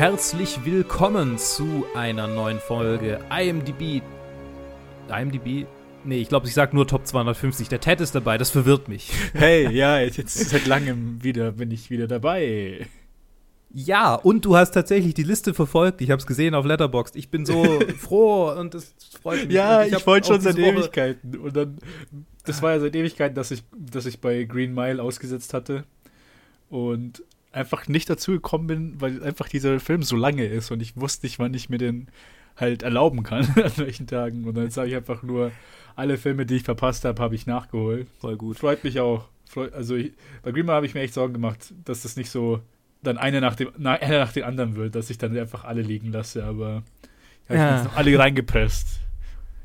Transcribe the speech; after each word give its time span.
herzlich 0.00 0.64
willkommen 0.64 1.36
zu 1.36 1.84
einer 1.94 2.26
neuen 2.26 2.58
Folge 2.58 3.20
IMDb. 3.30 4.00
IMDb? 5.10 5.66
Nee, 6.04 6.22
ich 6.22 6.30
glaube, 6.30 6.46
ich 6.46 6.54
sage 6.54 6.74
nur 6.74 6.86
Top 6.86 7.06
250. 7.06 7.68
Der 7.68 7.80
Ted 7.80 8.00
ist 8.00 8.14
dabei, 8.14 8.38
das 8.38 8.48
verwirrt 8.48 8.88
mich. 8.88 9.12
Hey, 9.34 9.70
ja, 9.70 10.00
jetzt 10.00 10.32
seit 10.38 10.66
langem 10.66 11.22
wieder 11.22 11.52
bin 11.52 11.70
ich 11.70 11.90
wieder 11.90 12.06
dabei. 12.06 12.86
Ja, 13.74 14.14
und 14.14 14.46
du 14.46 14.56
hast 14.56 14.70
tatsächlich 14.70 15.12
die 15.12 15.22
Liste 15.22 15.52
verfolgt. 15.52 16.00
Ich 16.00 16.10
habe 16.10 16.18
es 16.18 16.26
gesehen 16.26 16.54
auf 16.54 16.64
Letterboxd. 16.64 17.14
Ich 17.16 17.28
bin 17.28 17.44
so 17.44 17.62
froh 17.98 18.52
und 18.52 18.74
es 18.74 18.94
freut 19.20 19.48
mich. 19.48 19.54
Ja, 19.54 19.84
ich, 19.84 19.92
ich 19.92 20.06
wollte 20.06 20.28
schon 20.28 20.40
seit 20.40 20.56
Ewigkeiten. 20.56 21.36
Und 21.36 21.54
dann, 21.54 21.76
das 22.46 22.62
war 22.62 22.72
ja 22.72 22.80
seit 22.80 22.96
Ewigkeiten, 22.96 23.34
dass 23.34 23.50
ich, 23.50 23.64
dass 23.76 24.06
ich 24.06 24.22
bei 24.22 24.44
Green 24.44 24.72
Mile 24.72 25.02
ausgesetzt 25.02 25.52
hatte. 25.52 25.84
Und 26.70 27.22
einfach 27.52 27.88
nicht 27.88 28.08
dazu 28.08 28.32
gekommen 28.32 28.66
bin, 28.66 29.00
weil 29.00 29.22
einfach 29.22 29.48
dieser 29.48 29.80
Film 29.80 30.02
so 30.02 30.16
lange 30.16 30.46
ist 30.46 30.70
und 30.70 30.80
ich 30.80 30.96
wusste 30.96 31.26
nicht, 31.26 31.38
wann 31.38 31.54
ich 31.54 31.68
mir 31.68 31.78
den 31.78 32.08
halt 32.56 32.82
erlauben 32.82 33.22
kann 33.22 33.44
an 33.56 33.72
welchen 33.76 34.06
Tagen. 34.06 34.44
Und 34.44 34.56
dann 34.56 34.70
sage 34.70 34.90
ich 34.90 34.96
einfach 34.96 35.22
nur, 35.22 35.52
alle 35.96 36.18
Filme, 36.18 36.46
die 36.46 36.56
ich 36.56 36.62
verpasst 36.62 37.04
habe, 37.04 37.20
habe 37.22 37.34
ich 37.34 37.46
nachgeholt. 37.46 38.06
Voll 38.20 38.36
gut. 38.36 38.58
Freut 38.58 38.84
mich 38.84 39.00
auch. 39.00 39.28
Also 39.72 39.96
ich, 39.96 40.12
bei 40.42 40.52
Mile 40.52 40.72
habe 40.72 40.86
ich 40.86 40.94
mir 40.94 41.00
echt 41.00 41.14
Sorgen 41.14 41.32
gemacht, 41.32 41.74
dass 41.84 42.02
das 42.02 42.16
nicht 42.16 42.30
so 42.30 42.60
dann 43.02 43.18
eine 43.18 43.40
nach 43.40 43.56
dem 43.56 43.70
na, 43.78 43.94
eine 43.94 44.18
nach 44.18 44.32
den 44.32 44.44
anderen 44.44 44.76
wird, 44.76 44.94
dass 44.94 45.10
ich 45.10 45.18
dann 45.18 45.36
einfach 45.36 45.64
alle 45.64 45.82
liegen 45.82 46.12
lasse, 46.12 46.44
aber 46.44 46.82
ja, 47.48 47.54
ich 47.54 47.54
ja. 47.54 47.84
noch 47.84 47.96
alle 47.96 48.16
reingepresst. 48.16 49.00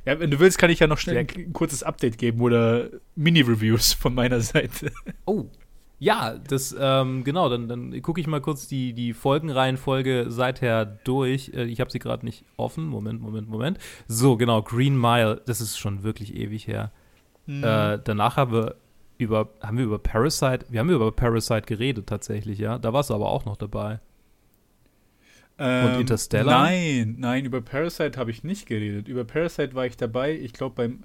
Ja, 0.06 0.20
wenn 0.20 0.32
du 0.32 0.40
willst, 0.40 0.58
kann 0.58 0.70
ich 0.70 0.80
ja 0.80 0.88
noch 0.88 0.98
schnell 0.98 1.18
ein, 1.18 1.28
ein 1.36 1.54
kurzes 1.54 1.84
Update 1.84 2.18
geben 2.18 2.42
oder 2.42 2.90
Mini-Reviews 3.16 3.94
von 3.94 4.14
meiner 4.14 4.40
Seite. 4.40 4.92
Oh, 5.26 5.46
ja, 5.98 6.36
das, 6.38 6.76
ähm, 6.78 7.24
genau, 7.24 7.50
dann, 7.50 7.68
dann 7.68 8.02
gucke 8.02 8.20
ich 8.20 8.28
mal 8.28 8.42
kurz 8.42 8.68
die, 8.68 8.94
die 8.94 9.14
Folgenreihenfolge 9.14 10.26
seither 10.30 10.86
durch. 10.86 11.52
Äh, 11.54 11.66
ich 11.66 11.80
habe 11.80 11.92
sie 11.92 12.00
gerade 12.00 12.26
nicht 12.26 12.44
offen. 12.58 12.86
Moment, 12.86 13.22
Moment, 13.22 13.48
Moment. 13.48 13.80
So, 14.08 14.36
genau, 14.36 14.62
Green 14.62 15.00
Mile, 15.00 15.42
das 15.46 15.62
ist 15.62 15.78
schon 15.78 16.04
wirklich 16.04 16.36
ewig 16.36 16.68
her. 16.68 16.92
Mhm. 17.46 17.64
Äh, 17.64 18.00
danach 18.04 18.38
haben 18.38 18.52
wir 18.52 18.76
über, 19.18 19.50
haben 19.62 19.78
wir 19.78 19.86
über 19.86 20.00
Parasite, 20.00 20.66
wir 20.70 20.82
haben 20.82 20.90
über 20.90 21.12
Parasite 21.12 21.62
geredet 21.62 22.08
tatsächlich, 22.08 22.60
ja. 22.60 22.78
Da 22.78 22.92
warst 22.92 23.10
du 23.10 23.14
aber 23.14 23.30
auch 23.30 23.46
noch 23.46 23.56
dabei. 23.56 24.00
Ähm, 25.58 25.86
Und 25.86 26.02
Interstellar? 26.02 26.64
Nein, 26.64 27.16
nein, 27.18 27.46
über 27.46 27.62
Parasite 27.62 28.20
habe 28.20 28.32
ich 28.32 28.44
nicht 28.44 28.66
geredet. 28.66 29.08
Über 29.08 29.24
Parasite 29.24 29.74
war 29.74 29.86
ich 29.86 29.96
dabei, 29.96 30.34
ich 30.34 30.52
glaube 30.52 30.76
beim 30.76 31.04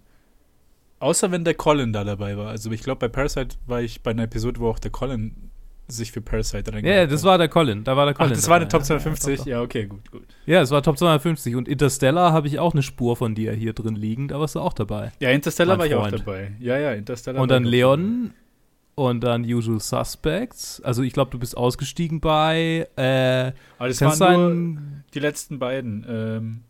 Außer 1.01 1.33
wenn 1.33 1.45
der 1.45 1.55
Colin 1.55 1.93
da 1.93 2.05
dabei 2.05 2.37
war. 2.37 2.49
Also 2.49 2.71
ich 2.71 2.83
glaube, 2.83 3.01
bei 3.01 3.09
Parasite 3.09 3.57
war 3.67 3.81
ich 3.81 4.03
bei 4.03 4.13
einer 4.13 4.25
Episode, 4.25 4.61
wo 4.61 4.69
auch 4.69 4.79
der 4.79 4.91
Colin 4.91 5.51
sich 5.89 6.13
für 6.13 6.21
Parasite 6.21 6.73
reingemacht 6.73 6.97
Ja, 6.97 7.07
das 7.07 7.25
war 7.25 7.39
der 7.39 7.49
Colin. 7.49 7.85
Da 7.85 7.97
war 7.97 8.05
der 8.05 8.15
Colin. 8.15 8.33
Ach, 8.33 8.37
das 8.37 8.49
war 8.49 8.57
eine 8.57 8.69
Top 8.69 8.85
250? 8.85 9.41
Ja, 9.41 9.47
ja, 9.47 9.63
okay, 9.63 9.87
gut, 9.87 10.11
gut. 10.11 10.25
Ja, 10.47 10.61
es 10.61 10.71
war 10.71 10.83
Top 10.83 10.99
250. 10.99 11.57
Und 11.57 11.69
Interstellar 11.69 12.33
habe 12.33 12.47
ich 12.49 12.59
auch 12.59 12.75
eine 12.75 12.83
Spur 12.83 13.17
von 13.17 13.35
dir 13.35 13.53
hier 13.53 13.73
drin 13.73 13.97
liegen. 13.97 14.29
Da 14.29 14.39
warst 14.39 14.55
du 14.55 14.61
auch 14.61 14.75
dabei. 14.75 15.13
Ja, 15.21 15.31
Interstellar 15.31 15.79
war 15.79 15.87
ich 15.87 15.95
auch 15.95 16.09
dabei. 16.09 16.53
Ja, 16.61 16.79
ja, 16.79 16.93
Interstellar. 16.93 17.43
Und 17.43 17.51
dann 17.51 17.65
Leon 17.65 18.33
und 18.95 19.25
dann 19.25 19.45
Usual 19.45 19.81
Suspects. 19.81 20.83
Also 20.83 21.03
ich 21.03 21.15
glaube, 21.15 21.31
du 21.31 21.39
bist 21.39 21.57
ausgestiegen 21.57 22.21
bei. 22.21 22.87
Äh, 22.97 23.53
Aber 23.79 23.89
das 23.89 24.01
waren 24.21 24.75
nur 24.75 24.83
die 25.15 25.21
letzten 25.21 25.59
beiden. 25.59 26.05
Ähm, 26.09 26.61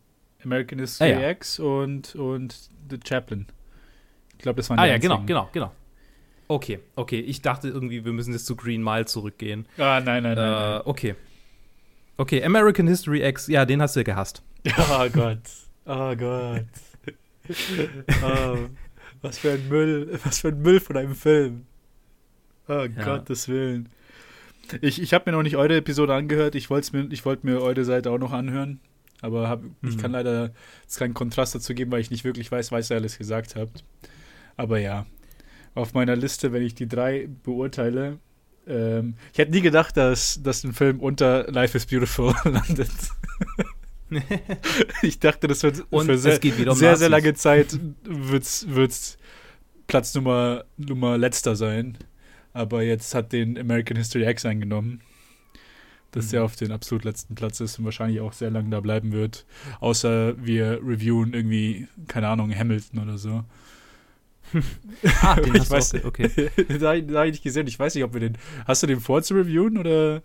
American 0.43 0.79
History 0.79 1.13
ah, 1.13 1.19
ja. 1.19 1.29
X 1.31 1.59
und, 1.59 2.15
und 2.15 2.55
The 2.89 2.97
Chaplain. 3.05 3.45
Ich 4.41 4.43
glaube, 4.43 4.57
das 4.57 4.71
waren 4.71 4.79
Ah 4.79 4.87
ja, 4.87 4.97
genau, 4.97 5.21
genau, 5.23 5.49
genau. 5.53 5.71
Okay, 6.47 6.79
okay. 6.95 7.19
Ich 7.19 7.43
dachte 7.43 7.67
irgendwie, 7.67 8.03
wir 8.03 8.11
müssen 8.11 8.33
jetzt 8.33 8.47
zu 8.47 8.55
Green 8.55 8.83
Mile 8.83 9.05
zurückgehen. 9.05 9.67
Ah, 9.77 10.01
nein, 10.03 10.23
nein, 10.23 10.33
nein. 10.33 10.37
Äh, 10.37 10.41
nein. 10.41 10.81
Okay. 10.85 11.15
Okay, 12.17 12.43
American 12.43 12.87
History 12.87 13.23
X, 13.23 13.45
ja, 13.45 13.65
den 13.65 13.83
hast 13.83 13.95
du 13.95 13.99
ja 13.99 14.03
gehasst. 14.03 14.41
Oh 14.65 15.07
Gott. 15.13 15.41
Oh 15.85 16.15
Gott. 16.15 16.65
oh, 18.23 18.57
was 19.21 19.37
für 19.37 19.51
ein 19.51 19.69
Müll. 19.69 20.19
Was 20.23 20.39
für 20.39 20.47
ein 20.47 20.59
Müll 20.59 20.79
von 20.79 20.97
einem 20.97 21.13
Film. 21.13 21.67
Oh 22.67 22.87
ja. 22.97 23.03
Gottes 23.05 23.47
Willen. 23.47 23.89
Ich, 24.81 24.99
ich 24.99 25.13
habe 25.13 25.29
mir 25.29 25.37
noch 25.37 25.43
nicht 25.43 25.55
eure 25.55 25.75
Episode 25.77 26.15
angehört. 26.15 26.55
Ich 26.55 26.71
wollte 26.71 26.97
mir, 26.97 27.25
wollt 27.25 27.43
mir 27.43 27.61
eure 27.61 27.85
Seite 27.85 28.09
auch 28.09 28.17
noch 28.17 28.31
anhören. 28.31 28.79
Aber 29.21 29.49
hab, 29.49 29.61
mhm. 29.61 29.75
ich 29.83 29.99
kann 29.99 30.13
leider 30.13 30.49
jetzt 30.81 30.97
keinen 30.97 31.13
Kontrast 31.13 31.53
dazu 31.53 31.75
geben, 31.75 31.91
weil 31.91 32.01
ich 32.01 32.09
nicht 32.09 32.23
wirklich 32.23 32.51
weiß, 32.51 32.71
was 32.71 32.89
ihr 32.89 32.95
alles 32.95 33.19
gesagt 33.19 33.55
habt. 33.55 33.83
Aber 34.57 34.79
ja, 34.79 35.05
auf 35.73 35.93
meiner 35.93 36.15
Liste, 36.15 36.51
wenn 36.51 36.63
ich 36.63 36.75
die 36.75 36.87
drei 36.87 37.27
beurteile, 37.43 38.19
ähm, 38.67 39.15
ich 39.33 39.39
hätte 39.39 39.51
nie 39.51 39.61
gedacht, 39.61 39.97
dass, 39.97 40.41
dass 40.43 40.63
ein 40.63 40.73
Film 40.73 40.99
unter 40.99 41.51
Life 41.51 41.77
is 41.77 41.85
Beautiful 41.85 42.33
landet. 42.43 42.91
ich 45.01 45.19
dachte, 45.19 45.47
das 45.47 45.63
wird 45.63 45.85
Und 45.89 46.05
für 46.05 46.17
sehr, 46.17 46.39
um 46.67 46.75
sehr, 46.75 46.97
sehr, 46.97 47.09
lange 47.09 47.33
Zeit 47.33 47.79
wird's, 48.03 48.65
wird's 48.69 49.17
Platz 49.87 50.13
Nummer, 50.13 50.65
Nummer 50.77 51.17
letzter 51.17 51.55
sein. 51.55 51.97
Aber 52.53 52.83
jetzt 52.83 53.15
hat 53.15 53.31
den 53.31 53.57
American 53.57 53.97
History 53.97 54.29
X 54.29 54.45
eingenommen. 54.45 55.01
Dass 56.11 56.27
mhm. 56.27 56.31
der 56.31 56.43
auf 56.43 56.57
den 56.57 56.73
absolut 56.73 57.05
letzten 57.05 57.35
Platz 57.35 57.61
ist 57.61 57.79
und 57.79 57.85
wahrscheinlich 57.85 58.19
auch 58.19 58.33
sehr 58.33 58.51
lange 58.51 58.69
da 58.69 58.81
bleiben 58.81 59.13
wird. 59.13 59.45
Außer 59.79 60.35
wir 60.45 60.81
reviewen 60.83 61.33
irgendwie, 61.33 61.87
keine 62.07 62.27
Ahnung, 62.27 62.53
Hamilton 62.53 62.99
oder 62.99 63.17
so. 63.17 63.45
Ah, 65.21 65.35
den 65.41 65.55
ich 65.55 65.69
weiß, 65.69 65.95
auch, 65.95 66.05
okay. 66.05 66.29
da, 66.79 66.89
habe 66.89 67.27
ich 67.27 67.31
nicht 67.31 67.43
gesehen. 67.43 67.67
Ich 67.67 67.79
weiß 67.79 67.95
nicht, 67.95 68.03
ob 68.03 68.13
wir 68.13 68.19
den. 68.19 68.37
Hast 68.65 68.83
du 68.83 68.87
den 68.87 68.99
vor 68.99 69.21
zu 69.21 69.35
reviewen 69.35 69.77
oder? 69.77 70.21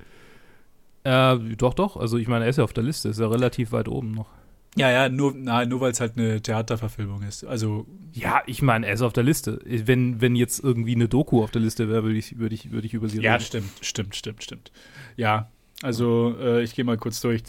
Äh, 1.05 1.39
doch, 1.57 1.75
doch. 1.75 1.97
Also 1.97 2.19
ich 2.19 2.29
meine, 2.29 2.45
er 2.45 2.51
ist 2.51 2.57
ja 2.57 2.65
auf 2.65 2.73
der 2.73 2.85
Liste, 2.85 3.09
ist 3.09 3.21
ja 3.21 3.29
relativ 3.29 3.73
weit 3.73 3.89
oben 3.89 4.13
noch. 4.13 4.29
Ja, 4.77 4.91
ja, 4.91 5.09
nur, 5.09 5.33
nur 5.33 5.81
weil 5.81 5.93
es 5.93 6.01
halt 6.01 6.19
eine 6.19 6.43
Theaterverfilmung 6.43 7.23
ist. 7.23 7.45
Also. 7.45 7.87
Ja, 8.13 8.43
ich 8.47 8.61
meine, 8.61 8.87
er 8.87 8.95
ist 8.95 9.03
auf 9.03 9.15
der 9.15 9.25
Liste. 9.25 9.61
Wenn, 9.65 10.21
wenn 10.21 10.37
jetzt 10.37 10.63
irgendwie 10.63 10.95
eine 10.95 11.09
Doku 11.09 11.43
auf 11.43 11.51
der 11.51 11.63
Liste 11.63 11.89
wäre, 11.89 12.03
würde 12.03 12.19
ich, 12.19 12.39
würd 12.39 12.53
ich, 12.53 12.71
würd 12.71 12.85
ich 12.85 12.95
über 12.95 13.09
sie 13.09 13.19
reden. 13.19 13.25
Ja, 13.25 13.41
stimmt, 13.41 13.71
stimmt, 13.81 14.15
stimmt, 14.15 14.43
stimmt. 14.43 14.73
Ja, 15.17 15.51
also 15.83 16.37
äh, 16.39 16.63
ich 16.63 16.75
gehe 16.75 16.85
mal 16.85 16.99
kurz 16.99 17.21
durch 17.21 17.43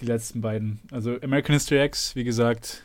die 0.00 0.06
letzten 0.06 0.40
beiden. 0.40 0.80
Also 0.90 1.16
American 1.22 1.54
History 1.54 1.84
X, 1.84 2.14
wie 2.16 2.24
gesagt, 2.24 2.82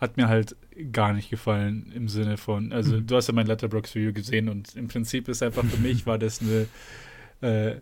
hat 0.00 0.16
mir 0.16 0.28
halt 0.28 0.56
gar 0.92 1.12
nicht 1.12 1.28
gefallen 1.30 1.92
im 1.94 2.08
Sinne 2.08 2.36
von, 2.36 2.72
also 2.72 2.96
mhm. 2.96 3.06
du 3.06 3.16
hast 3.16 3.28
ja 3.28 3.34
mein 3.34 3.46
Letterbox 3.46 3.94
Review 3.94 4.12
gesehen 4.12 4.48
und 4.48 4.74
im 4.76 4.88
Prinzip 4.88 5.28
ist 5.28 5.42
einfach 5.42 5.64
für 5.64 5.80
mich 5.80 6.06
war 6.06 6.18
das 6.18 6.40
eine 6.40 6.66
äh, 7.42 7.80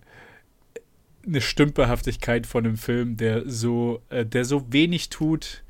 eine 1.26 1.40
Stümperhaftigkeit 1.40 2.46
von 2.46 2.64
einem 2.64 2.76
Film, 2.76 3.16
der 3.16 3.48
so 3.48 4.02
äh, 4.08 4.26
der 4.26 4.44
so 4.44 4.72
wenig 4.72 5.10
tut, 5.10 5.62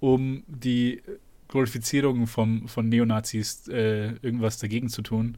um 0.00 0.42
die 0.46 1.02
Glorifizierung 1.48 2.26
vom, 2.26 2.66
von 2.66 2.88
Neonazis 2.88 3.68
äh, 3.68 4.14
irgendwas 4.22 4.58
dagegen 4.58 4.88
zu 4.88 5.02
tun, 5.02 5.36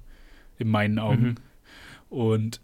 in 0.59 0.69
meinen 0.69 1.01
Augen. 1.01 1.27
Mhm. 1.27 1.37
Und 2.09 2.61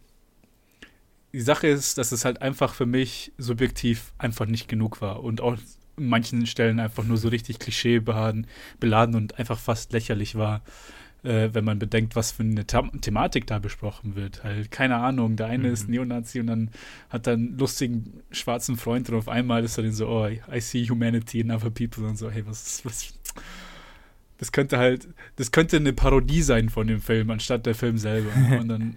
die 1.33 1.41
Sache 1.41 1.67
ist, 1.67 1.99
dass 1.99 2.13
es 2.13 2.25
halt 2.25 2.43
einfach 2.43 2.75
für 2.75 2.87
mich 2.87 3.33
subjektiv 3.39 4.13
einfach 4.19 4.47
nicht 4.47 4.69
genug 4.69 5.01
war 5.01 5.23
und 5.25 5.41
auch 5.41 5.59
manchen 6.09 6.47
Stellen 6.47 6.81
einfach 6.81 7.05
nur 7.05 7.17
so 7.17 7.29
richtig 7.29 7.59
klischeebeladen 7.59 8.47
beladen 8.79 9.15
und 9.15 9.39
einfach 9.39 9.59
fast 9.59 9.93
lächerlich 9.93 10.35
war, 10.35 10.63
äh, 11.23 11.51
wenn 11.53 11.65
man 11.65 11.79
bedenkt, 11.79 12.17
was 12.17 12.33
für 12.33 12.43
eine 12.43 12.65
The 12.69 12.99
Thematik 13.01 13.47
da 13.47 13.59
besprochen 13.59 14.15
wird. 14.17 14.43
Halt, 14.43 14.71
keine 14.71 14.97
Ahnung, 14.97 15.37
der 15.37 15.47
eine 15.47 15.69
mhm. 15.69 15.75
ist 15.75 15.89
Neonazi 15.89 16.41
und 16.41 16.47
dann 16.47 16.71
hat 17.09 17.27
er 17.27 17.35
einen 17.35 17.59
lustigen 17.59 18.23
schwarzen 18.31 18.77
Freund 18.77 19.09
und 19.11 19.17
auf 19.17 19.29
einmal 19.29 19.65
ist 19.65 19.79
er 19.79 19.85
dann 19.85 19.93
so, 19.93 20.09
oh, 20.09 20.27
I 20.27 20.61
see 20.61 20.89
humanity 20.89 21.41
in 21.41 21.51
other 21.51 21.71
people 21.71 22.05
und 22.07 22.17
so, 22.17 22.31
hey, 22.31 22.47
was 22.47 22.67
ist, 22.67 22.85
was. 22.85 23.15
Das 24.39 24.53
könnte 24.53 24.79
halt, 24.79 25.07
das 25.37 25.53
könnte 25.53 25.77
eine 25.77 25.93
Parodie 25.93 26.41
sein 26.41 26.71
von 26.71 26.87
dem 26.87 27.03
Film, 27.03 27.29
anstatt 27.31 27.67
der 27.67 27.75
Film 27.75 27.99
selber. 27.99 28.31
Und 28.59 28.69
dann 28.69 28.97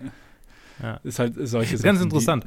ja. 0.81 1.01
ist 1.03 1.19
halt 1.19 1.33
solche 1.35 1.75
Sachen. 1.75 1.85
Ganz 1.85 2.01
interessant. 2.01 2.45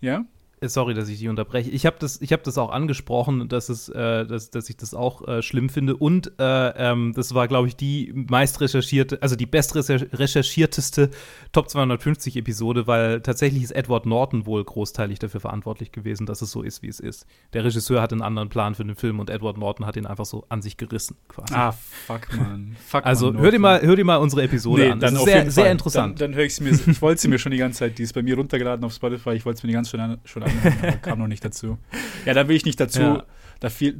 Ja? 0.00 0.24
Äh, 0.64 0.68
sorry, 0.68 0.94
dass 0.94 1.08
ich 1.08 1.18
dich 1.18 1.28
unterbreche. 1.28 1.70
Ich 1.70 1.86
habe 1.86 1.96
das, 1.98 2.20
hab 2.20 2.42
das 2.42 2.58
auch 2.58 2.70
angesprochen, 2.70 3.48
dass, 3.48 3.68
es, 3.68 3.88
äh, 3.88 4.26
dass, 4.26 4.50
dass 4.50 4.68
ich 4.70 4.76
das 4.76 4.94
auch 4.94 5.26
äh, 5.26 5.42
schlimm 5.42 5.68
finde. 5.68 5.96
Und 5.96 6.32
äh, 6.38 6.90
ähm, 6.90 7.12
das 7.14 7.34
war, 7.34 7.48
glaube 7.48 7.68
ich, 7.68 7.76
die 7.76 8.12
meist 8.14 8.60
recherchierte, 8.60 9.18
also 9.20 9.36
die 9.36 9.46
best 9.46 9.74
recherchierteste 9.74 11.10
Top 11.52 11.68
250 11.68 12.36
Episode, 12.36 12.86
weil 12.86 13.20
tatsächlich 13.20 13.62
ist 13.62 13.72
Edward 13.72 14.06
Norton 14.06 14.46
wohl 14.46 14.64
großteilig 14.64 15.18
dafür 15.18 15.40
verantwortlich 15.40 15.92
gewesen, 15.92 16.26
dass 16.26 16.42
es 16.42 16.50
so 16.50 16.62
ist, 16.62 16.82
wie 16.82 16.88
es 16.88 17.00
ist. 17.00 17.26
Der 17.52 17.64
Regisseur 17.64 18.00
hat 18.00 18.12
einen 18.12 18.22
anderen 18.22 18.48
Plan 18.48 18.74
für 18.74 18.84
den 18.84 18.96
Film 18.96 19.20
und 19.20 19.30
Edward 19.30 19.58
Norton 19.58 19.86
hat 19.86 19.96
ihn 19.96 20.06
einfach 20.06 20.24
so 20.24 20.44
an 20.48 20.62
sich 20.62 20.76
gerissen, 20.76 21.16
quasi. 21.28 21.54
Ah, 21.54 21.72
fuck, 21.72 22.34
man. 22.36 22.76
Fuck, 22.86 23.04
also 23.04 23.32
man, 23.32 23.42
hör, 23.42 23.50
dir 23.50 23.58
mal, 23.58 23.82
hör 23.82 23.96
dir 23.96 24.04
mal 24.04 24.16
unsere 24.16 24.42
Episode 24.42 24.82
nee, 24.82 24.90
an. 24.90 25.00
Das 25.00 25.12
dann 25.12 25.20
ist 25.20 25.24
sehr, 25.24 25.50
sehr 25.50 25.70
interessant. 25.70 26.20
Dann, 26.20 26.32
dann 26.32 26.38
höre 26.38 26.44
ich 26.44 26.52
es 26.54 26.60
mir, 26.60 26.70
ich 26.70 27.02
wollte 27.02 27.20
sie 27.20 27.28
mir 27.28 27.38
schon 27.38 27.52
die 27.52 27.58
ganze 27.58 27.80
Zeit, 27.80 27.98
die 27.98 28.02
ist 28.02 28.12
bei 28.12 28.22
mir 28.22 28.36
runtergeladen 28.36 28.84
auf 28.84 28.92
Spotify, 28.92 29.30
ich 29.30 29.44
wollte 29.44 29.58
es 29.58 29.62
mir 29.62 29.68
die 29.68 29.74
ganze 29.74 29.96
Zeit 29.96 30.18
schon 30.24 30.42
an 30.42 30.53
kam 31.02 31.18
noch 31.18 31.28
nicht 31.28 31.44
dazu. 31.44 31.78
Ja, 32.24 32.34
da 32.34 32.48
will 32.48 32.56
ich 32.56 32.64
nicht 32.64 32.80
dazu, 32.80 33.00
ja. 33.00 33.24
da 33.60 33.70
viel, 33.70 33.98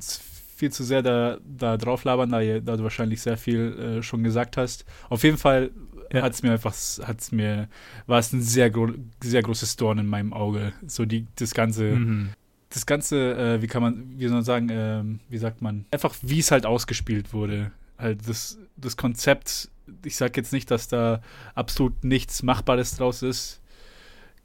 viel 0.57 0.73
zu 0.73 0.85
sehr 0.85 1.03
da, 1.03 1.39
da 1.45 1.77
drauf 1.77 2.05
labern, 2.05 2.31
da, 2.31 2.41
da 2.41 2.77
du 2.77 2.83
wahrscheinlich 2.83 3.21
sehr 3.21 3.37
viel 3.37 3.99
äh, 3.99 4.03
schon 4.03 4.23
gesagt 4.23 4.57
hast. 4.57 4.85
Auf 5.09 5.23
jeden 5.25 5.39
Fall 5.39 5.71
ja. 6.13 6.23
hat 6.23 6.33
es 6.33 6.43
mir 6.43 6.53
einfach, 6.53 6.75
hat's 7.03 7.33
mir, 7.33 7.69
war 8.07 8.19
es 8.19 8.33
ein 8.33 8.43
sehr, 8.43 8.71
gro 8.71 8.89
sehr 9.23 9.43
großes 9.43 9.77
Dorn 9.77 9.99
in 9.99 10.07
meinem 10.07 10.33
Auge. 10.33 10.73
So 10.87 11.05
die, 11.05 11.27
das 11.37 11.55
ganze, 11.55 11.85
mhm. 11.85 12.31
das 12.71 12.87
ganze, 12.87 13.35
äh, 13.37 13.63
wie 13.63 13.67
kann 13.67 13.83
man, 13.83 14.19
wie 14.19 14.25
soll 14.25 14.37
man 14.37 14.45
sagen, 14.45 14.71
äh, 14.71 15.03
wie 15.29 15.39
sagt 15.39 15.63
man, 15.63 15.87
einfach 15.91 16.15
wie 16.23 16.39
es 16.39 16.51
halt 16.51 16.67
ausgespielt 16.67 17.33
wurde. 17.33 17.73
Halt 17.99 18.29
das, 18.29 18.59
das 18.77 18.97
Konzept, 18.97 19.71
ich 20.05 20.17
sag 20.17 20.37
jetzt 20.37 20.53
nicht, 20.53 20.71
dass 20.71 20.89
da 20.89 21.21
absolut 21.55 22.05
nichts 22.05 22.43
Machbares 22.43 22.97
draus 22.97 23.23
ist, 23.23 23.61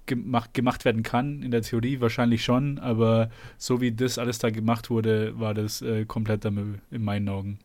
gemacht, 0.09 0.53
gemacht 0.53 0.83
werden 0.83 1.03
kann, 1.03 1.41
in 1.41 1.51
der 1.51 1.61
Theorie 1.61 2.01
wahrscheinlich 2.01 2.43
schon, 2.43 2.79
aber 2.79 3.29
so 3.57 3.79
wie 3.79 3.93
das 3.93 4.17
alles 4.17 4.39
da 4.39 4.49
gemacht 4.49 4.89
wurde, 4.89 5.39
war 5.39 5.53
das 5.53 5.81
äh, 5.81 6.03
kompletter 6.05 6.51
Müll 6.51 6.79
in 6.91 7.03
meinen 7.03 7.29
Augen. 7.29 7.59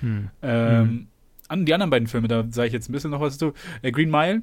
Hm. 0.00 0.30
Ähm, 0.42 0.88
hm. 0.88 1.06
An 1.48 1.66
die 1.66 1.74
anderen 1.74 1.90
beiden 1.90 2.08
Filme, 2.08 2.28
da 2.28 2.44
sage 2.50 2.68
ich 2.68 2.72
jetzt 2.72 2.88
ein 2.88 2.92
bisschen 2.92 3.10
noch 3.10 3.20
was 3.20 3.38
zu. 3.38 3.52
Äh, 3.82 3.92
Green 3.92 4.10
Mile 4.10 4.42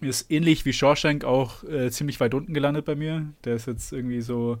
ist 0.00 0.30
ähnlich 0.30 0.64
wie 0.64 0.72
Shawshank 0.72 1.24
auch 1.24 1.64
äh, 1.64 1.90
ziemlich 1.90 2.20
weit 2.20 2.34
unten 2.34 2.54
gelandet 2.54 2.84
bei 2.84 2.94
mir. 2.94 3.32
Der 3.44 3.56
ist 3.56 3.66
jetzt 3.66 3.92
irgendwie 3.92 4.20
so 4.20 4.58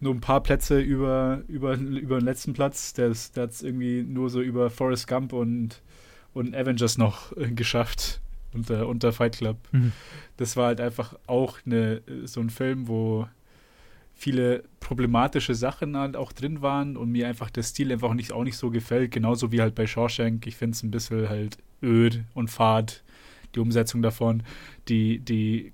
nur 0.00 0.12
ein 0.12 0.20
paar 0.20 0.42
Plätze 0.42 0.80
über, 0.80 1.42
über, 1.46 1.74
über 1.74 2.18
den 2.18 2.24
letzten 2.24 2.52
Platz. 2.52 2.92
Der, 2.94 3.12
der 3.34 3.42
hat 3.44 3.50
es 3.50 3.62
irgendwie 3.62 4.02
nur 4.02 4.28
so 4.28 4.40
über 4.40 4.70
Forrest 4.70 5.06
Gump 5.06 5.32
und, 5.32 5.82
und 6.34 6.54
Avengers 6.54 6.98
noch 6.98 7.36
äh, 7.36 7.50
geschafft 7.52 8.20
unter, 8.56 8.88
unter 8.88 9.12
Fight 9.12 9.36
Club. 9.38 9.58
Mhm. 9.72 9.92
Das 10.36 10.56
war 10.56 10.66
halt 10.66 10.80
einfach 10.80 11.14
auch 11.26 11.58
eine, 11.64 12.02
so 12.24 12.40
ein 12.40 12.50
Film, 12.50 12.88
wo 12.88 13.28
viele 14.14 14.64
problematische 14.80 15.54
Sachen 15.54 15.96
halt 15.96 16.16
auch 16.16 16.32
drin 16.32 16.62
waren 16.62 16.96
und 16.96 17.12
mir 17.12 17.28
einfach 17.28 17.50
der 17.50 17.62
Stil 17.62 17.92
einfach 17.92 18.14
nicht, 18.14 18.32
auch 18.32 18.44
nicht 18.44 18.56
so 18.56 18.70
gefällt, 18.70 19.10
genauso 19.10 19.52
wie 19.52 19.60
halt 19.60 19.74
bei 19.74 19.86
Shawshank. 19.86 20.46
Ich 20.46 20.56
finde 20.56 20.74
es 20.74 20.82
ein 20.82 20.90
bisschen 20.90 21.28
halt 21.28 21.58
öd 21.82 22.24
und 22.34 22.48
fad, 22.48 23.04
die 23.54 23.60
Umsetzung 23.60 24.00
davon. 24.00 24.42
Die, 24.88 25.18
die 25.18 25.72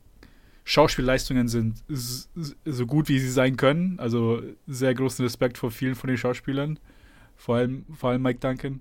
Schauspielleistungen 0.65 1.47
sind 1.47 1.83
so 2.65 2.87
gut, 2.87 3.09
wie 3.09 3.21
sie 3.21 3.31
sein 3.31 3.57
können. 3.57 3.99
Also 4.01 4.43
sehr 4.67 4.95
großen 4.95 5.25
Respekt 5.25 5.57
vor 5.57 5.71
vielen 5.71 5.95
von 5.95 6.09
den 6.09 6.17
Schauspielern. 6.17 6.79
Vor 7.37 7.57
allem, 7.57 7.85
vor 7.95 8.11
allem 8.11 8.23
Mike 8.23 8.41
Duncan. 8.41 8.81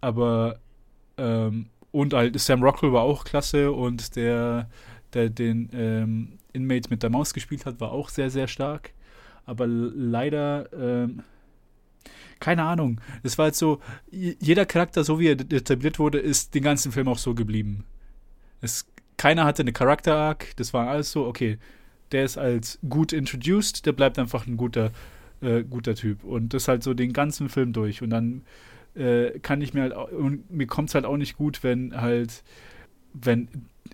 Aber 0.00 0.60
ähm, 1.16 1.66
und 1.98 2.14
halt 2.14 2.38
Sam 2.38 2.62
Rockwell 2.62 2.92
war 2.92 3.02
auch 3.02 3.24
klasse 3.24 3.72
und 3.72 4.14
der, 4.14 4.70
der 5.14 5.30
den 5.30 5.68
ähm, 5.72 6.38
Inmate 6.52 6.90
mit 6.90 7.02
der 7.02 7.10
Maus 7.10 7.34
gespielt 7.34 7.66
hat, 7.66 7.80
war 7.80 7.90
auch 7.90 8.08
sehr, 8.08 8.30
sehr 8.30 8.46
stark. 8.46 8.92
Aber 9.46 9.66
leider, 9.66 10.72
ähm, 10.72 11.24
keine 12.38 12.62
Ahnung. 12.62 13.00
Es 13.24 13.36
war 13.36 13.46
halt 13.46 13.56
so, 13.56 13.80
jeder 14.12 14.64
Charakter, 14.64 15.02
so 15.02 15.18
wie 15.18 15.26
er 15.26 15.40
etabliert 15.40 15.98
wurde, 15.98 16.20
ist 16.20 16.54
den 16.54 16.62
ganzen 16.62 16.92
Film 16.92 17.08
auch 17.08 17.18
so 17.18 17.34
geblieben. 17.34 17.84
Es, 18.60 18.86
keiner 19.16 19.44
hatte 19.44 19.62
eine 19.62 19.72
Charakter-Arc, 19.72 20.54
das 20.54 20.72
war 20.72 20.86
alles 20.86 21.10
so, 21.10 21.26
okay, 21.26 21.58
der 22.12 22.24
ist 22.24 22.38
als 22.38 22.78
gut 22.88 23.12
introduced, 23.12 23.86
der 23.86 23.92
bleibt 23.92 24.20
einfach 24.20 24.46
ein 24.46 24.56
guter, 24.56 24.92
äh, 25.40 25.64
guter 25.64 25.96
Typ. 25.96 26.22
Und 26.22 26.54
das 26.54 26.68
halt 26.68 26.84
so 26.84 26.94
den 26.94 27.12
ganzen 27.12 27.48
Film 27.48 27.72
durch. 27.72 28.02
Und 28.02 28.10
dann 28.10 28.42
äh, 28.98 29.38
kann 29.40 29.62
ich 29.62 29.74
mir 29.74 29.82
halt, 29.82 29.94
und 30.12 30.50
mir 30.50 30.66
kommt 30.66 30.88
es 30.88 30.94
halt 30.94 31.04
auch 31.04 31.16
nicht 31.16 31.36
gut, 31.36 31.62
wenn 31.62 31.98
halt, 32.00 32.42
wenn 33.14 33.48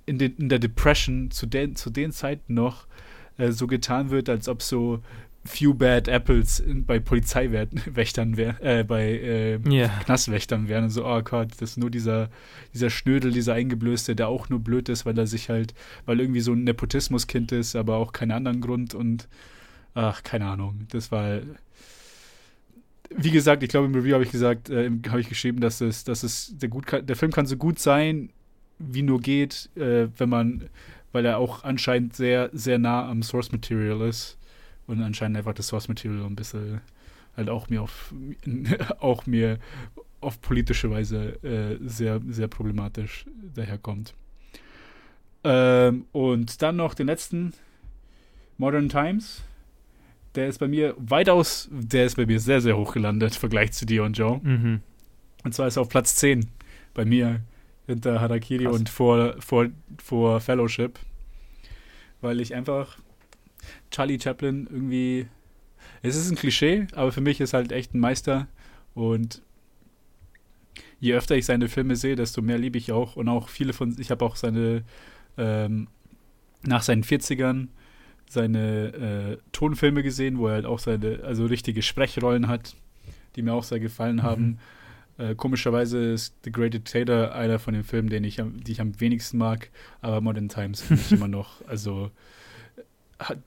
in, 0.07 0.19
den, 0.19 0.37
in 0.37 0.49
der 0.49 0.59
Depression 0.59 1.31
zu 1.31 1.47
den, 1.47 1.77
zu 1.77 1.91
den 1.91 2.13
Zeiten 2.13 2.55
noch 2.55 2.87
äh, 3.39 3.53
so 3.53 3.67
getan 3.67 4.11
wird, 4.11 4.29
als 4.29 4.49
ob 4.49 4.63
so 4.63 5.01
few 5.45 5.75
bad 5.75 6.09
apples 6.09 6.59
in, 6.59 6.87
bei 6.87 6.99
Polizeiwächtern 6.99 8.37
wären, 8.37 8.61
äh, 8.63 8.85
bei 8.87 9.05
äh, 9.05 9.59
yeah. 9.69 9.89
Knastwächtern 10.05 10.69
wären. 10.69 10.85
Und 10.85 10.91
so, 10.91 11.07
oh 11.07 11.21
Gott, 11.23 11.49
das 11.59 11.73
ist 11.73 11.77
nur 11.77 11.91
dieser, 11.91 12.31
dieser 12.73 12.91
Schnödel, 12.91 13.31
dieser 13.31 13.55
Eingeblößte, 13.55 14.17
der 14.17 14.29
auch 14.29 14.49
nur 14.49 14.61
blöd 14.61 14.89
ist, 14.89 15.05
weil 15.05 15.19
er 15.19 15.27
sich 15.27 15.51
halt, 15.51 15.75
weil 16.07 16.21
irgendwie 16.21 16.41
so 16.41 16.53
ein 16.53 16.65
Nepotismuskind 16.65 17.53
ist, 17.53 17.77
aber 17.77 17.97
auch 17.97 18.13
keinen 18.13 18.33
anderen 18.33 18.61
Grund 18.61 18.95
und 18.95 19.29
ach, 19.95 20.23
keine 20.23 20.47
Ahnung. 20.47 20.87
Das 20.91 21.13
war 21.13 21.41
wie 23.17 23.31
gesagt, 23.31 23.63
ich 23.63 23.69
glaube 23.69 23.87
im 23.87 23.95
Review 23.95 24.15
habe 24.15 24.25
ich 24.25 24.31
gesagt, 24.31 24.71
äh, 24.71 24.91
habe 25.09 25.21
ich 25.21 25.29
geschrieben, 25.29 25.61
dass 25.61 25.81
es, 25.81 26.05
dass 26.05 26.23
es 26.23 26.57
der 26.57 26.69
gut 26.69 26.87
kann, 26.87 27.07
der 27.07 27.17
Film 27.17 27.33
kann 27.33 27.47
so 27.47 27.57
gut 27.57 27.79
sein, 27.79 28.31
wie 28.79 29.03
nur 29.03 29.21
geht, 29.21 29.71
äh, 29.77 30.09
wenn 30.17 30.29
man, 30.29 30.69
weil 31.13 31.25
er 31.25 31.39
auch 31.39 31.65
anscheinend 31.65 32.15
sehr, 32.15 32.51
sehr 32.53 32.79
nah 32.79 33.09
am 33.09 33.23
Source 33.23 33.53
Material 33.53 34.01
ist 34.09 34.39
und 34.87 35.01
anscheinend 35.03 35.37
einfach 35.37 35.55
das 35.55 35.69
Source 35.69 35.89
Material 35.89 36.25
ein 36.25 36.37
bisschen 36.37 36.81
halt 37.37 37.49
auch 37.49 37.69
mir 37.69 37.83
auf 37.83 38.15
auch 39.01 39.27
mir 39.27 39.59
auf 40.21 40.41
politische 40.41 40.91
Weise 40.91 41.43
äh, 41.43 41.77
sehr, 41.87 42.21
sehr 42.29 42.49
problematisch 42.49 43.27
daherkommt. 43.55 44.15
Ähm, 45.45 46.07
und 46.13 46.63
dann 46.63 46.77
noch 46.77 46.95
den 46.95 47.07
letzten, 47.07 47.53
Modern 48.57 48.89
Times 48.89 49.43
der 50.35 50.49
ist 50.49 50.59
bei 50.59 50.69
mir 50.69 50.95
weitaus, 50.99 51.69
der 51.71 52.07
ist 52.07 52.17
bei 52.17 52.27
mir 52.27 52.41
sehr, 52.41 52.61
sehr 52.61 52.77
hoch 52.77 52.95
gelandet 52.95 53.35
im 53.35 53.41
Vergleich 53.41 53.73
zu 53.73 53.87
dir 53.87 54.05
und 54.05 54.19
Joe. 54.19 54.41
Mhm. 54.43 54.81
Und 55.45 55.55
zwar 55.55 55.69
ist 55.69 55.77
er 55.77 55.83
auf 55.83 55.89
Platz 55.89 56.17
10 56.17 56.49
bei 56.95 57.05
mir 57.05 57.41
hinter 57.87 58.21
Harakiri 58.21 58.65
Krass. 58.65 58.77
und 58.77 58.89
vor, 58.89 59.37
vor, 59.41 59.69
vor 60.03 60.41
Fellowship. 60.41 60.99
Weil 62.21 62.41
ich 62.41 62.55
einfach 62.55 62.99
Charlie 63.91 64.19
Chaplin 64.21 64.67
irgendwie. 64.71 65.27
Es 66.03 66.17
ist 66.17 66.31
ein 66.31 66.37
Klischee, 66.37 66.87
aber 66.95 67.13
für 67.13 67.21
mich 67.21 67.41
ist 67.41 67.55
halt 67.55 67.73
echt 67.73 67.95
ein 67.95 68.01
Meister. 68.01 68.49
Und 68.95 69.43
je 71.01 71.15
öfter 71.15 71.37
ich 71.37 71.47
seine 71.47 71.69
Filme 71.69 71.97
sehe, 71.97 72.17
desto 72.17 72.43
mehr 72.43 72.59
liebe 72.59 72.79
ich 72.79 72.93
auch. 72.93 73.17
Und 73.17 73.29
auch 73.29 73.49
viele 73.49 73.73
von. 73.73 73.97
Ich 73.99 74.11
habe 74.11 74.25
auch 74.25 74.37
seine. 74.37 74.85
Ähm, 75.37 75.89
nach 76.67 76.83
seinen 76.83 77.05
40ern 77.05 77.69
seine 78.35 79.39
äh, 79.39 79.39
Tonfilme 79.53 80.03
gesehen, 80.03 80.39
wo 80.39 80.49
er 80.49 80.55
halt 80.55 80.67
auch 80.67 80.79
seine, 80.79 81.21
also 81.25 81.47
richtige 81.47 81.83
Sprechrollen 81.83 82.49
hat, 82.49 82.77
die 83.37 83.43
mir 83.43 83.55
auch 83.55 83.65
sehr 83.65 83.81
gefallen 83.81 84.17
mhm. 84.17 84.23
haben. 84.23 84.59
Äh, 85.17 85.35
komischerweise 85.35 86.13
ist 86.13 86.35
The 86.45 86.53
Great 86.53 86.75
Dictator 86.75 87.33
einer 87.33 87.59
von 87.59 87.73
den 87.73 87.85
Filmen, 87.85 88.11
den 88.11 88.25
ich 88.25 88.41
am, 88.41 88.63
die 88.63 88.73
ich 88.73 88.81
am 88.81 89.01
wenigsten 89.01 89.39
mag, 89.39 89.71
aber 90.01 90.21
Modern 90.21 90.49
Times 90.49 90.83
finde 90.83 91.03
ich 91.03 91.13
immer 91.17 91.29
noch, 91.29 91.67
also 91.67 92.11
hat, 93.19 93.39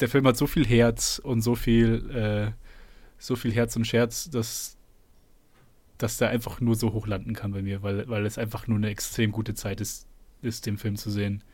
der 0.00 0.08
Film 0.08 0.26
hat 0.26 0.36
so 0.36 0.46
viel 0.46 0.66
Herz 0.66 1.20
und 1.22 1.42
so 1.42 1.54
viel, 1.54 2.10
äh, 2.10 2.52
so 3.18 3.36
viel 3.36 3.52
Herz 3.52 3.76
und 3.76 3.86
Scherz, 3.86 4.30
dass, 4.30 4.76
dass 5.98 6.18
der 6.18 6.30
einfach 6.30 6.60
nur 6.60 6.74
so 6.74 6.92
hoch 6.92 7.06
landen 7.06 7.34
kann 7.34 7.52
bei 7.52 7.62
mir, 7.62 7.82
weil, 7.82 8.08
weil 8.08 8.26
es 8.26 8.38
einfach 8.38 8.66
nur 8.66 8.78
eine 8.78 8.88
extrem 8.88 9.30
gute 9.30 9.54
Zeit 9.54 9.80
ist, 9.80 10.08
ist 10.42 10.66
den 10.66 10.78
Film 10.78 10.96
zu 10.96 11.10
sehen. 11.10 11.44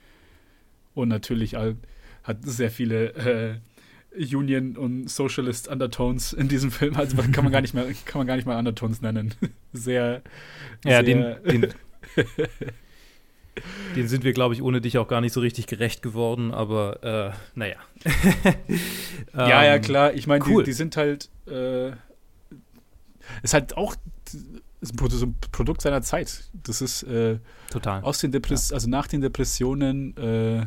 Und 0.94 1.08
natürlich 1.08 1.56
all, 1.56 1.76
hat 2.24 2.38
sehr 2.42 2.70
viele 2.70 3.12
äh, 3.14 3.54
Union 4.16 4.76
und 4.76 5.08
Socialist 5.08 5.68
Undertones 5.68 6.32
in 6.32 6.48
diesem 6.48 6.70
Film. 6.70 6.96
Also 6.96 7.16
kann 7.16 7.44
man 7.44 7.52
gar 7.52 7.60
nicht 7.60 7.74
mehr, 7.74 7.86
kann 8.04 8.20
man 8.20 8.26
gar 8.26 8.36
nicht 8.36 8.46
mal 8.46 8.58
Undertones 8.58 9.00
nennen. 9.00 9.34
Sehr. 9.72 10.22
Ja, 10.84 10.90
sehr 10.90 11.02
den, 11.04 11.36
den, 11.44 11.74
den, 13.94 14.08
sind 14.08 14.24
wir, 14.24 14.32
glaube 14.32 14.54
ich, 14.54 14.62
ohne 14.62 14.80
dich 14.80 14.98
auch 14.98 15.06
gar 15.06 15.20
nicht 15.20 15.32
so 15.32 15.40
richtig 15.40 15.68
gerecht 15.68 16.02
geworden, 16.02 16.52
aber 16.52 17.04
äh, 17.04 17.32
naja. 17.54 17.76
ja, 19.34 19.48
ja, 19.48 19.74
ähm, 19.74 19.82
klar. 19.82 20.14
Ich 20.14 20.26
meine, 20.26 20.44
cool. 20.46 20.64
die, 20.64 20.70
die, 20.70 20.74
sind 20.74 20.96
halt. 20.96 21.28
Äh, 21.46 21.90
ist 23.42 23.54
halt 23.54 23.76
auch 23.76 23.94
so 24.80 25.26
ein 25.26 25.34
Produkt 25.52 25.82
seiner 25.82 26.02
Zeit. 26.02 26.50
Das 26.64 26.80
ist 26.80 27.04
äh, 27.04 27.38
total 27.70 28.02
aus 28.02 28.18
den 28.18 28.32
Depress 28.32 28.70
ja. 28.70 28.74
also 28.74 28.88
nach 28.88 29.06
den 29.06 29.20
Depressionen 29.20 30.16
äh, 30.16 30.66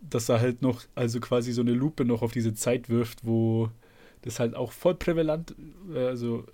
dass 0.00 0.28
er 0.28 0.40
halt 0.40 0.62
noch, 0.62 0.82
also 0.94 1.20
quasi 1.20 1.52
so 1.52 1.62
eine 1.62 1.72
Lupe 1.72 2.04
noch 2.04 2.22
auf 2.22 2.32
diese 2.32 2.54
Zeit 2.54 2.88
wirft, 2.88 3.24
wo 3.24 3.70
das 4.22 4.40
halt 4.40 4.54
auch 4.54 4.72
voll 4.72 4.94
prävalent, 4.94 5.54
äh, 5.94 6.06
also 6.06 6.46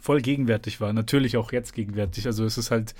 voll 0.00 0.20
gegenwärtig 0.20 0.80
war. 0.80 0.92
Natürlich 0.92 1.36
auch 1.36 1.52
jetzt 1.52 1.72
gegenwärtig. 1.72 2.26
Also 2.26 2.44
es 2.44 2.58
ist 2.58 2.70
halt 2.70 2.94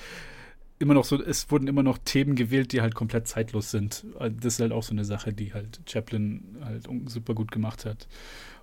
immer 0.79 0.95
noch 0.95 1.05
so, 1.05 1.23
es 1.23 1.51
wurden 1.51 1.69
immer 1.69 1.83
noch 1.83 1.99
Themen 1.99 2.35
gewählt, 2.35 2.73
die 2.73 2.81
halt 2.81 2.95
komplett 2.95 3.29
zeitlos 3.29 3.71
sind. 3.71 4.05
Das 4.19 4.55
ist 4.55 4.61
halt 4.61 4.73
auch 4.73 4.83
so 4.83 4.93
eine 4.93 5.05
Sache, 5.05 5.33
die 5.33 5.53
halt 5.53 5.81
Chaplin 5.87 6.57
halt 6.65 6.89
super 7.07 7.35
gut 7.35 7.53
gemacht 7.53 7.85
hat. 7.85 8.09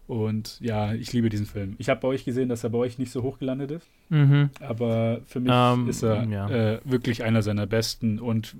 Und 0.07 0.59
ja, 0.59 0.93
ich 0.93 1.13
liebe 1.13 1.29
diesen 1.29 1.45
Film. 1.45 1.75
Ich 1.77 1.87
habe 1.87 2.01
bei 2.01 2.07
euch 2.09 2.25
gesehen, 2.25 2.49
dass 2.49 2.63
er 2.63 2.69
bei 2.69 2.79
euch 2.79 2.97
nicht 2.97 3.11
so 3.11 3.23
hoch 3.23 3.39
gelandet 3.39 3.71
ist. 3.71 3.87
Mhm. 4.09 4.49
Aber 4.59 5.21
für 5.25 5.39
mich 5.39 5.51
um, 5.51 5.83
ähm, 5.83 5.87
ist 5.87 6.03
er 6.03 6.23
ja. 6.25 6.49
äh, 6.49 6.81
wirklich 6.83 7.23
einer 7.23 7.41
seiner 7.41 7.65
besten. 7.65 8.19
Und 8.19 8.55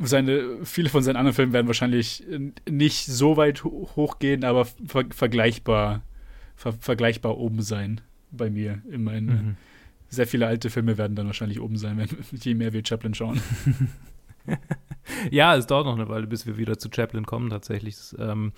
seine, 0.00 0.64
viele 0.64 0.88
von 0.88 1.02
seinen 1.02 1.16
anderen 1.16 1.34
Filmen 1.34 1.52
werden 1.52 1.66
wahrscheinlich 1.66 2.24
nicht 2.68 3.06
so 3.06 3.36
weit 3.36 3.64
hochgehen, 3.64 4.44
aber 4.44 4.64
ver 4.64 5.04
vergleichbar, 5.10 6.02
ver 6.56 6.72
vergleichbar 6.72 7.38
oben 7.38 7.62
sein 7.62 8.00
bei 8.30 8.50
mir. 8.50 8.82
Immerhin. 8.90 9.26
Mhm. 9.26 9.56
Sehr 10.08 10.26
viele 10.26 10.46
alte 10.46 10.70
Filme 10.70 10.96
werden 10.96 11.16
dann 11.16 11.26
wahrscheinlich 11.26 11.60
oben 11.60 11.76
sein, 11.76 11.98
wenn, 11.98 12.08
je 12.40 12.54
mehr 12.54 12.72
wir 12.72 12.84
Chaplin 12.84 13.14
schauen. 13.14 13.40
ja, 15.30 15.56
es 15.56 15.66
dauert 15.66 15.86
noch 15.86 15.96
eine 15.96 16.08
Weile, 16.08 16.26
bis 16.26 16.46
wir 16.46 16.56
wieder 16.56 16.78
zu 16.78 16.88
Chaplin 16.94 17.26
kommen, 17.26 17.50
tatsächlich. 17.50 17.96
Ähm, 18.18 18.52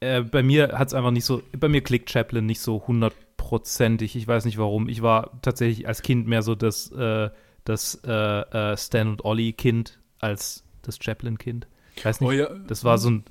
äh, 0.00 0.22
bei 0.22 0.42
mir 0.42 0.78
hat 0.78 0.88
es 0.88 0.94
einfach 0.94 1.10
nicht 1.10 1.24
so, 1.24 1.42
bei 1.56 1.68
mir 1.68 1.82
klickt 1.82 2.10
Chaplin 2.10 2.46
nicht 2.46 2.60
so 2.60 2.86
hundertprozentig. 2.86 4.16
Ich 4.16 4.26
weiß 4.26 4.44
nicht 4.44 4.58
warum. 4.58 4.88
Ich 4.88 5.02
war 5.02 5.40
tatsächlich 5.42 5.86
als 5.86 6.02
Kind 6.02 6.26
mehr 6.26 6.42
so 6.42 6.54
das, 6.54 6.90
äh, 6.92 7.30
das 7.64 8.00
äh, 8.04 8.12
äh, 8.12 8.76
Stan 8.76 9.08
und 9.08 9.24
Ollie 9.24 9.52
Kind 9.52 10.00
als 10.18 10.64
das 10.82 10.98
Chaplin-Kind. 11.00 11.66
Ich 11.96 12.04
weiß 12.04 12.20
nicht, 12.20 12.28
Oh 12.28 12.32
ja. 12.32 12.48
das 12.66 12.84
war 12.84 12.98
so 12.98 13.10
ein 13.10 13.24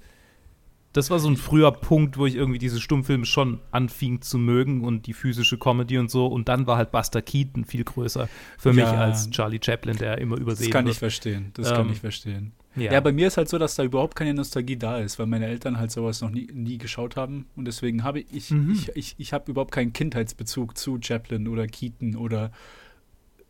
das 0.93 1.10
war 1.10 1.20
so 1.20 1.29
ein 1.29 1.38
früher 1.38 1.72
Punkt, 1.72 2.17
wo 2.17 2.25
ich 2.25 2.36
irgendwie 2.36 2.60
diese 2.60 2.81
Stummfilme 2.81 3.24
schon 3.25 3.62
anfing 3.72 4.20
zu 4.22 4.38
mögen 4.38 4.84
und 4.84 5.08
die 5.08 5.13
physische 5.13 5.58
Comedy 5.58 5.98
und 5.98 6.12
so. 6.12 6.27
Und 6.27 6.50
dann 6.50 6.67
war 6.67 6.75
halt 6.75 6.91
Buster 6.91 7.22
Keaton 7.22 7.63
viel 7.63 7.86
größer 7.86 8.27
für 8.58 8.74
mich 8.74 8.84
Ja. 8.84 8.91
als 8.96 9.29
Charlie 9.29 9.62
Chaplin, 9.63 9.96
der 9.96 10.17
immer 10.17 10.36
Das 10.36 10.41
übersehen 10.41 10.70
kann 10.70 10.84
ich 10.88 10.96
wird. 10.96 10.98
verstehen. 10.98 11.51
Das 11.53 11.70
kann 11.72 11.86
Ähm, 11.88 11.93
ich 11.93 12.01
verstehen. 12.01 12.51
Ja. 12.75 12.91
Ja. 12.91 13.00
bei 13.00 13.13
mir 13.13 13.27
ist 13.27 13.38
halt 13.38 13.48
so, 13.48 13.58
dass 13.58 13.75
da 13.75 13.84
überhaupt 13.86 14.17
keine 14.17 14.34
Nostalgie 14.34 14.75
da 14.75 14.98
ist, 14.98 15.17
weil 15.17 15.27
meine 15.27 15.46
Eltern 15.46 15.77
halt 15.77 15.91
sowas 15.91 16.20
noch 16.20 16.29
nie, 16.29 16.50
nie 16.53 16.77
geschaut 16.77 17.15
haben. 17.15 17.46
Und 17.55 17.63
deswegen 17.63 18.03
habe 18.03 18.20
ich, 18.20 18.51
Mhm. 18.51 18.72
ich, 18.74 18.89
ich, 18.93 19.15
ich 19.17 19.31
habe 19.31 19.50
überhaupt 19.50 19.72
keinen 19.72 19.93
Kindheitsbezug 19.93 20.77
zu 20.77 21.00
Chaplin 21.01 21.48
oder 21.48 21.67
Keaton 21.67 22.17
oder 22.17 22.51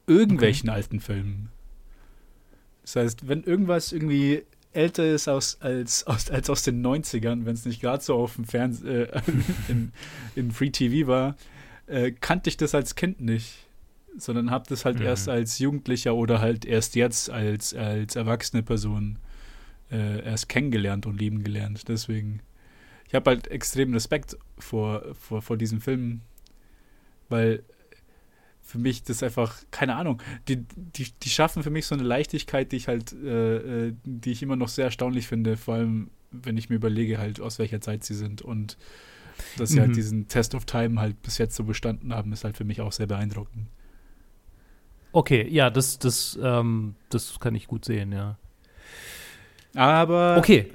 irgendwelchen 0.05 0.69
alten 0.69 0.99
Filmen. 0.99 1.49
Das 2.93 3.03
heißt, 3.03 3.27
wenn 3.27 3.43
irgendwas 3.43 3.91
irgendwie 3.93 4.43
älter 4.73 5.05
ist 5.05 5.27
aus, 5.27 5.57
als, 5.61 6.05
aus, 6.07 6.29
als 6.29 6.49
aus 6.49 6.63
den 6.63 6.85
90ern, 6.85 7.45
wenn 7.45 7.53
es 7.53 7.65
nicht 7.65 7.81
gerade 7.81 8.03
so 8.03 8.15
auf 8.15 8.35
dem 8.35 8.45
Fernsehen 8.45 9.09
äh, 9.09 9.21
in, 9.69 9.91
in 10.35 10.51
Free 10.51 10.69
TV 10.69 11.07
war, 11.07 11.35
äh, 11.87 12.11
kannte 12.11 12.49
ich 12.49 12.57
das 12.57 12.75
als 12.75 12.95
Kind 12.95 13.21
nicht. 13.21 13.67
Sondern 14.17 14.51
habe 14.51 14.65
das 14.67 14.83
halt 14.83 14.99
Mhm. 14.99 15.05
erst 15.05 15.29
als 15.29 15.57
Jugendlicher 15.59 16.15
oder 16.15 16.41
halt 16.41 16.65
erst 16.65 16.95
jetzt 16.95 17.29
als, 17.29 17.73
als 17.73 18.17
erwachsene 18.17 18.61
Person 18.61 19.19
äh, 19.89 20.23
erst 20.25 20.49
kennengelernt 20.49 21.05
und 21.05 21.17
lieben 21.17 21.45
gelernt. 21.45 21.87
Deswegen, 21.87 22.41
ich 23.07 23.15
habe 23.15 23.29
halt 23.29 23.47
extrem 23.47 23.93
Respekt 23.93 24.37
vor, 24.57 25.15
vor, 25.15 25.41
vor 25.41 25.55
diesen 25.55 25.79
Filmen, 25.79 26.23
weil 27.29 27.63
für 28.63 28.77
mich 28.77 29.03
das 29.03 29.21
einfach, 29.23 29.55
keine 29.71 29.95
Ahnung, 29.95 30.21
die, 30.47 30.57
die, 30.75 31.07
die 31.23 31.29
schaffen 31.29 31.63
für 31.63 31.69
mich 31.69 31.85
so 31.85 31.95
eine 31.95 32.03
Leichtigkeit, 32.03 32.71
die 32.71 32.77
ich 32.77 32.87
halt, 32.87 33.13
äh, 33.13 33.87
äh, 33.87 33.93
die 34.05 34.31
ich 34.31 34.43
immer 34.43 34.55
noch 34.55 34.69
sehr 34.69 34.85
erstaunlich 34.85 35.27
finde, 35.27 35.57
vor 35.57 35.75
allem 35.75 36.11
wenn 36.31 36.55
ich 36.57 36.69
mir 36.69 36.75
überlege, 36.77 37.17
halt 37.17 37.41
aus 37.41 37.59
welcher 37.59 37.81
Zeit 37.81 38.05
sie 38.05 38.13
sind 38.15 38.41
und 38.41 38.77
dass 39.57 39.73
sie 39.73 39.79
Mhm. 39.79 39.81
halt 39.81 39.95
diesen 39.95 40.27
Test 40.27 40.55
of 40.55 40.65
Time 40.65 40.99
halt 41.01 41.21
bis 41.23 41.37
jetzt 41.37 41.55
so 41.55 41.63
bestanden 41.65 42.13
haben, 42.13 42.31
ist 42.33 42.43
halt 42.45 42.57
für 42.57 42.63
mich 42.63 42.81
auch 42.81 42.91
sehr 42.93 43.07
beeindruckend. 43.07 43.67
Okay, 45.13 45.45
ja, 45.49 45.69
das, 45.69 45.99
das, 45.99 46.39
ähm, 46.41 46.95
das 47.09 47.39
kann 47.39 47.53
ich 47.55 47.67
gut 47.67 47.83
sehen, 47.83 48.11
ja. 48.13 48.37
Aber 49.75 50.37
Okay, 50.37 50.71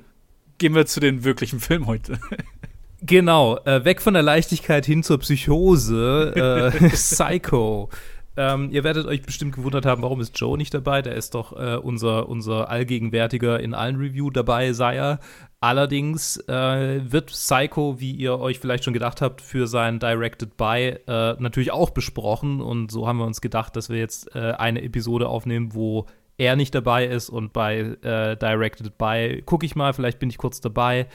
gehen 0.58 0.74
wir 0.74 0.86
zu 0.86 1.00
den 1.00 1.24
wirklichen 1.24 1.60
Filmen 1.60 1.86
heute. 1.86 2.18
Genau, 3.02 3.58
äh, 3.64 3.84
weg 3.84 4.00
von 4.00 4.14
der 4.14 4.22
Leichtigkeit 4.22 4.86
hin 4.86 5.02
zur 5.02 5.18
Psychose. 5.18 6.72
Äh, 6.80 6.88
Psycho. 6.90 7.90
Ähm, 8.38 8.70
ihr 8.70 8.84
werdet 8.84 9.06
euch 9.06 9.22
bestimmt 9.22 9.54
gewundert 9.54 9.86
haben, 9.86 10.02
warum 10.02 10.20
ist 10.20 10.38
Joe 10.38 10.58
nicht 10.58 10.74
dabei? 10.74 11.00
Der 11.00 11.14
ist 11.14 11.34
doch 11.34 11.58
äh, 11.58 11.76
unser, 11.76 12.28
unser 12.28 12.68
allgegenwärtiger 12.68 13.60
in 13.60 13.72
allen 13.72 13.96
Review 13.96 14.30
dabei, 14.30 14.72
sei 14.74 14.96
er. 14.96 15.20
Allerdings 15.60 16.36
äh, 16.48 17.00
wird 17.10 17.28
Psycho, 17.28 17.98
wie 17.98 18.12
ihr 18.12 18.38
euch 18.38 18.58
vielleicht 18.58 18.84
schon 18.84 18.92
gedacht 18.92 19.22
habt, 19.22 19.40
für 19.40 19.66
sein 19.66 19.98
Directed 19.98 20.58
By 20.58 20.98
äh, 21.06 21.36
natürlich 21.38 21.72
auch 21.72 21.90
besprochen. 21.90 22.60
Und 22.60 22.90
so 22.90 23.08
haben 23.08 23.18
wir 23.18 23.26
uns 23.26 23.40
gedacht, 23.40 23.74
dass 23.74 23.88
wir 23.88 23.98
jetzt 23.98 24.34
äh, 24.34 24.52
eine 24.52 24.82
Episode 24.82 25.28
aufnehmen, 25.28 25.72
wo 25.72 26.06
er 26.38 26.56
nicht 26.56 26.74
dabei 26.74 27.06
ist 27.06 27.30
und 27.30 27.52
bei 27.52 27.78
äh, 28.02 28.36
Directed 28.36 28.98
By 28.98 29.42
gucke 29.46 29.64
ich 29.64 29.74
mal, 29.74 29.94
vielleicht 29.94 30.18
bin 30.18 30.28
ich 30.28 30.36
kurz 30.36 30.60
dabei 30.60 31.06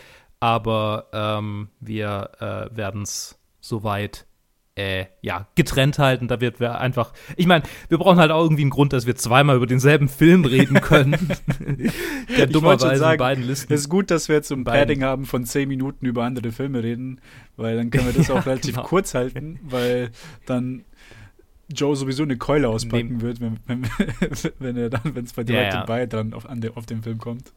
aber 0.41 1.07
ähm, 1.13 1.69
wir 1.79 2.31
äh, 2.39 2.75
werden 2.75 3.03
es 3.03 3.39
soweit 3.61 4.25
äh, 4.75 5.05
ja, 5.21 5.47
getrennt 5.55 5.99
halten. 5.99 6.27
Da 6.27 6.41
wird 6.41 6.59
wir 6.59 6.79
einfach. 6.79 7.13
Ich 7.37 7.45
meine, 7.45 7.63
wir 7.89 7.97
brauchen 7.97 8.17
halt 8.17 8.31
auch 8.31 8.41
irgendwie 8.41 8.63
einen 8.63 8.71
Grund, 8.71 8.91
dass 8.91 9.05
wir 9.05 9.15
zweimal 9.15 9.55
über 9.55 9.67
denselben 9.67 10.09
Film 10.09 10.43
reden 10.43 10.81
können. 10.81 11.29
Der 12.37 12.47
dummerweise 12.47 12.93
in 12.93 12.97
sagen, 12.97 13.19
beiden 13.19 13.45
Listen. 13.45 13.71
Es 13.71 13.81
ist 13.81 13.89
gut, 13.89 14.09
dass 14.09 14.29
wir 14.29 14.37
jetzt 14.37 14.47
so 14.47 14.55
ein 14.55 14.63
Beiden. 14.63 14.79
Padding 14.79 15.03
haben 15.03 15.25
von 15.25 15.45
10 15.45 15.67
Minuten 15.69 16.05
über 16.05 16.23
andere 16.23 16.51
Filme 16.51 16.81
reden, 16.83 17.21
weil 17.55 17.77
dann 17.77 17.91
können 17.91 18.07
wir 18.07 18.13
das 18.13 18.31
auch 18.31 18.45
relativ 18.47 18.75
genau. 18.75 18.87
kurz 18.87 19.13
halten, 19.13 19.59
weil 19.61 20.09
dann 20.47 20.85
Joe 21.69 21.95
sowieso 21.95 22.23
eine 22.23 22.37
Keule 22.37 22.67
auspacken 22.67 23.17
Nehm- 23.17 23.21
wird, 23.21 23.41
wenn, 23.41 23.59
wenn, 23.67 23.87
wenn 24.59 24.77
er 24.77 24.89
dann, 24.89 25.15
wenn 25.15 25.25
es 25.25 25.33
bei 25.33 25.43
Ja, 25.43 25.47
Directed 25.47 25.73
ja. 25.73 25.85
By 25.85 26.07
dann 26.07 26.33
auf, 26.33 26.49
an 26.49 26.61
de, 26.61 26.71
auf 26.73 26.85
den 26.85 27.03
Film 27.03 27.19
kommt. 27.19 27.53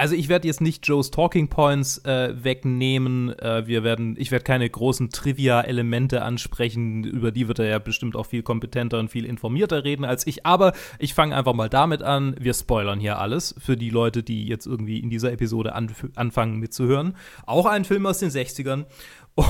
Also 0.00 0.14
ich 0.14 0.30
werde 0.30 0.48
jetzt 0.48 0.62
nicht 0.62 0.88
Joes 0.88 1.10
Talking 1.10 1.48
Points 1.48 1.98
äh, 2.06 2.32
wegnehmen. 2.42 3.38
Äh, 3.38 3.66
wir 3.66 3.84
werden, 3.84 4.16
ich 4.18 4.30
werde 4.30 4.44
keine 4.44 4.70
großen 4.70 5.10
Trivia-Elemente 5.10 6.22
ansprechen, 6.22 7.04
über 7.04 7.30
die 7.30 7.48
wird 7.48 7.58
er 7.58 7.66
ja 7.66 7.78
bestimmt 7.78 8.16
auch 8.16 8.24
viel 8.24 8.42
kompetenter 8.42 8.98
und 8.98 9.10
viel 9.10 9.26
informierter 9.26 9.84
reden 9.84 10.06
als 10.06 10.26
ich. 10.26 10.46
Aber 10.46 10.72
ich 10.98 11.12
fange 11.12 11.36
einfach 11.36 11.52
mal 11.52 11.68
damit 11.68 12.02
an. 12.02 12.34
Wir 12.40 12.54
spoilern 12.54 12.98
hier 12.98 13.18
alles 13.18 13.54
für 13.58 13.76
die 13.76 13.90
Leute, 13.90 14.22
die 14.22 14.46
jetzt 14.46 14.64
irgendwie 14.64 15.00
in 15.00 15.10
dieser 15.10 15.32
Episode 15.32 15.74
anf 15.74 16.06
anfangen 16.14 16.56
mitzuhören. 16.56 17.14
Auch 17.44 17.66
ein 17.66 17.84
Film 17.84 18.06
aus 18.06 18.20
den 18.20 18.30
60ern. 18.30 18.86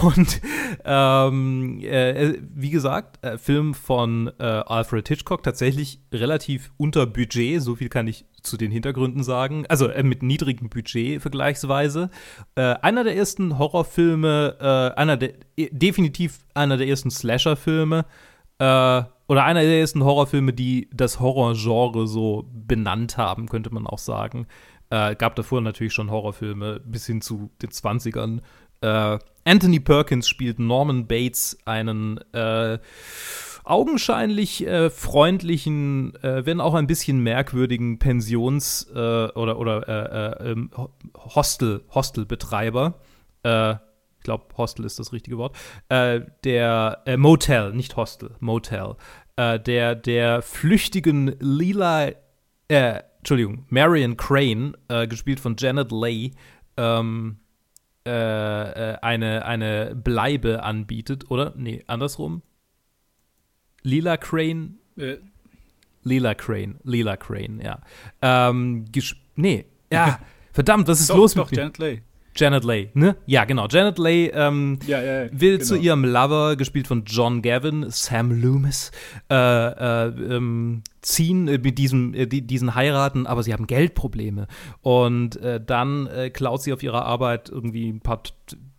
Und 0.02 0.40
ähm, 0.84 1.80
äh, 1.82 2.34
wie 2.54 2.70
gesagt, 2.70 3.24
äh, 3.24 3.38
Film 3.38 3.74
von 3.74 4.30
äh, 4.38 4.44
Alfred 4.44 5.08
Hitchcock, 5.08 5.42
tatsächlich 5.42 6.00
relativ 6.12 6.70
unter 6.76 7.06
Budget, 7.06 7.60
so 7.60 7.74
viel 7.74 7.88
kann 7.88 8.06
ich 8.06 8.24
zu 8.42 8.56
den 8.56 8.70
Hintergründen 8.70 9.24
sagen. 9.24 9.64
Also 9.68 9.88
äh, 9.88 10.04
mit 10.04 10.22
niedrigem 10.22 10.68
Budget 10.68 11.20
vergleichsweise. 11.20 12.10
Äh, 12.54 12.76
einer 12.82 13.02
der 13.02 13.16
ersten 13.16 13.58
Horrorfilme, 13.58 14.56
äh, 14.60 14.98
einer 14.98 15.18
eh, 15.56 15.68
definitiv 15.72 16.38
einer 16.54 16.76
der 16.76 16.86
ersten 16.86 17.10
Slasher-Filme, 17.10 18.04
oder 18.62 19.44
einer 19.44 19.62
der 19.62 19.80
ersten 19.80 20.04
Horrorfilme, 20.04 20.52
die 20.52 20.90
das 20.92 21.18
Horrorgenre 21.18 22.06
so 22.06 22.44
benannt 22.52 23.16
haben, 23.16 23.48
könnte 23.48 23.72
man 23.72 23.86
auch 23.86 23.96
sagen. 23.96 24.46
Äh, 24.90 25.14
gab 25.14 25.36
davor 25.36 25.60
natürlich 25.60 25.94
schon 25.94 26.10
Horrorfilme 26.10 26.80
bis 26.84 27.06
hin 27.06 27.22
zu 27.22 27.50
den 27.62 27.70
20ern. 27.70 28.40
Äh, 28.80 29.18
Anthony 29.44 29.80
Perkins 29.80 30.28
spielt 30.28 30.58
Norman 30.58 31.06
Bates, 31.06 31.58
einen 31.64 32.18
äh, 32.32 32.78
augenscheinlich 33.64 34.66
äh, 34.66 34.90
freundlichen, 34.90 36.14
äh, 36.22 36.44
wenn 36.46 36.60
auch 36.60 36.74
ein 36.74 36.86
bisschen 36.86 37.20
merkwürdigen 37.20 37.98
Pensions- 37.98 38.88
äh, 38.94 39.30
oder, 39.32 39.58
oder 39.58 39.88
äh, 39.88 40.48
äh, 40.48 40.52
ähm, 40.52 40.70
Ho- 40.76 40.90
Hostel, 41.16 41.82
Hostelbetreiber. 41.94 42.94
Ich 43.42 44.24
glaube, 44.24 44.44
Hostel 44.58 44.84
ist 44.84 44.98
das 44.98 45.14
richtige 45.14 45.38
Wort. 45.38 45.56
Der 45.90 47.02
Motel, 47.16 47.72
nicht 47.72 47.96
Hostel, 47.96 48.32
Motel. 48.40 48.96
Der 49.38 49.94
der 49.94 50.42
flüchtigen 50.42 51.36
Lila, 51.40 52.10
Entschuldigung, 52.68 53.64
Marion 53.70 54.18
Crane, 54.18 54.76
gespielt 55.08 55.40
von 55.40 55.56
Janet 55.58 55.90
Leigh, 55.90 56.32
ähm, 56.76 57.38
äh, 58.06 58.10
äh, 58.92 58.98
eine, 59.02 59.44
eine 59.44 59.94
Bleibe 59.94 60.62
anbietet, 60.62 61.30
oder? 61.30 61.52
Nee, 61.56 61.84
andersrum. 61.86 62.42
Lila 63.82 64.16
Crane, 64.16 64.78
Äh, 64.96 65.16
Lila 66.02 66.34
Crane, 66.34 66.76
Lila 66.82 67.16
Crane, 67.16 67.62
ja. 67.62 67.80
Ähm, 68.22 68.86
nee, 69.36 69.66
ja, 69.92 70.18
verdammt, 70.52 70.88
was 70.88 71.00
ist 71.00 71.10
doch, 71.10 71.16
los 71.16 71.34
doch, 71.34 71.44
mit 71.44 71.52
mir? 71.52 71.58
Janet 71.58 71.78
Leigh. 71.78 72.02
Janet 72.36 72.64
Leigh, 72.64 72.90
ne? 72.94 73.16
Ja, 73.26 73.44
genau. 73.44 73.66
Janet 73.68 73.98
Leigh 73.98 74.30
ähm, 74.34 74.78
Ja, 74.86 75.00
ja, 75.02 75.24
ja, 75.24 75.28
will 75.32 75.58
genau. 75.58 75.64
zu 75.68 75.76
ihrem 75.76 76.04
Lover, 76.04 76.56
gespielt 76.56 76.86
von 76.86 77.04
John 77.04 77.42
Gavin, 77.42 77.86
Sam 77.88 78.30
Loomis, 78.40 78.92
äh, 79.30 79.34
äh, 79.34 80.06
ähm, 80.36 80.82
ziehen, 81.02 81.48
äh, 81.48 81.58
mit 81.58 81.76
diesem, 81.78 82.14
äh, 82.14 82.26
die, 82.26 82.46
diesen 82.46 82.74
heiraten, 82.74 83.26
aber 83.26 83.42
sie 83.42 83.52
haben 83.52 83.66
Geldprobleme. 83.66 84.46
Und 84.82 85.36
äh, 85.42 85.60
dann 85.64 86.06
äh, 86.06 86.30
klaut 86.30 86.62
sie 86.62 86.72
auf 86.72 86.82
ihrer 86.82 87.04
Arbeit 87.04 87.48
irgendwie 87.48 87.88
ein 87.90 88.00
paar 88.00 88.22
t- 88.22 88.32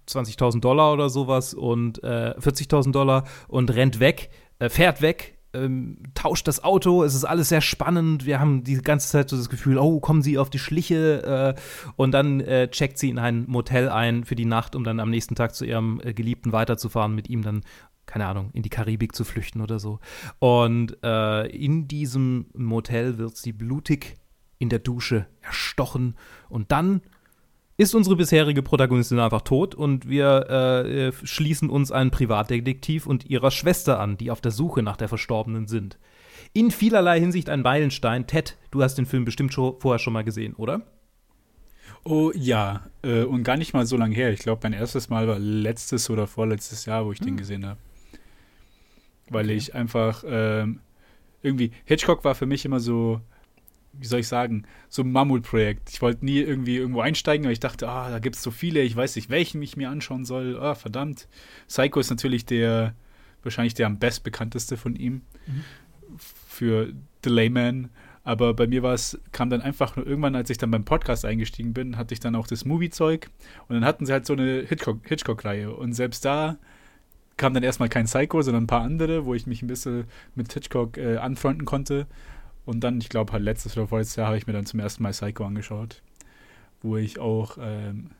20.000 0.10 0.60
Dollar 0.62 0.92
oder 0.94 1.10
sowas 1.10 1.54
und 1.54 2.04
äh, 2.04 2.34
40.000 2.38 2.92
Dollar 2.92 3.24
und 3.48 3.74
rennt 3.74 4.00
weg, 4.00 4.30
äh, 4.60 4.68
fährt 4.70 5.02
weg. 5.02 5.38
Ähm, 5.54 5.98
tauscht 6.14 6.48
das 6.48 6.64
Auto, 6.64 7.04
es 7.04 7.14
ist 7.14 7.26
alles 7.26 7.50
sehr 7.50 7.62
spannend. 7.62 8.26
Wir 8.26 8.40
haben 8.40 8.64
die 8.64 8.78
ganze 8.78 9.10
Zeit 9.10 9.30
so 9.30 9.36
das 9.36 9.50
Gefühl, 9.50 9.78
oh, 9.78 10.00
kommen 10.00 10.22
sie 10.22 10.38
auf 10.38 10.50
die 10.50 10.60
Schliche. 10.60 11.56
Äh, 11.58 11.62
und 11.98 12.12
dann 12.12 12.40
äh, 12.40 12.70
checkt 12.70 12.98
sie 12.98 13.10
in 13.10 13.20
ein 13.20 13.46
Motel 13.48 13.90
ein 13.90 14.24
für 14.24 14.36
die 14.36 14.46
Nacht, 14.46 14.76
um 14.76 14.84
dann 14.84 15.00
am 15.00 15.10
nächsten 15.10 15.36
Tag 15.36 15.54
zu 15.54 15.66
ihrem 15.66 16.00
äh, 16.04 16.14
Geliebten 16.14 16.54
weiterzufahren, 16.54 17.14
mit 17.14 17.30
ihm 17.30 17.42
dann, 17.42 17.62
keine 18.06 18.28
Ahnung, 18.28 18.50
in 18.54 18.64
die 18.64 18.70
Karibik 18.70 19.14
zu 19.14 19.24
flüchten 19.24 19.62
oder 19.62 19.80
so. 19.80 20.00
Und 20.40 20.98
äh, 21.04 21.48
in 21.48 21.88
diesem 21.88 22.46
Motel 22.54 23.18
wird 23.18 23.36
sie 23.36 23.52
blutig 23.52 24.16
in 24.58 24.70
der 24.70 24.80
Dusche 24.80 25.28
erstochen. 25.42 26.16
Und 26.48 26.72
dann 26.72 27.02
ist 27.82 27.96
unsere 27.96 28.16
bisherige 28.16 28.62
Protagonistin 28.62 29.18
einfach 29.18 29.42
tot 29.42 29.74
und 29.74 30.08
wir 30.08 30.46
äh, 30.50 31.08
äh, 31.08 31.14
schließen 31.24 31.68
uns 31.68 31.92
einen 31.92 32.12
Privatdetektiv 32.12 33.08
und 33.08 33.26
ihrer 33.26 33.50
Schwester 33.50 34.00
an, 34.00 34.18
die 34.18 34.30
auf 34.30 34.40
der 34.40 34.52
Suche 34.52 34.84
nach 34.84 34.98
der 34.98 35.08
Verstorbenen 35.08 35.68
sind. 35.68 35.98
In 36.54 36.70
vielerlei 36.70 37.20
Hinsicht 37.20 37.50
ein 37.50 37.64
Meilenstein. 37.64 38.28
Ted, 38.28 38.56
du 38.70 38.84
hast 38.84 39.00
den 39.00 39.08
Film 39.08 39.26
bestimmt 39.26 39.52
schon, 39.52 39.80
vorher 39.80 39.98
schon 39.98 40.14
mal 40.14 40.24
gesehen, 40.24 40.54
oder? 40.54 40.84
Oh 42.04 42.32
ja, 42.36 42.82
äh, 43.02 43.24
und 43.24 43.44
gar 43.44 43.58
nicht 43.58 43.74
mal 43.74 43.88
so 43.88 43.98
lange 43.98 44.14
her. 44.14 44.32
Ich 44.32 44.42
glaube, 44.42 44.60
mein 44.62 44.74
erstes 44.74 45.10
Mal 45.10 45.28
war 45.28 45.40
letztes 45.40 46.08
oder 46.12 46.28
vorletztes 46.28 46.86
Jahr, 46.86 47.06
wo 47.08 47.12
ich 47.12 47.20
den 47.20 47.36
gesehen 47.36 47.66
habe. 47.66 47.80
Weil 49.32 49.46
Okay. 49.46 49.56
ich 49.56 49.74
einfach, 49.74 50.24
ähm, 50.28 50.82
irgendwie, 51.42 51.72
Hitchcock 51.86 52.24
war 52.24 52.36
für 52.36 52.46
mich 52.46 52.64
immer 52.64 52.80
so, 52.80 53.22
wie 53.94 54.08
soll 54.08 54.22
ich 54.22 54.28
sagen, 54.28 54.64
so 54.90 55.02
ein 55.02 55.12
Mammutprojekt. 55.12 55.90
Ich 55.90 56.02
wollte 56.02 56.26
nie 56.26 56.40
irgendwie 56.40 56.78
irgendwo 56.78 57.02
einsteigen, 57.02 57.46
weil 57.46 57.54
ich 57.54 57.60
dachte, 57.60 57.90
ah, 57.90 58.10
da 58.10 58.20
gibt 58.20 58.36
es 58.36 58.44
so 58.44 58.52
viele, 58.52 58.82
ich 58.82 58.96
weiß 58.96 59.16
nicht, 59.16 59.30
welchen 59.30 59.62
ich 59.62 59.78
mir 59.78 59.90
anschauen 59.90 60.26
soll. 60.26 60.58
Ah, 60.60 60.76
verdammt. 60.76 61.28
Psycho 61.68 62.00
ist 62.00 62.10
natürlich 62.10 62.46
der, 62.46 62.96
wahrscheinlich 63.44 63.74
der 63.74 63.88
am 63.88 64.00
bestbekannteste 64.00 64.78
von 64.78 64.96
ihm 64.96 65.22
mhm. 65.48 65.64
für 66.18 66.94
The 67.24 67.30
Layman. 67.30 67.90
Aber 68.24 68.54
bei 68.54 68.68
mir 68.68 68.84
war 68.84 68.94
es, 68.94 69.20
kam 69.32 69.50
dann 69.50 69.62
einfach 69.62 69.96
nur 69.96 70.06
irgendwann, 70.06 70.36
als 70.36 70.50
ich 70.50 70.58
dann 70.58 70.72
beim 70.72 70.86
Podcast 70.86 71.26
eingestiegen 71.26 71.74
bin, 71.74 71.98
hatte 71.98 72.14
ich 72.14 72.20
dann 72.20 72.36
auch 72.36 72.46
das 72.46 72.66
Movie-Zeug 72.66 73.30
und 73.68 73.74
dann 73.74 73.84
hatten 73.84 74.06
sie 74.06 74.14
halt 74.14 74.28
so 74.28 74.34
eine 74.34 74.62
Hitchcock-Reihe. 74.62 75.08
Hitchcock 75.08 75.78
und 75.80 75.94
selbst 75.94 76.24
da 76.24 76.58
kam 77.38 77.56
dann 77.56 77.64
erstmal 77.64 77.90
kein 77.90 78.06
Psycho, 78.06 78.44
sondern 78.44 78.66
ein 78.66 78.68
paar 78.68 78.84
andere, 78.84 79.26
wo 79.26 79.34
ich 79.34 79.48
mich 79.48 79.64
ein 79.64 79.68
bisschen 79.68 80.06
mit 80.36 80.54
Hitchcock 80.54 80.98
äh, 80.98 81.18
anfreunden 81.18 81.66
konnte. 81.66 82.06
Und 82.66 82.82
dann, 82.82 83.00
ich 83.00 83.10
glaube, 83.10 83.34
halt 83.34 83.44
letztes 83.44 83.76
oder 83.78 83.88
vorletztes 83.88 84.18
Jahr 84.18 84.28
habe 84.28 84.38
ich 84.38 84.48
mir 84.48 84.54
dann 84.54 84.66
zum 84.66 84.80
ersten 84.80 85.04
Mal 85.04 85.12
Psycho 85.12 85.46
angeschaut, 85.46 86.02
wo 86.82 86.98
ich 86.98 87.20
auch 87.20 87.58
ähm, 87.60 88.12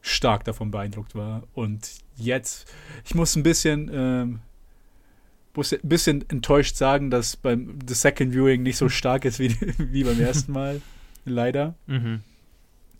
stark 0.00 0.44
davon 0.44 0.70
beeindruckt 0.70 1.14
war. 1.14 1.44
Und 1.54 1.88
jetzt, 2.16 2.72
ich 3.04 3.14
muss 3.14 3.36
ein 3.36 3.42
bisschen, 3.42 3.90
ähm, 3.92 4.40
muss 5.54 5.72
ein 5.72 5.80
bisschen 5.82 6.28
enttäuscht 6.28 6.76
sagen, 6.76 7.10
dass 7.10 7.36
beim 7.36 7.78
The 7.86 7.94
Second 7.94 8.32
Viewing 8.34 8.62
nicht 8.62 8.76
so 8.76 8.88
stark 8.90 9.24
ist 9.24 9.38
wie, 9.38 9.54
wie 9.78 10.04
beim 10.04 10.20
ersten 10.20 10.52
Mal. 10.52 10.80
Leider. 11.24 11.74
Mhm. 11.86 12.20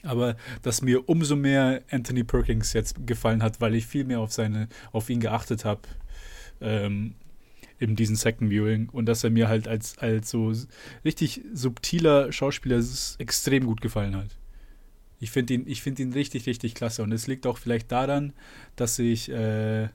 Aber 0.02 0.36
dass 0.62 0.82
mir 0.82 1.08
umso 1.08 1.36
mehr 1.36 1.82
Anthony 1.90 2.24
Perkins 2.24 2.72
jetzt 2.72 3.06
gefallen 3.06 3.42
hat, 3.42 3.60
weil 3.60 3.74
ich 3.74 3.86
viel 3.86 4.04
mehr 4.04 4.20
auf 4.20 4.32
seine, 4.32 4.68
auf 4.92 5.10
ihn 5.10 5.20
geachtet 5.20 5.64
habe. 5.64 5.82
Ähm, 6.60 7.14
in 7.78 7.96
diesem 7.96 8.16
Second 8.16 8.50
Viewing 8.50 8.88
und 8.90 9.06
dass 9.06 9.24
er 9.24 9.30
mir 9.30 9.48
halt 9.48 9.68
als, 9.68 9.98
als 9.98 10.30
so 10.30 10.52
richtig 11.04 11.42
subtiler 11.52 12.32
Schauspieler 12.32 12.82
extrem 13.18 13.66
gut 13.66 13.80
gefallen 13.80 14.16
hat. 14.16 14.36
Ich 15.18 15.30
finde 15.30 15.54
ihn, 15.54 15.74
find 15.76 15.98
ihn 15.98 16.12
richtig, 16.12 16.46
richtig 16.46 16.74
klasse 16.74 17.02
und 17.02 17.12
es 17.12 17.26
liegt 17.26 17.46
auch 17.46 17.58
vielleicht 17.58 17.90
daran, 17.92 18.32
dass 18.76 18.98
ich, 18.98 19.30
äh, 19.30 19.88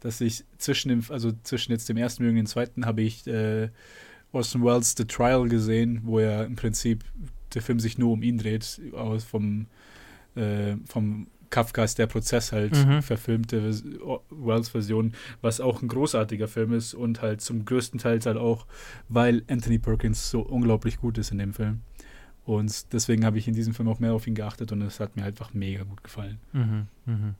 dass 0.00 0.20
ich 0.20 0.44
zwischen 0.58 0.88
dem, 0.88 1.04
also 1.08 1.32
zwischen 1.42 1.72
jetzt 1.72 1.88
dem 1.88 1.96
ersten 1.96 2.22
Viewing 2.22 2.38
und 2.38 2.44
dem 2.44 2.46
zweiten 2.46 2.86
habe 2.86 3.02
ich 3.02 3.26
äh, 3.26 3.68
Orson 4.32 4.64
Welles 4.64 4.94
The 4.96 5.04
Trial 5.04 5.48
gesehen, 5.48 6.00
wo 6.04 6.18
er 6.18 6.46
im 6.46 6.56
Prinzip 6.56 7.04
der 7.54 7.62
Film 7.62 7.80
sich 7.80 7.98
nur 7.98 8.12
um 8.12 8.22
ihn 8.22 8.38
dreht, 8.38 8.80
aus 8.92 9.24
vom, 9.24 9.66
äh, 10.34 10.76
vom 10.86 11.26
Kafkas 11.52 11.94
Der 11.94 12.06
Prozess 12.06 12.50
halt 12.50 12.74
mhm. 12.74 13.02
verfilmte 13.02 13.62
Wells-Version, 14.30 15.12
was 15.42 15.60
auch 15.60 15.82
ein 15.82 15.88
großartiger 15.88 16.48
Film 16.48 16.72
ist 16.72 16.94
und 16.94 17.22
halt 17.22 17.42
zum 17.42 17.64
größten 17.64 18.00
Teil 18.00 18.18
halt 18.24 18.38
auch, 18.38 18.66
weil 19.08 19.42
Anthony 19.48 19.78
Perkins 19.78 20.30
so 20.30 20.40
unglaublich 20.40 20.98
gut 20.98 21.18
ist 21.18 21.30
in 21.30 21.38
dem 21.38 21.52
Film. 21.52 21.82
Und 22.44 22.92
deswegen 22.92 23.24
habe 23.24 23.38
ich 23.38 23.46
in 23.46 23.54
diesem 23.54 23.74
Film 23.74 23.88
auch 23.88 24.00
mehr 24.00 24.14
auf 24.14 24.26
ihn 24.26 24.34
geachtet 24.34 24.72
und 24.72 24.82
es 24.82 24.98
hat 24.98 25.14
mir 25.14 25.24
einfach 25.24 25.54
mega 25.54 25.84
gut 25.84 26.02
gefallen. 26.02 26.38
Mhm. 26.52 26.86
Mhm. 27.04 27.34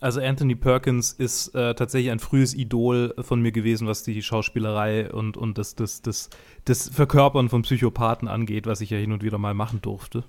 Also 0.00 0.20
Anthony 0.20 0.54
Perkins 0.54 1.12
ist 1.12 1.54
äh, 1.54 1.74
tatsächlich 1.74 2.12
ein 2.12 2.20
frühes 2.20 2.54
Idol 2.54 3.14
von 3.18 3.42
mir 3.42 3.50
gewesen, 3.50 3.88
was 3.88 4.04
die 4.04 4.22
Schauspielerei 4.22 5.12
und, 5.12 5.36
und 5.36 5.58
das, 5.58 5.74
das, 5.74 6.02
das, 6.02 6.30
das 6.64 6.88
Verkörpern 6.88 7.48
von 7.48 7.62
Psychopathen 7.62 8.28
angeht, 8.28 8.66
was 8.66 8.80
ich 8.80 8.90
ja 8.90 8.98
hin 8.98 9.10
und 9.10 9.24
wieder 9.24 9.38
mal 9.38 9.54
machen 9.54 9.80
durfte. 9.82 10.22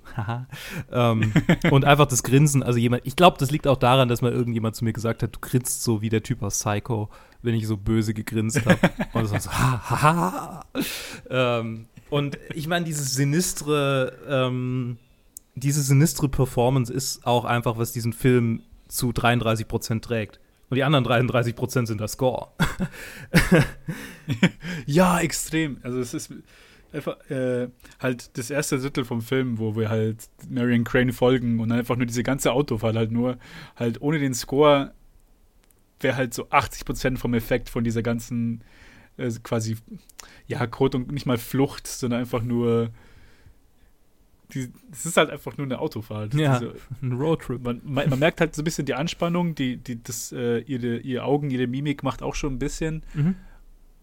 ähm, 0.92 1.32
und 1.70 1.84
einfach 1.84 2.06
das 2.06 2.24
Grinsen, 2.24 2.64
also 2.64 2.78
jemand, 2.78 3.06
ich 3.06 3.14
glaube, 3.14 3.36
das 3.38 3.52
liegt 3.52 3.68
auch 3.68 3.76
daran, 3.76 4.08
dass 4.08 4.22
mal 4.22 4.32
irgendjemand 4.32 4.74
zu 4.74 4.84
mir 4.84 4.92
gesagt 4.92 5.22
hat, 5.22 5.36
du 5.36 5.40
grinst 5.40 5.84
so 5.84 6.02
wie 6.02 6.08
der 6.08 6.24
Typ 6.24 6.42
aus 6.42 6.58
Psycho, 6.58 7.08
wenn 7.42 7.54
ich 7.54 7.66
so 7.68 7.76
böse 7.76 8.12
gegrinst 8.12 8.66
habe. 8.66 8.78
und 9.12 9.26
so, 9.26 9.38
so 9.38 9.50
ha. 9.52 10.64
Ähm, 11.28 11.86
und 12.10 12.38
ich 12.54 12.66
meine, 12.66 12.84
dieses 12.84 13.14
sinistre, 13.14 14.18
ähm, 14.28 14.98
diese 15.54 15.82
sinistre 15.82 16.28
Performance 16.28 16.92
ist 16.92 17.24
auch 17.24 17.44
einfach, 17.44 17.78
was 17.78 17.92
diesen 17.92 18.12
Film 18.12 18.62
zu 18.90 19.12
33 19.12 19.68
Prozent 19.68 20.04
trägt. 20.04 20.40
Und 20.68 20.76
die 20.76 20.84
anderen 20.84 21.04
33 21.04 21.56
Prozent 21.56 21.88
sind 21.88 22.00
der 22.00 22.08
Score. 22.08 22.48
ja, 24.86 25.18
extrem. 25.20 25.78
Also 25.82 25.98
es 25.98 26.14
ist 26.14 26.32
einfach 26.92 27.18
äh, 27.30 27.68
halt 27.98 28.36
das 28.38 28.50
erste 28.50 28.78
Drittel 28.78 29.04
vom 29.04 29.20
Film, 29.20 29.58
wo 29.58 29.76
wir 29.76 29.88
halt 29.88 30.28
Marion 30.48 30.84
Crane 30.84 31.12
folgen 31.12 31.60
und 31.60 31.72
einfach 31.72 31.96
nur 31.96 32.06
diese 32.06 32.22
ganze 32.22 32.52
Autofahrt 32.52 32.96
halt 32.96 33.10
nur, 33.10 33.38
halt 33.76 34.00
ohne 34.00 34.18
den 34.18 34.34
Score 34.34 34.92
wäre 36.00 36.16
halt 36.16 36.34
so 36.34 36.48
80 36.50 36.84
Prozent 36.84 37.18
vom 37.18 37.34
Effekt 37.34 37.68
von 37.68 37.84
dieser 37.84 38.02
ganzen 38.02 38.62
äh, 39.16 39.30
quasi, 39.42 39.76
ja, 40.46 40.66
Code 40.66 40.98
und 40.98 41.12
nicht 41.12 41.26
mal 41.26 41.38
Flucht, 41.38 41.86
sondern 41.86 42.20
einfach 42.20 42.42
nur 42.42 42.90
es 44.92 45.06
ist 45.06 45.16
halt 45.16 45.30
einfach 45.30 45.56
nur 45.56 45.66
eine 45.66 45.78
Autofahrt. 45.78 46.34
Ja, 46.34 46.58
diese, 46.58 46.74
ein 47.02 47.12
Roadtrip. 47.12 47.62
Man, 47.62 47.80
man, 47.84 48.08
man, 48.10 48.18
merkt 48.18 48.40
halt 48.40 48.54
so 48.54 48.62
ein 48.62 48.64
bisschen 48.64 48.86
die 48.86 48.94
Anspannung, 48.94 49.54
die, 49.54 49.76
die, 49.76 50.02
das, 50.02 50.32
äh, 50.32 50.58
ihre, 50.60 50.98
ihre 50.98 51.24
Augen, 51.24 51.50
ihre 51.50 51.66
Mimik 51.66 52.02
macht 52.02 52.22
auch 52.22 52.34
schon 52.34 52.54
ein 52.54 52.58
bisschen. 52.58 53.02
Mhm. 53.14 53.36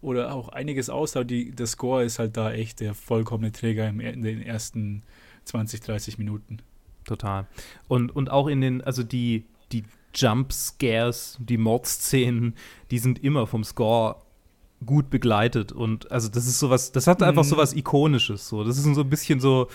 Oder 0.01 0.33
auch 0.33 0.49
einiges 0.49 0.89
aus, 0.89 1.15
aber 1.15 1.25
die, 1.25 1.51
der 1.51 1.67
Score 1.67 2.03
ist 2.03 2.19
halt 2.19 2.37
da 2.37 2.51
echt 2.51 2.79
der 2.79 2.93
vollkommene 2.93 3.51
Träger 3.51 3.87
im, 3.89 3.99
in 3.99 4.21
den 4.21 4.41
ersten 4.41 5.03
20, 5.45 5.81
30 5.81 6.17
Minuten. 6.17 6.59
Total. 7.03 7.47
Und, 7.87 8.15
und 8.15 8.29
auch 8.29 8.47
in 8.47 8.61
den, 8.61 8.81
also 8.81 9.03
die, 9.03 9.45
die 9.71 9.83
Jump 10.13 10.53
Scares, 10.53 11.37
die 11.39 11.57
Mordszenen, 11.57 12.55
die 12.91 12.99
sind 12.99 13.23
immer 13.23 13.47
vom 13.47 13.63
Score 13.63 14.17
gut 14.85 15.09
begleitet 15.09 15.71
und 15.71 16.11
also 16.11 16.29
das 16.29 16.45
ist 16.45 16.59
sowas, 16.59 16.91
das 16.91 17.07
hat 17.07 17.23
einfach 17.23 17.43
mhm. 17.43 17.47
sowas 17.47 17.73
ikonisches 17.73 18.47
so. 18.47 18.63
Das 18.63 18.77
ist 18.77 18.83
so 18.83 19.01
ein 19.01 19.09
bisschen 19.09 19.39
so 19.39 19.67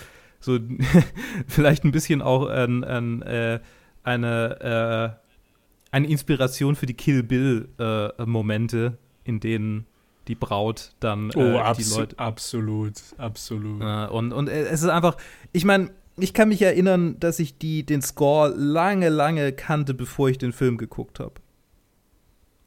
so 0.43 0.59
vielleicht 1.47 1.83
ein 1.83 1.91
bisschen 1.91 2.21
auch 2.21 2.47
ein, 2.47 2.83
ein, 2.83 3.21
äh, 3.21 3.59
eine, 4.03 5.15
äh, 5.15 5.91
eine 5.91 6.07
Inspiration 6.07 6.75
für 6.75 6.85
die 6.85 6.95
Kill 6.95 7.23
Bill-Momente, 7.23 8.97
äh, 8.97 9.29
in 9.29 9.39
denen 9.39 9.85
die 10.27 10.35
Braut 10.35 10.91
dann 10.99 11.29
äh, 11.31 11.37
oh, 11.37 11.57
abso 11.59 11.81
die 11.81 11.99
Leute. 11.99 12.19
Absolut, 12.19 12.93
absolut. 13.17 13.81
und, 14.11 14.33
und 14.33 14.47
es 14.47 14.81
ist 14.81 14.89
einfach, 14.89 15.17
ich 15.51 15.65
meine, 15.65 15.91
ich 16.17 16.33
kann 16.33 16.49
mich 16.49 16.61
erinnern, 16.61 17.19
dass 17.19 17.39
ich 17.39 17.57
die, 17.57 17.85
den 17.85 18.01
Score 18.01 18.49
lange, 18.49 19.09
lange 19.09 19.51
kannte, 19.53 19.93
bevor 19.93 20.29
ich 20.29 20.37
den 20.37 20.53
Film 20.53 20.77
geguckt 20.77 21.19
habe. 21.19 21.33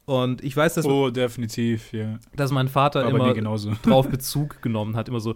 Und 0.05 0.41
ich 0.43 0.55
weiß, 0.55 0.75
dass. 0.75 0.85
Oh, 0.85 1.09
definitiv, 1.09 1.91
ja. 1.91 2.17
Dass 2.35 2.51
mein 2.51 2.69
Vater 2.69 3.07
immer 3.09 3.33
drauf 3.83 4.07
Bezug 4.09 4.61
genommen 4.61 4.95
hat, 4.95 5.09
immer 5.09 5.19
so, 5.19 5.35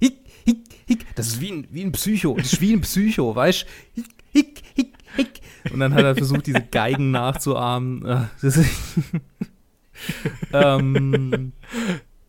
hick, 0.00 0.18
hick, 0.44 0.64
hick. 0.86 1.06
Das 1.14 1.28
ist 1.28 1.40
wie 1.40 1.52
ein, 1.52 1.66
wie 1.70 1.82
ein 1.82 1.92
Psycho. 1.92 2.34
Das 2.36 2.52
ist 2.52 2.60
wie 2.60 2.72
ein 2.72 2.80
Psycho, 2.80 3.34
weißt 3.34 3.62
du? 3.62 3.66
Hick, 4.00 4.08
hick, 4.32 4.62
hick, 4.74 4.92
hick. 5.16 5.40
Und 5.72 5.80
dann 5.80 5.94
hat 5.94 6.04
er 6.04 6.14
versucht, 6.14 6.46
diese 6.46 6.62
Geigen 6.62 7.10
nachzuahmen. 7.10 8.06
Ah, 8.06 8.30
das 8.40 8.58
ähm, 10.52 11.52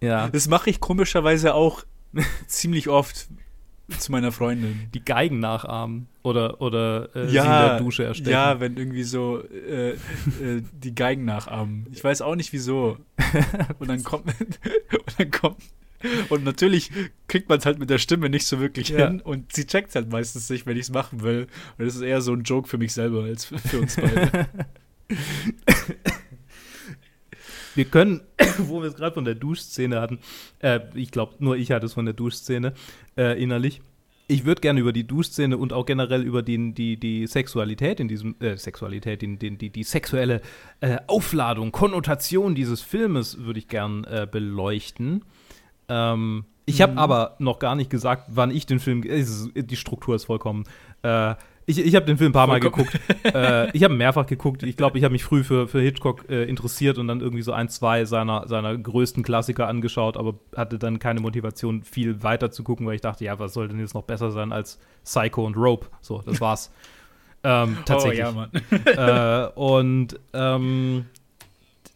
ja. 0.02 0.28
Das 0.30 0.48
mache 0.48 0.70
ich 0.70 0.80
komischerweise 0.80 1.54
auch 1.54 1.84
ziemlich 2.48 2.90
oft 2.90 3.30
zu 4.00 4.12
meiner 4.12 4.32
Freundin. 4.32 4.90
Die 4.94 5.04
Geigen 5.04 5.40
nachahmen 5.40 6.08
oder, 6.24 6.62
oder 6.62 7.10
äh, 7.16 7.32
ja, 7.32 7.44
sie 7.44 7.48
in 7.48 7.54
der 7.54 7.78
Dusche 7.80 8.04
erstechen. 8.04 8.32
Ja, 8.32 8.60
wenn 8.60 8.78
irgendwie 8.78 9.04
so 9.04 9.42
äh, 9.44 9.92
äh, 9.92 9.98
die 10.74 10.96
Geigen 10.96 11.26
nachahmen. 11.26 11.88
Ich 11.92 12.04
weiß 12.04 12.22
auch 12.22 12.36
nicht 12.36 12.54
wieso. 12.54 12.98
Und 13.80 13.90
dann 13.90 14.04
kommt, 14.04 14.26
und 14.28 15.20
dann 15.20 15.32
kommt 15.32 15.58
und 16.30 16.44
natürlich 16.44 16.92
kriegt 17.28 17.50
man 17.50 17.60
es 17.60 17.66
halt 17.66 17.80
mit 17.80 17.90
der 17.90 17.98
Stimme 17.98 18.30
nicht 18.30 18.46
so 18.46 18.60
wirklich 18.60 18.90
ja. 18.90 19.08
hin 19.08 19.22
und 19.22 19.54
sie 19.54 19.66
checkt 19.66 19.90
es 19.90 19.96
halt 19.96 20.12
meistens 20.12 20.50
nicht, 20.50 20.66
wenn 20.66 20.78
ich 20.78 20.84
es 20.84 20.92
machen 20.92 21.22
will. 21.22 21.48
Und 21.78 21.86
das 21.86 21.96
ist 21.96 22.02
eher 22.02 22.22
so 22.22 22.34
ein 22.34 22.44
Joke 22.44 22.68
für 22.68 22.78
mich 22.78 22.94
selber 22.94 23.24
als 23.24 23.46
für 23.46 23.80
uns 23.80 23.96
beide. 23.96 24.48
Wir 27.76 27.86
können, 27.86 28.22
wo 28.58 28.82
wir 28.82 28.90
es 28.90 28.96
gerade 28.96 29.14
von 29.14 29.26
der 29.26 29.36
Duschszene 29.36 30.00
hatten, 30.00 30.20
äh, 30.60 30.80
ich 30.94 31.12
glaube, 31.12 31.36
nur 31.40 31.56
ich 31.56 31.72
hatte 31.72 31.86
es 31.86 31.94
von 31.94 32.06
der 32.06 32.14
Duschszene 32.14 32.74
äh, 33.18 33.42
innerlich. 33.42 33.82
Ich 34.28 34.46
würde 34.46 34.62
gerne 34.62 34.80
über 34.80 34.94
die 34.94 35.06
Duschszene 35.06 35.58
und 35.58 35.74
auch 35.74 35.86
generell 35.86 36.24
über 36.24 36.42
den, 36.42 36.74
die, 36.74 36.98
die 36.98 37.28
Sexualität 37.28 38.00
in 38.00 38.08
diesem, 38.08 38.36
äh, 38.40 38.56
Sexualität, 38.56 39.22
den, 39.22 39.38
die, 39.38 39.70
die 39.70 39.84
sexuelle 39.84 40.42
äh, 40.80 41.00
Aufladung, 41.08 41.72
Konnotation 41.72 42.56
dieses 42.56 42.82
Filmes 42.82 43.40
würde 43.40 43.60
ich 43.60 43.68
gern 43.68 44.06
äh, 44.06 44.28
beleuchten. 44.30 45.26
Ähm, 45.92 46.46
ich 46.66 46.82
habe 46.82 46.94
mhm. 46.94 46.98
aber 47.00 47.36
noch 47.40 47.60
gar 47.60 47.76
nicht 47.76 47.90
gesagt, 47.90 48.30
wann 48.30 48.50
ich 48.50 48.66
den 48.66 48.80
Film. 48.80 49.02
Die 49.04 49.76
Struktur 49.76 50.16
ist 50.16 50.26
vollkommen. 50.26 50.64
Äh, 51.04 51.36
ich, 51.66 51.80
ich 51.80 51.96
habe 51.96 52.06
den 52.06 52.18
Film 52.18 52.30
ein 52.30 52.34
paar 52.34 52.48
Mal 52.48 52.60
geguckt. 52.60 52.98
äh, 53.24 53.70
ich 53.76 53.84
habe 53.84 53.94
mehrfach 53.94 54.26
geguckt. 54.26 54.64
Ich 54.64 54.78
glaube, 54.78 54.98
ich 54.98 55.04
habe 55.04 55.12
mich 55.12 55.24
früh 55.24 55.44
für, 55.44 55.68
für 55.68 55.82
Hitchcock 55.82 56.30
äh, 56.30 56.44
interessiert 56.44 56.98
und 56.98 57.08
dann 57.08 57.20
irgendwie 57.20 57.44
so 57.44 57.52
ein, 57.52 57.70
zwei 57.70 58.06
seiner, 58.06 58.48
seiner 58.48 58.78
größten 58.78 59.22
Klassiker 59.22 59.68
angeschaut, 59.68 60.18
aber 60.18 60.36
hatte 60.56 60.80
dann 60.80 61.00
keine 61.00 61.20
Motivation, 61.20 61.84
viel 61.84 62.24
weiter 62.24 62.52
zu 62.52 62.64
gucken, 62.64 62.88
weil 62.88 62.96
ich 62.96 63.02
dachte, 63.02 63.26
ja, 63.26 63.38
was 63.38 63.54
soll 63.54 63.68
denn 63.68 63.80
jetzt 63.80 63.94
noch 63.94 64.04
besser 64.04 64.32
sein 64.32 64.52
als 64.52 64.80
Psycho 65.04 65.46
und 65.46 65.56
Rope? 65.58 65.88
So, 66.00 66.22
das 66.22 66.40
war's. 66.40 66.72
ähm, 67.44 67.78
tatsächlich. 67.86 68.24
Oh, 68.24 68.24
ja, 68.24 68.32
Mann. 68.32 69.50
äh, 69.52 69.60
und 69.60 70.20
ähm, 70.34 71.06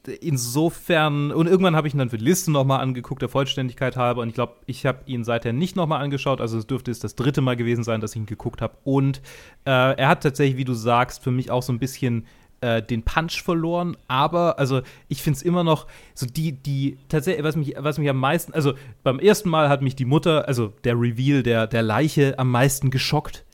insofern, 0.07 1.31
und 1.31 1.47
irgendwann 1.47 1.75
habe 1.75 1.87
ich 1.87 1.93
ihn 1.93 1.97
dann 1.97 2.09
für 2.09 2.17
die 2.17 2.25
Liste 2.25 2.51
nochmal 2.51 2.81
angeguckt, 2.81 3.21
der 3.21 3.29
Vollständigkeit 3.29 3.97
halber, 3.97 4.21
und 4.21 4.29
ich 4.29 4.35
glaube, 4.35 4.53
ich 4.65 4.85
habe 4.85 4.99
ihn 5.05 5.23
seither 5.23 5.53
nicht 5.53 5.75
nochmal 5.75 6.01
angeschaut, 6.01 6.41
also 6.41 6.57
es 6.57 6.67
dürfte 6.67 6.91
es 6.91 6.99
das 6.99 7.15
dritte 7.15 7.41
Mal 7.41 7.55
gewesen 7.55 7.83
sein, 7.83 8.01
dass 8.01 8.11
ich 8.11 8.17
ihn 8.17 8.25
geguckt 8.25 8.61
habe. 8.61 8.75
Und 8.83 9.21
äh, 9.65 9.71
er 9.71 10.07
hat 10.07 10.23
tatsächlich, 10.23 10.57
wie 10.57 10.65
du 10.65 10.73
sagst, 10.73 11.23
für 11.23 11.31
mich 11.31 11.51
auch 11.51 11.63
so 11.63 11.73
ein 11.73 11.79
bisschen 11.79 12.25
äh, 12.61 12.81
den 12.81 13.03
Punch 13.03 13.43
verloren, 13.43 13.95
aber 14.07 14.59
also 14.59 14.81
ich 15.07 15.21
finde 15.21 15.37
es 15.37 15.43
immer 15.43 15.63
noch 15.63 15.87
so 16.13 16.25
die, 16.25 16.51
die 16.51 16.97
tatsächlich, 17.09 17.43
was 17.43 17.55
mich, 17.55 17.75
was 17.77 17.97
mich 17.97 18.09
am 18.09 18.17
meisten, 18.17 18.53
also 18.53 18.73
beim 19.03 19.19
ersten 19.19 19.49
Mal 19.49 19.69
hat 19.69 19.81
mich 19.81 19.95
die 19.95 20.05
Mutter, 20.05 20.47
also 20.47 20.73
der 20.83 20.99
Reveal 20.99 21.43
der, 21.43 21.67
der 21.67 21.83
Leiche 21.83 22.37
am 22.39 22.51
meisten 22.51 22.89
geschockt. 22.89 23.44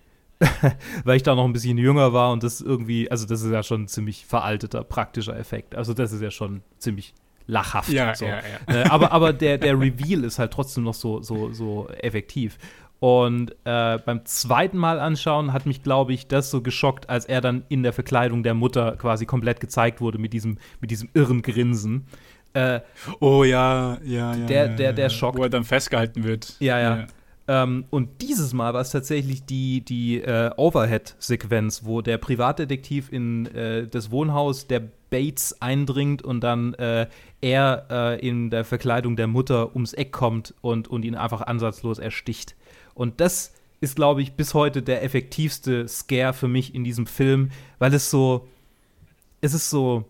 weil 1.04 1.18
ich 1.18 1.24
da 1.24 1.36
noch 1.36 1.46
ein 1.46 1.54
bisschen 1.54 1.78
jünger 1.78 2.14
war 2.14 2.32
und 2.32 2.44
das 2.44 2.62
irgendwie, 2.62 3.10
also 3.12 3.26
das 3.28 3.42
ist 3.42 3.52
ja 3.52 3.64
schon 3.64 3.84
ein 3.84 3.88
ziemlich 3.88 4.26
veralteter, 4.26 4.84
praktischer 4.84 5.38
Effekt. 5.38 5.76
Also 5.76 5.94
das 5.94 6.12
ist 6.12 6.22
ja 6.22 6.32
schon 6.32 6.62
ziemlich 6.78 7.14
lachhaft. 7.48 7.90
Ja, 7.90 8.16
so. 8.16 8.26
ja, 8.26 8.40
ja. 8.68 8.76
Äh, 8.76 8.84
aber 8.90 9.12
aber 9.12 9.34
der, 9.34 9.58
der 9.58 9.80
Reveal 9.80 10.24
ist 10.24 10.40
halt 10.40 10.52
trotzdem 10.52 10.84
noch 10.84 10.94
so, 10.94 11.22
so, 11.22 11.52
so 11.54 11.88
effektiv. 12.02 12.58
Und 13.00 13.56
äh, 13.66 13.98
beim 13.98 14.26
zweiten 14.26 14.78
Mal 14.78 15.00
anschauen 15.00 15.54
hat 15.54 15.66
mich, 15.66 15.82
glaube 15.82 16.14
ich, 16.14 16.28
das 16.28 16.52
so 16.52 16.62
geschockt, 16.62 17.10
als 17.10 17.26
er 17.26 17.42
dann 17.42 17.64
in 17.68 17.82
der 17.82 17.94
Verkleidung 17.94 18.44
der 18.44 18.54
Mutter 18.54 18.96
quasi 18.96 19.26
komplett 19.26 19.60
gezeigt 19.60 20.02
wurde 20.02 20.20
mit 20.20 20.34
diesem, 20.34 20.60
mit 20.82 20.92
diesem 20.92 21.10
irren 21.16 21.42
Grinsen. 21.42 22.06
Äh, 22.54 22.82
oh 23.20 23.44
ja, 23.44 23.98
ja, 24.04 24.36
ja. 24.36 24.46
Der- 24.46 24.68
der- 24.68 24.94
der 24.94 25.06
ja. 25.06 25.10
schockt. 25.10 25.40
Wo 25.40 25.44
er 25.44 25.50
dann 25.50 25.64
festgehalten 25.64 26.24
wird. 26.24 26.56
Ja, 26.60 26.80
ja. 26.80 27.08
Ähm, 27.52 27.84
und 27.90 28.22
dieses 28.22 28.54
Mal 28.54 28.74
war 28.74 28.80
es 28.80 28.92
tatsächlich 28.92 29.44
die, 29.44 29.82
die 29.82 30.22
äh, 30.22 30.52
Overhead-Sequenz, 30.56 31.84
wo 31.84 32.02
der 32.02 32.18
Privatdetektiv 32.18 33.12
in 33.12 33.46
äh, 33.48 33.90
das 33.90 34.10
Wohnhaus 34.10 34.68
der 34.68 34.84
Bates 35.10 35.62
eindringt 35.62 36.22
und 36.22 36.40
dann 36.40 36.76
äh, 36.76 37.08
er 37.42 37.88
äh, 37.90 38.26
in 38.26 38.52
der 38.52 38.64
Verkleidung 38.64 39.18
der 39.18 39.28
Mutter 39.28 39.74
ums 39.74 39.92
Eck 39.92 40.14
kommt 40.14 40.54
und, 40.62 40.88
und 40.88 41.04
ihn 41.04 41.16
einfach 41.16 41.42
ansatzlos 41.42 42.00
ersticht. 42.00 42.56
Und 42.94 43.20
das 43.20 43.54
ist, 43.82 43.98
glaube 43.98 44.22
ich, 44.22 44.32
bis 44.36 44.54
heute 44.54 44.82
der 44.82 45.04
effektivste 45.04 45.90
Scare 45.90 46.32
für 46.32 46.48
mich 46.48 46.74
in 46.74 46.86
diesem 46.86 47.06
Film, 47.06 47.50
weil 47.80 47.94
es 47.94 48.10
so, 48.10 48.48
es 49.42 49.54
ist 49.54 49.70
so, 49.70 50.06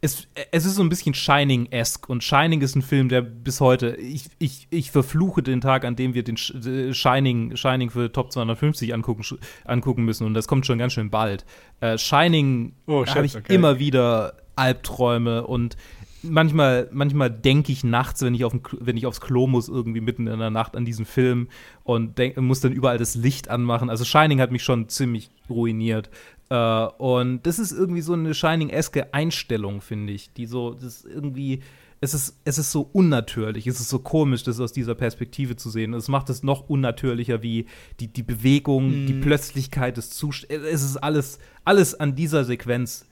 es, 0.00 0.28
es 0.50 0.64
ist 0.64 0.74
so 0.74 0.82
ein 0.82 0.88
bisschen 0.88 1.14
Shining-esque 1.14 2.08
und 2.08 2.22
Shining 2.22 2.60
ist 2.60 2.76
ein 2.76 2.82
Film, 2.82 3.08
der 3.08 3.22
bis 3.22 3.60
heute, 3.60 3.96
ich, 3.96 4.26
ich, 4.38 4.66
ich 4.70 4.90
verfluche 4.90 5.42
den 5.42 5.60
Tag, 5.60 5.84
an 5.84 5.96
dem 5.96 6.14
wir 6.14 6.22
den 6.22 6.36
äh, 6.36 6.92
Shining, 6.92 7.56
Shining 7.56 7.90
für 7.90 8.12
Top 8.12 8.32
250 8.32 8.92
angucken, 8.94 9.24
angucken 9.64 10.04
müssen 10.04 10.26
und 10.26 10.34
das 10.34 10.48
kommt 10.48 10.66
schon 10.66 10.78
ganz 10.78 10.92
schön 10.92 11.10
bald. 11.10 11.44
Äh, 11.80 11.98
Shining 11.98 12.74
Oh, 12.86 13.04
habe 13.06 13.26
ich 13.26 13.36
okay. 13.36 13.54
immer 13.54 13.78
wieder 13.78 14.34
Albträume 14.54 15.46
und 15.46 15.76
manchmal, 16.22 16.88
manchmal 16.92 17.30
denke 17.30 17.72
ich 17.72 17.84
nachts, 17.84 18.22
wenn 18.22 18.34
ich, 18.34 18.44
auf 18.44 18.52
wenn 18.80 18.96
ich 18.96 19.06
aufs 19.06 19.20
Klo 19.20 19.46
muss, 19.46 19.68
irgendwie 19.68 20.00
mitten 20.00 20.26
in 20.26 20.38
der 20.38 20.50
Nacht 20.50 20.76
an 20.76 20.84
diesen 20.84 21.04
Film 21.04 21.48
und 21.84 22.18
denk, 22.18 22.36
muss 22.38 22.60
dann 22.60 22.72
überall 22.72 22.98
das 22.98 23.14
Licht 23.14 23.48
anmachen. 23.48 23.90
Also 23.90 24.04
Shining 24.04 24.40
hat 24.40 24.52
mich 24.52 24.62
schon 24.62 24.88
ziemlich 24.88 25.30
ruiniert. 25.48 26.10
Äh, 26.48 26.86
und 26.98 27.46
das 27.46 27.58
ist 27.58 27.72
irgendwie 27.72 28.02
so 28.02 28.12
eine 28.12 28.34
Shining-eske 28.34 29.12
Einstellung, 29.12 29.80
finde 29.80 30.12
ich, 30.12 30.32
die 30.32 30.46
so, 30.46 30.74
das 30.74 31.04
ist 31.04 31.06
irgendwie, 31.06 31.60
es 32.00 32.14
ist, 32.14 32.38
es 32.44 32.58
ist 32.58 32.72
so 32.72 32.88
unnatürlich, 32.92 33.66
es 33.66 33.80
ist 33.80 33.88
so 33.88 33.98
komisch, 33.98 34.42
das 34.42 34.60
aus 34.60 34.72
dieser 34.72 34.94
Perspektive 34.94 35.56
zu 35.56 35.70
sehen. 35.70 35.94
Es 35.94 36.08
macht 36.08 36.30
es 36.30 36.42
noch 36.42 36.68
unnatürlicher, 36.68 37.42
wie 37.42 37.66
die, 38.00 38.08
die 38.08 38.22
Bewegung, 38.22 39.06
die 39.06 39.14
Plötzlichkeit 39.14 39.96
des 39.96 40.10
Zustands. 40.10 40.64
Es 40.66 40.82
ist 40.82 40.96
alles, 40.98 41.38
alles 41.64 41.94
an 41.94 42.14
dieser 42.14 42.44
Sequenz 42.44 43.06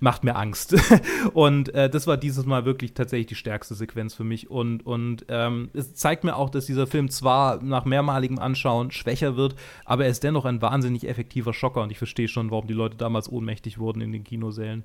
macht 0.00 0.24
mir 0.24 0.36
Angst. 0.36 0.74
und 1.32 1.72
äh, 1.74 1.88
das 1.88 2.06
war 2.06 2.16
dieses 2.16 2.44
Mal 2.44 2.64
wirklich 2.64 2.94
tatsächlich 2.94 3.28
die 3.28 3.34
stärkste 3.34 3.74
Sequenz 3.74 4.14
für 4.14 4.24
mich. 4.24 4.50
Und, 4.50 4.84
und 4.84 5.24
ähm, 5.28 5.70
es 5.74 5.94
zeigt 5.94 6.24
mir 6.24 6.36
auch, 6.36 6.50
dass 6.50 6.66
dieser 6.66 6.86
Film 6.86 7.08
zwar 7.08 7.62
nach 7.62 7.84
mehrmaligem 7.84 8.38
Anschauen 8.38 8.90
schwächer 8.90 9.36
wird, 9.36 9.54
aber 9.84 10.04
er 10.04 10.10
ist 10.10 10.24
dennoch 10.24 10.44
ein 10.44 10.60
wahnsinnig 10.60 11.08
effektiver 11.08 11.54
Schocker. 11.54 11.82
Und 11.82 11.92
ich 11.92 11.98
verstehe 11.98 12.28
schon, 12.28 12.50
warum 12.50 12.66
die 12.66 12.74
Leute 12.74 12.96
damals 12.96 13.30
ohnmächtig 13.30 13.78
wurden 13.78 14.00
in 14.00 14.12
den 14.12 14.24
Kinosälen. 14.24 14.84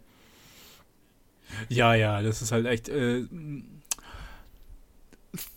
Ja, 1.69 1.95
ja, 1.95 2.21
das 2.21 2.41
ist 2.41 2.51
halt 2.51 2.65
echt. 2.65 2.89
Äh, 2.89 3.23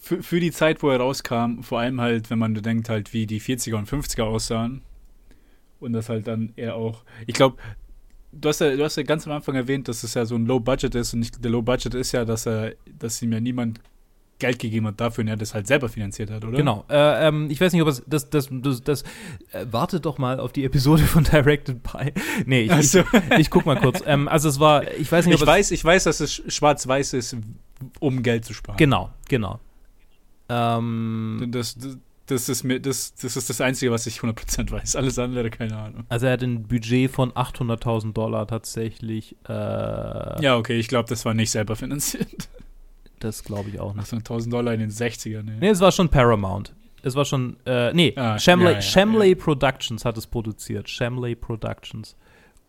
für, 0.01 0.23
für 0.23 0.41
die 0.41 0.53
Zeit, 0.53 0.83
wo 0.83 0.91
er 0.91 0.99
rauskam, 0.99 1.63
vor 1.63 1.81
allem 1.81 2.01
halt, 2.01 2.31
wenn 2.31 2.39
man 2.39 2.55
denkt, 2.55 2.89
halt, 2.89 3.13
wie 3.13 3.27
die 3.27 3.41
40er 3.41 3.77
und 3.77 3.89
50er 3.89 4.23
aussahen. 4.23 4.83
Und 5.81 5.95
das 5.95 6.09
halt 6.09 6.27
dann 6.27 6.53
eher 6.57 6.77
auch. 6.77 7.05
Ich 7.27 7.35
glaube, 7.35 7.57
du 8.33 8.49
hast 8.49 8.61
ja, 8.61 8.77
du 8.77 8.85
hast 8.85 8.97
ja 8.97 9.03
ganz 9.03 9.27
am 9.27 9.33
Anfang 9.33 9.55
erwähnt, 9.55 9.89
dass 9.89 10.03
es 10.03 10.15
ja 10.15 10.25
so 10.25 10.37
ein 10.37 10.47
Low 10.47 10.61
Budget 10.61 10.95
ist. 10.95 11.15
Und 11.15 11.23
ich, 11.23 11.31
der 11.33 11.51
Low 11.51 11.63
Budget 11.63 11.95
ist 11.95 12.13
ja, 12.13 12.25
dass 12.25 12.47
er, 12.47 12.75
dass 12.99 13.21
ihm 13.23 13.33
ja 13.33 13.41
niemand 13.41 13.81
Geld 14.39 14.59
gegeben 14.59 14.87
hat 14.87 15.01
dafür 15.01 15.23
und 15.23 15.29
er 15.29 15.37
das 15.37 15.55
halt 15.55 15.67
selber 15.67 15.89
finanziert 15.89 16.31
hat, 16.31 16.45
oder? 16.45 16.57
Genau. 16.57 16.85
Äh, 16.89 17.29
ähm, 17.29 17.49
ich 17.51 17.61
weiß 17.61 17.73
nicht, 17.73 17.83
ob 17.83 17.89
es 17.89 18.03
das, 18.07 18.31
das, 18.31 18.49
das, 18.51 18.83
das 18.83 19.03
äh, 19.53 19.67
wartet 19.71 20.07
doch 20.07 20.19
mal 20.19 20.41
auf 20.41 20.53
die 20.53 20.65
Episode 20.65 21.03
von 21.03 21.25
Directed 21.33 21.83
by. 21.83 22.13
Nee, 22.47 22.63
ich, 22.63 22.91
so. 22.91 23.01
ich, 23.01 23.39
ich 23.39 23.51
guck 23.51 23.67
mal 23.67 23.79
kurz. 23.79 24.03
ähm, 24.07 24.27
also 24.29 24.49
es 24.49 24.59
war, 24.59 24.91
ich 24.95 25.13
weiß 25.13 25.27
nicht, 25.27 25.35
Ich 25.35 25.43
ob 25.43 25.47
es, 25.49 25.55
weiß, 25.55 25.71
ich 25.73 25.85
weiß, 25.85 26.05
dass 26.05 26.21
es 26.21 26.43
schwarz-weiß 26.49 27.13
ist, 27.13 27.37
um 28.01 28.23
Geld 28.23 28.45
zu 28.47 28.55
sparen. 28.55 28.79
Genau, 28.79 29.11
genau. 29.29 29.61
Ähm, 30.49 31.49
Das, 31.53 31.77
das, 31.77 31.99
das, 32.31 32.49
ist 32.49 32.65
mir, 32.65 32.81
das, 32.81 33.15
das 33.15 33.37
ist 33.37 33.51
das 33.51 33.61
Einzige, 33.61 33.91
was 33.93 34.07
ich 34.07 34.19
100% 34.19 34.71
weiß. 34.71 34.97
Alles 34.97 35.19
andere, 35.19 35.51
keine 35.51 35.77
Ahnung. 35.77 36.05
Also 36.09 36.27
er 36.27 36.33
hat 36.33 36.43
ein 36.43 36.65
Budget 36.67 37.11
von 37.11 37.33
800.000 37.33 38.13
Dollar 38.13 38.47
tatsächlich. 38.47 39.37
Äh, 39.49 39.53
Ja, 39.53 40.57
okay, 40.57 40.79
ich 40.79 40.89
glaube, 40.89 41.09
das 41.09 41.25
war 41.25 41.35
nicht 41.35 41.51
selber 41.51 41.77
finanziert. 41.77 42.49
Das 43.19 43.45
glaube 43.45 43.69
ich 43.71 43.79
auch 43.81 43.95
nicht. 43.95 44.07
800.000 44.09 44.51
Dollar 44.51 44.73
in 44.75 44.81
den 44.81 44.91
60ern, 44.91 45.43
ne? 45.43 45.57
Nee, 45.61 45.69
es 45.69 45.81
war 45.81 45.93
schon 45.93 46.09
Paramount. 46.09 46.75
Es 47.03 47.15
war 47.17 47.25
schon, 47.25 47.57
äh, 47.67 47.93
nee, 47.93 48.13
Ah, 48.17 48.39
Shamley, 48.39 48.67
ja, 48.67 48.73
ja, 48.73 48.83
Shamley 48.83 49.29
ja. 49.31 49.35
Productions 49.35 50.05
hat 50.05 50.17
es 50.19 50.27
produziert. 50.27 50.89
Shamley 50.89 51.35
Productions. 51.35 52.17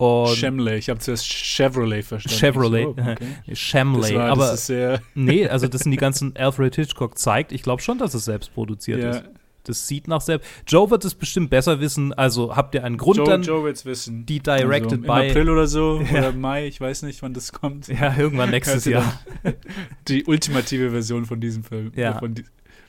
Und 0.02 0.36
Chevrolet, 0.36 0.80
ich 0.80 0.90
habe 0.90 1.00
zuerst 1.00 1.28
Chevrolet 1.32 2.02
verstanden. 2.02 2.40
Chevrolet. 2.40 2.84
So, 2.86 2.90
okay. 2.90 3.28
Shamley. 3.54 4.14
Das 4.14 4.14
war, 4.14 4.30
aber 4.32 5.00
nee, 5.14 5.48
also 5.48 5.68
das 5.68 5.82
sind 5.82 5.92
die 5.92 5.98
ganzen 5.98 6.36
Alfred 6.36 6.76
Hitchcock 6.76 7.20
zeigt. 7.20 7.52
Ich 7.52 7.62
glaube 7.62 7.84
schon, 7.84 8.00
dass 8.00 8.16
es 8.16 8.26
selbst 8.26 8.52
produziert 8.52 9.00
ja, 9.00 9.10
ist. 9.12 9.24
Das 9.64 9.88
sieht 9.88 10.08
nach 10.08 10.22
selbst. 10.22 10.48
Joe 10.68 10.90
wird 10.90 11.06
es 11.06 11.14
bestimmt 11.16 11.50
besser 11.50 11.80
wissen. 11.80 12.14
Also 12.14 12.56
habt 12.56 12.74
ihr 12.76 12.84
einen 12.84 12.98
Grund 12.98 13.18
Joe, 13.18 13.26
dann, 13.28 13.44
Joe 13.44 13.64
wird's 13.64 13.86
wissen. 13.86 14.26
die 14.26 14.40
directed 14.40 14.84
also, 14.86 14.96
Im 14.96 15.02
by. 15.04 15.30
April 15.30 15.50
oder 15.50 15.68
so, 15.68 16.02
Ja. 16.12 16.20
oder 16.20 16.32
Mai, 16.34 16.68
ich 16.68 16.82
weiß 16.82 17.04
nicht, 17.04 17.22
wann 17.22 17.34
das 17.34 17.52
kommt. 17.54 17.88
Ja, 17.88 18.16
irgendwann 18.18 18.50
nächstes 18.50 18.86
Jahr. 18.86 19.20
Die 20.08 20.26
ultimative 20.26 20.90
Version 20.92 21.26
von 21.26 21.40
diesem 21.40 21.64
Film, 21.64 21.92
Ja. 21.96 22.16
äh, 22.16 22.20
von, 22.20 22.36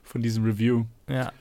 von 0.02 0.22
diesem 0.22 0.44
Review. 0.44 0.84
Ja. 1.08 1.32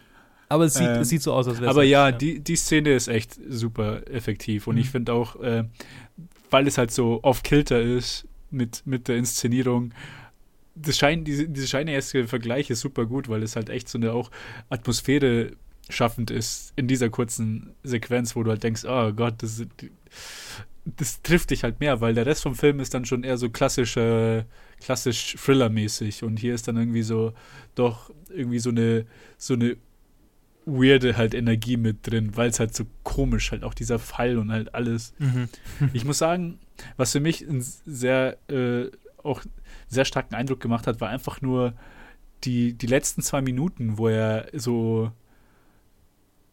Aber 0.50 0.66
es 0.66 0.74
sieht, 0.74 0.88
Ähm, 0.88 1.02
es 1.02 1.08
sieht 1.10 1.22
so 1.22 1.32
aus, 1.34 1.48
als 1.48 1.58
wäre 1.62 1.72
es. 1.72 1.76
Aber 1.78 1.84
ja, 1.84 2.10
echt, 2.10 2.22
die, 2.22 2.40
die 2.42 2.56
Szene 2.58 2.94
ist 2.94 3.08
echt 3.08 3.40
super 3.50 4.02
effektiv. 4.10 4.68
Und 4.68 4.76
Mhm. 4.76 4.82
ich 4.82 4.90
finde 4.90 5.14
auch, 5.14 5.38
äh, 5.42 5.64
weil 6.50 6.68
es 6.68 6.78
halt 6.78 6.92
so 6.92 7.20
off-kilter 7.24 7.80
ist 7.82 8.28
mit, 8.50 8.82
mit 8.86 9.08
der 9.08 9.16
Inszenierung, 9.16 9.94
das 10.76 10.98
Schein, 10.98 11.24
diese, 11.24 11.48
diese 11.50 11.68
scheineske 11.68 12.28
Vergleich 12.28 12.70
ist 12.70 12.82
super 12.82 13.06
gut, 13.06 13.30
weil 13.30 13.44
es 13.44 13.56
halt 13.56 13.70
echt 13.70 13.90
so 13.90 13.98
eine 13.98 14.14
auch 14.14 14.32
Atmosphäre 14.70 15.52
schaffend 15.90 16.32
ist 16.32 16.74
in 16.76 16.88
dieser 16.88 17.10
kurzen 17.10 17.74
Sequenz, 17.84 18.36
wo 18.36 18.44
du 18.44 18.52
halt 18.52 18.64
denkst, 18.64 18.86
oh 18.86 19.12
Gott, 19.12 19.36
das, 19.44 19.66
das 20.86 21.22
trifft 21.22 21.52
dich 21.52 21.64
halt 21.64 21.80
mehr, 21.80 22.02
weil 22.02 22.14
der 22.14 22.26
Rest 22.26 22.44
vom 22.44 22.56
Film 22.56 22.80
ist 22.80 22.94
dann 22.94 23.06
schon 23.06 23.24
eher 23.24 23.38
so 23.38 23.50
klassisch, 23.50 23.98
äh, 23.98 24.46
klassisch 24.80 25.36
Thriller-mäßig 25.36 26.24
und 26.24 26.38
hier 26.38 26.56
ist 26.56 26.68
dann 26.68 26.78
irgendwie 26.78 27.04
so 27.04 27.34
doch 27.76 28.10
irgendwie 28.30 28.60
so 28.60 28.70
eine 28.70 29.06
so 29.38 29.54
eine 29.54 29.78
weirde 30.66 31.18
halt 31.18 31.34
Energie 31.34 31.78
mit 31.78 32.08
drin, 32.08 32.36
weil 32.36 32.50
es 32.50 32.60
halt 32.60 32.76
so 32.76 32.86
komisch 33.04 33.52
halt 33.52 33.64
auch 33.64 33.74
dieser 33.74 34.00
Fall 34.00 34.38
und 34.38 34.52
halt 34.52 34.74
alles. 34.76 35.14
Mhm. 35.20 35.50
Ich 35.94 36.06
muss 36.06 36.20
sagen, 36.20 36.60
was 36.98 37.12
für 37.12 37.20
mich 37.20 37.48
einen 37.48 37.62
sehr 37.62 38.38
äh, 38.50 38.90
auch 39.24 39.42
sehr 39.88 40.06
starken 40.06 40.36
Eindruck 40.36 40.60
gemacht 40.60 40.88
hat, 40.88 41.02
war 41.02 41.10
einfach 41.10 41.42
nur 41.42 41.74
die, 42.44 42.74
die 42.74 42.88
letzten 42.88 43.22
zwei 43.22 43.42
Minuten, 43.42 43.98
wo 43.98 44.08
er 44.08 44.48
so 44.54 45.12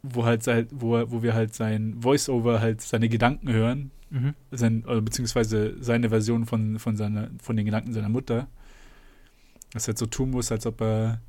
wo 0.02 0.24
halt 0.24 0.42
sein, 0.44 0.68
wo, 0.70 0.96
er- 0.96 1.10
wo 1.10 1.22
wir 1.22 1.34
halt 1.34 1.54
sein 1.54 1.96
Voice-Over 2.00 2.60
halt 2.60 2.80
seine 2.80 3.08
Gedanken 3.08 3.50
hören, 3.52 3.90
Mhm. 4.10 4.34
sein, 4.52 4.84
oder 4.86 5.00
beziehungsweise 5.02 5.74
seine 5.82 6.08
Version 6.08 6.46
von, 6.46 6.78
von, 6.78 6.96
seiner, 6.96 7.28
von 7.42 7.56
den 7.56 7.66
Gedanken 7.66 7.92
seiner 7.92 8.08
Mutter. 8.08 8.46
Dass 9.72 9.84
er 9.84 9.88
halt 9.88 9.98
so 9.98 10.06
tun 10.06 10.30
muss, 10.30 10.50
als 10.52 10.64
ob 10.66 10.80
er 10.80 11.20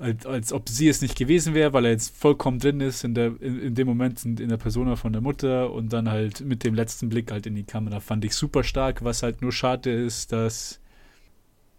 als, 0.00 0.26
als 0.26 0.52
ob 0.52 0.68
sie 0.68 0.88
es 0.88 1.02
nicht 1.02 1.16
gewesen 1.16 1.54
wäre, 1.54 1.72
weil 1.72 1.84
er 1.84 1.90
jetzt 1.92 2.16
vollkommen 2.16 2.58
drin 2.58 2.80
ist 2.80 3.04
in, 3.04 3.14
der, 3.14 3.40
in, 3.40 3.60
in 3.60 3.74
dem 3.74 3.86
Moment 3.86 4.24
in, 4.24 4.36
in 4.38 4.48
der 4.48 4.56
Persona 4.56 4.96
von 4.96 5.12
der 5.12 5.22
Mutter 5.22 5.72
und 5.72 5.92
dann 5.92 6.10
halt 6.10 6.40
mit 6.40 6.64
dem 6.64 6.74
letzten 6.74 7.08
Blick 7.08 7.30
halt 7.30 7.46
in 7.46 7.54
die 7.54 7.64
Kamera 7.64 8.00
fand 8.00 8.24
ich 8.24 8.34
super 8.34 8.64
stark, 8.64 9.04
was 9.04 9.22
halt 9.22 9.42
nur 9.42 9.52
schade 9.52 9.92
ist, 9.92 10.32
dass 10.32 10.80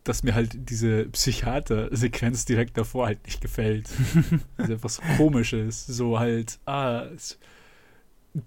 dass 0.04 0.24
mir 0.24 0.34
halt 0.34 0.70
diese 0.70 1.06
Psychiater-Sequenz 1.06 2.46
direkt 2.46 2.76
davor 2.76 3.06
halt 3.06 3.24
nicht 3.26 3.40
gefällt. 3.40 3.88
dass 4.58 4.72
einfach 4.72 4.90
so 4.90 5.02
komisch 5.16 5.54
ist. 5.54 5.86
So 5.86 6.18
halt, 6.18 6.58
ah, 6.66 7.04
es, 7.16 7.38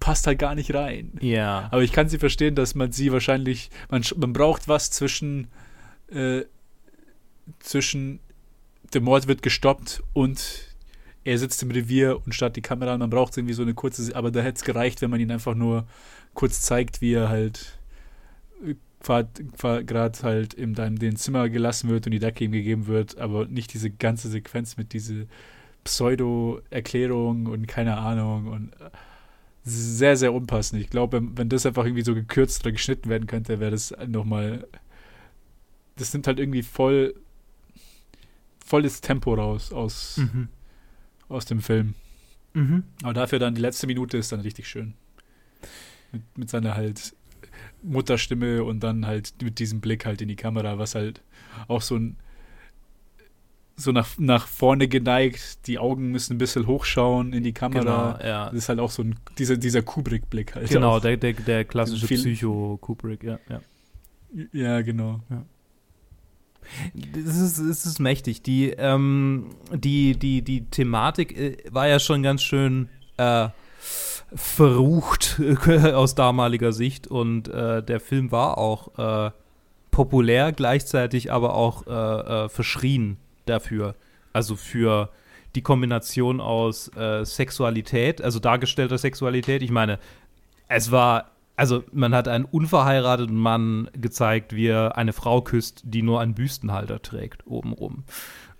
passt 0.00 0.26
halt 0.26 0.38
gar 0.38 0.54
nicht 0.54 0.74
rein. 0.74 1.12
Ja. 1.20 1.68
Aber 1.70 1.82
ich 1.82 1.92
kann 1.92 2.08
sie 2.08 2.18
verstehen, 2.18 2.54
dass 2.54 2.74
man 2.74 2.90
sie 2.90 3.12
wahrscheinlich, 3.12 3.70
man, 3.88 4.02
man 4.16 4.32
braucht 4.32 4.66
was 4.66 4.90
zwischen, 4.90 5.48
äh, 6.10 6.42
zwischen 7.60 8.20
der 8.92 9.00
Mord 9.00 9.26
wird 9.26 9.42
gestoppt 9.42 10.02
und 10.12 10.74
er 11.24 11.38
sitzt 11.38 11.62
im 11.62 11.70
Revier 11.70 12.20
und 12.24 12.34
starrt 12.34 12.56
die 12.56 12.62
Kamera 12.62 12.94
an. 12.94 13.00
Man 13.00 13.10
braucht 13.10 13.36
irgendwie 13.36 13.54
so 13.54 13.62
eine 13.62 13.74
kurze, 13.74 14.14
aber 14.14 14.30
da 14.30 14.40
hätte 14.40 14.58
es 14.58 14.64
gereicht, 14.64 15.00
wenn 15.00 15.10
man 15.10 15.20
ihn 15.20 15.30
einfach 15.30 15.54
nur 15.54 15.86
kurz 16.34 16.60
zeigt, 16.60 17.00
wie 17.00 17.14
er 17.14 17.28
halt 17.28 17.78
äh, 18.64 18.74
gerade 19.84 20.22
halt 20.22 20.54
in 20.54 20.74
deinem 20.74 20.98
den 20.98 21.16
Zimmer 21.16 21.48
gelassen 21.48 21.88
wird 21.88 22.06
und 22.06 22.12
die 22.12 22.18
Decke 22.18 22.44
ihm 22.44 22.52
gegeben 22.52 22.86
wird, 22.86 23.18
aber 23.18 23.46
nicht 23.46 23.72
diese 23.72 23.90
ganze 23.90 24.28
Sequenz 24.28 24.76
mit 24.76 24.92
diese 24.92 25.26
Pseudo-Erklärung 25.84 27.46
und 27.46 27.66
keine 27.66 27.96
Ahnung 27.98 28.48
und 28.48 28.72
äh, 28.74 28.90
sehr, 29.64 30.16
sehr 30.16 30.34
unpassend. 30.34 30.80
Ich 30.82 30.90
glaube, 30.90 31.16
wenn, 31.18 31.38
wenn 31.38 31.48
das 31.48 31.64
einfach 31.64 31.84
irgendwie 31.84 32.04
so 32.04 32.14
gekürzt 32.14 32.62
oder 32.64 32.72
geschnitten 32.72 33.08
werden 33.08 33.26
könnte, 33.26 33.60
wäre 33.60 33.70
das 33.70 33.94
nochmal. 34.06 34.66
Das 35.96 36.12
nimmt 36.12 36.26
halt 36.26 36.38
irgendwie 36.38 36.62
voll 36.62 37.14
volles 38.64 39.00
Tempo 39.00 39.34
raus 39.34 39.72
aus, 39.72 40.16
Mhm. 40.16 40.48
aus 41.28 41.44
dem 41.44 41.60
Film. 41.60 41.94
Mhm. 42.54 42.84
Aber 43.02 43.12
dafür 43.14 43.38
dann 43.38 43.54
die 43.54 43.60
letzte 43.60 43.86
Minute 43.86 44.16
ist 44.16 44.32
dann 44.32 44.40
richtig 44.40 44.68
schön. 44.68 44.94
Mit, 46.12 46.22
mit 46.38 46.50
seiner 46.50 46.74
halt 46.74 47.14
Mutterstimme 47.82 48.64
und 48.64 48.80
dann 48.80 49.06
halt 49.06 49.34
mit 49.42 49.58
diesem 49.58 49.80
Blick 49.80 50.06
halt 50.06 50.22
in 50.22 50.28
die 50.28 50.36
Kamera, 50.36 50.78
was 50.78 50.94
halt 50.94 51.20
auch 51.68 51.82
so 51.82 51.96
ein 51.96 52.16
so 53.76 53.90
nach, 53.90 54.16
nach 54.18 54.46
vorne 54.46 54.86
geneigt, 54.86 55.66
die 55.66 55.80
Augen 55.80 56.12
müssen 56.12 56.34
ein 56.34 56.38
bisschen 56.38 56.68
hochschauen 56.68 57.32
in 57.32 57.42
die 57.42 57.52
Kamera. 57.52 58.12
Genau, 58.12 58.24
ja. 58.24 58.44
Das 58.46 58.54
ist 58.54 58.68
halt 58.68 58.78
auch 58.78 58.90
so 58.92 59.02
ein, 59.02 59.16
dieser, 59.36 59.56
dieser 59.56 59.82
Kubrick-Blick 59.82 60.54
halt. 60.54 60.68
Genau, 60.68 60.98
auch. 60.98 61.00
der, 61.00 61.16
der, 61.16 61.32
der 61.32 61.64
klassische 61.64 62.06
Psycho-Kubrick, 62.06 63.24
ja, 63.24 63.40
ja. 63.48 63.60
Ja, 64.52 64.80
genau. 64.82 65.20
Es 67.14 67.36
ist, 67.36 67.58
es 67.58 67.86
ist 67.86 67.98
mächtig. 67.98 68.42
Die, 68.42 68.70
ähm, 68.70 69.50
die, 69.72 70.16
die, 70.18 70.42
die 70.42 70.64
Thematik 70.66 71.38
äh, 71.38 71.56
war 71.70 71.88
ja 71.88 71.98
schon 71.98 72.22
ganz 72.22 72.42
schön 72.42 72.88
äh, 73.16 73.48
verrucht 74.34 75.40
aus 75.94 76.14
damaliger 76.14 76.72
Sicht 76.72 77.06
und 77.06 77.48
äh, 77.48 77.82
der 77.82 78.00
Film 78.00 78.32
war 78.32 78.58
auch 78.58 78.98
äh, 78.98 79.30
populär, 79.90 80.52
gleichzeitig 80.52 81.30
aber 81.30 81.54
auch 81.54 81.84
verschrien 82.50 83.16
dafür. 83.46 83.94
Also 84.32 84.56
für 84.56 85.10
die 85.54 85.62
Kombination 85.62 86.40
aus 86.40 86.90
Sexualität, 87.22 88.20
also 88.20 88.40
dargestellter 88.40 88.98
Sexualität. 88.98 89.62
Ich 89.62 89.70
meine, 89.70 90.00
es 90.66 90.90
war, 90.90 91.30
also 91.56 91.84
man 91.92 92.14
hat 92.14 92.28
einen 92.28 92.44
unverheirateten 92.44 93.36
Mann 93.36 93.88
gezeigt, 93.92 94.54
wie 94.54 94.66
er 94.66 94.96
eine 94.96 95.12
Frau 95.12 95.40
küsst, 95.40 95.82
die 95.84 96.02
nur 96.02 96.20
einen 96.20 96.34
Büstenhalter 96.34 97.00
trägt, 97.00 97.46
obenrum. 97.46 98.04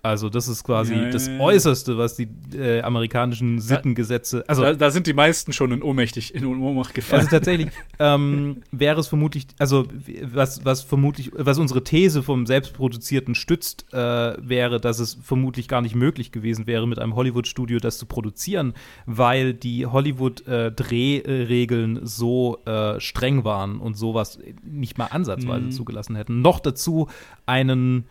Also 0.05 0.29
das 0.29 0.49
ist 0.49 0.62
quasi 0.64 0.95
Ja, 0.95 1.09
das. 1.11 1.31
Äußerste, 1.40 1.97
was 1.97 2.14
die 2.14 2.29
äh, 2.55 2.83
amerikanischen 2.83 3.59
Sittengesetze, 3.59 4.45
also 4.47 4.62
da, 4.62 4.75
da 4.75 4.90
sind 4.90 5.07
die 5.07 5.14
meisten 5.14 5.55
schon 5.55 5.73
in 5.73 5.83
ohnmächtig, 5.83 6.35
in 6.35 6.45
Ohnmacht 6.45 6.93
gefallen. 6.95 7.21
also 7.23 7.31
tatsächlich 7.31 7.69
ähm, 7.99 8.59
wäre 8.71 9.01
es 9.01 9.09
vermutlich, 9.09 9.47
also 9.59 9.87
was, 10.23 10.62
was 10.64 10.83
vermutlich, 10.83 11.31
was 11.35 11.59
unsere 11.59 11.83
These 11.83 12.23
vom 12.23 12.45
Selbstproduzierten 12.45 13.35
stützt, 13.35 13.87
äh, 13.95 13.97
wäre, 13.97 14.79
dass 14.79 14.99
es 14.99 15.14
vermutlich 15.23 15.69
gar 15.69 15.81
nicht 15.81 15.95
möglich 15.95 16.33
gewesen 16.33 16.67
wäre, 16.67 16.87
mit 16.87 16.99
einem 16.99 17.17
Hollywood-Studio 17.17 17.79
das 17.79 17.97
zu 17.97 18.05
produzieren, 18.05 18.75
weil 19.07 19.55
die 19.55 19.87
Hollywood-Drehregeln 19.87 22.01
so 22.07 22.59
äh, 22.67 23.01
streng 23.01 23.45
waren 23.45 23.79
und 23.81 23.97
sowas 23.97 24.38
nicht 24.62 24.99
mal 24.99 25.07
ansatzweise 25.07 25.67
Mhm. 25.67 25.71
zugelassen 25.73 26.17
hätten. 26.17 26.43
Noch 26.43 26.61
dazu 26.61 27.09
einen 27.47 28.05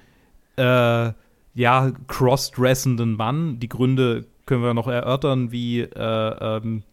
äh, 0.55 1.11
ja, 1.55 1.91
crossdressenden 2.07 3.15
Mann. 3.15 3.59
Die 3.59 3.69
Gründe 3.69 4.25
können 4.45 4.63
wir 4.63 4.73
noch 4.73 4.87
erörtern, 4.87 5.51
wie 5.51 5.81
äh, 5.81 6.57
ähm, 6.57 6.83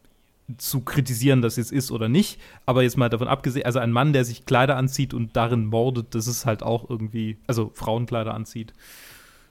zu 0.59 0.81
kritisieren 0.81 1.43
das 1.43 1.57
jetzt 1.57 1.73
ist 1.73 1.91
oder 1.91 2.09
nicht. 2.09 2.41
Aber 2.67 2.83
jetzt 2.83 2.97
mal 2.97 3.09
davon 3.09 3.29
abgesehen, 3.29 3.65
also 3.65 3.79
ein 3.79 3.93
Mann, 3.93 4.13
der 4.13 4.25
sich 4.25 4.47
Kleider 4.47 4.77
anzieht 4.77 5.15
und 5.15 5.37
darin 5.37 5.67
mordet, 5.67 6.15
das 6.15 6.27
ist 6.27 6.45
halt 6.47 6.63
auch 6.63 6.89
irgendwie, 6.91 7.37
also 7.47 7.71
Frauenkleider 7.75 8.35
anzieht. 8.35 8.73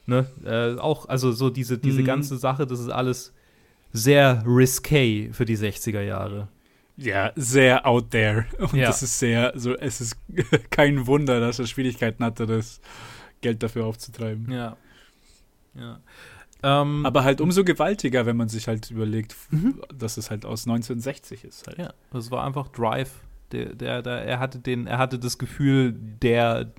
Ne? 0.06 0.28
Äh, 0.46 0.80
auch, 0.80 1.08
also 1.08 1.32
so 1.32 1.50
diese, 1.50 1.78
diese 1.78 2.02
Mhm. 2.02 2.06
ganze 2.06 2.38
Sache, 2.38 2.66
das 2.68 2.80
ist 2.80 2.90
alles 2.90 3.34
sehr 3.94 4.44
risqué 4.46 5.34
für 5.34 5.46
die 5.46 5.58
60er 5.58 6.02
Jahre. 6.02 6.48
ja, 6.98 7.32
sehr 7.38 7.88
out 7.88 8.12
there. 8.12 8.46
Und 8.60 8.74
Ja. 8.74 8.88
das 8.88 9.02
ist 9.04 9.18
sehr, 9.20 9.54
so, 9.56 9.74
es 9.76 10.02
ist 10.02 10.18
kein 10.70 11.08
Wunder, 11.08 11.40
dass 11.40 11.58
er 11.60 11.66
Schwierigkeiten 11.66 12.24
hatte, 12.26 12.46
das 12.46 12.82
Geld 13.42 13.64
dafür 13.64 13.86
aufzutreiben. 13.86 14.52
Ja. 14.52 14.76
Ja. 15.76 16.00
Ähm, 16.62 17.06
Aber 17.06 17.24
halt 17.24 17.40
umso 17.40 17.64
gewaltiger, 17.64 18.26
wenn 18.26 18.36
man 18.36 18.50
sich 18.50 18.68
halt 18.68 18.92
überlegt, 18.92 19.36
Mhm. 19.50 19.82
dass 19.98 20.18
es 20.18 20.30
halt 20.30 20.46
aus 20.46 20.66
1960 20.66 21.46
ist. 21.46 21.68
Halt. 21.68 21.78
Ja, 21.78 21.94
das 22.12 22.32
war 22.32 22.46
einfach 22.46 22.68
Drive. 22.70 23.12
Der, 23.52 23.74
der, 23.74 24.02
der, 24.02 24.26
er 24.26 24.40
hatte 24.40 24.60
den, 24.60 24.86
er 24.86 24.98
hatte 24.98 25.18
das 25.20 25.38
Gefühl, 25.38 25.94
der, 25.94 26.72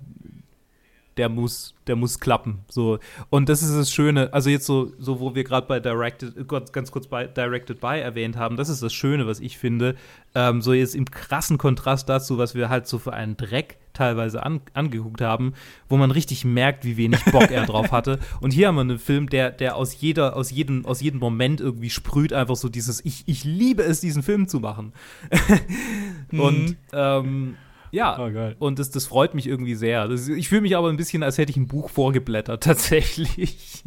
der 1.20 1.28
muss, 1.28 1.74
der 1.86 1.96
muss 1.96 2.18
klappen. 2.18 2.60
So. 2.70 2.98
Und 3.28 3.50
das 3.50 3.60
ist 3.60 3.76
das 3.76 3.92
Schöne, 3.92 4.32
also 4.32 4.48
jetzt 4.48 4.64
so, 4.64 4.90
so 4.98 5.20
wo 5.20 5.34
wir 5.34 5.44
gerade 5.44 5.66
bei 5.66 5.78
Directed, 5.78 6.48
ganz 6.72 6.90
kurz 6.90 7.08
bei 7.08 7.26
Directed 7.26 7.78
by 7.78 7.98
erwähnt 8.00 8.38
haben, 8.38 8.56
das 8.56 8.70
ist 8.70 8.82
das 8.82 8.94
Schöne, 8.94 9.26
was 9.26 9.38
ich 9.38 9.58
finde. 9.58 9.96
Ähm, 10.34 10.62
so 10.62 10.72
jetzt 10.72 10.94
im 10.94 11.04
krassen 11.04 11.58
Kontrast 11.58 12.08
dazu, 12.08 12.38
was 12.38 12.54
wir 12.54 12.70
halt 12.70 12.86
so 12.86 12.98
für 12.98 13.12
einen 13.12 13.36
Dreck 13.36 13.76
teilweise 13.92 14.42
an, 14.42 14.62
angeguckt 14.72 15.20
haben, 15.20 15.52
wo 15.90 15.98
man 15.98 16.10
richtig 16.10 16.46
merkt, 16.46 16.86
wie 16.86 16.96
wenig 16.96 17.22
Bock 17.26 17.50
er 17.50 17.66
drauf 17.66 17.92
hatte. 17.92 18.18
Und 18.40 18.54
hier 18.54 18.68
haben 18.68 18.76
wir 18.76 18.80
einen 18.80 18.98
Film, 18.98 19.28
der, 19.28 19.50
der 19.50 19.76
aus 19.76 20.00
jeder, 20.00 20.36
aus 20.36 20.50
jedem, 20.50 20.86
aus 20.86 21.02
jedem 21.02 21.20
Moment 21.20 21.60
irgendwie 21.60 21.90
sprüht, 21.90 22.32
einfach 22.32 22.56
so 22.56 22.70
dieses, 22.70 23.04
ich, 23.04 23.24
ich 23.26 23.44
liebe 23.44 23.82
es, 23.82 24.00
diesen 24.00 24.22
Film 24.22 24.48
zu 24.48 24.60
machen. 24.60 24.94
Und 26.32 26.78
ähm, 26.94 27.56
ja, 27.90 28.18
Oh, 28.18 28.66
und 28.66 28.78
das, 28.78 28.90
das 28.90 29.06
freut 29.06 29.34
mich 29.34 29.46
irgendwie 29.46 29.74
sehr. 29.74 30.08
Das, 30.08 30.28
ich 30.28 30.48
fühle 30.48 30.62
mich 30.62 30.76
aber 30.76 30.88
ein 30.88 30.96
bisschen, 30.96 31.22
als 31.22 31.38
hätte 31.38 31.50
ich 31.50 31.56
ein 31.56 31.66
Buch 31.66 31.90
vorgeblättert, 31.90 32.62
tatsächlich. 32.64 33.82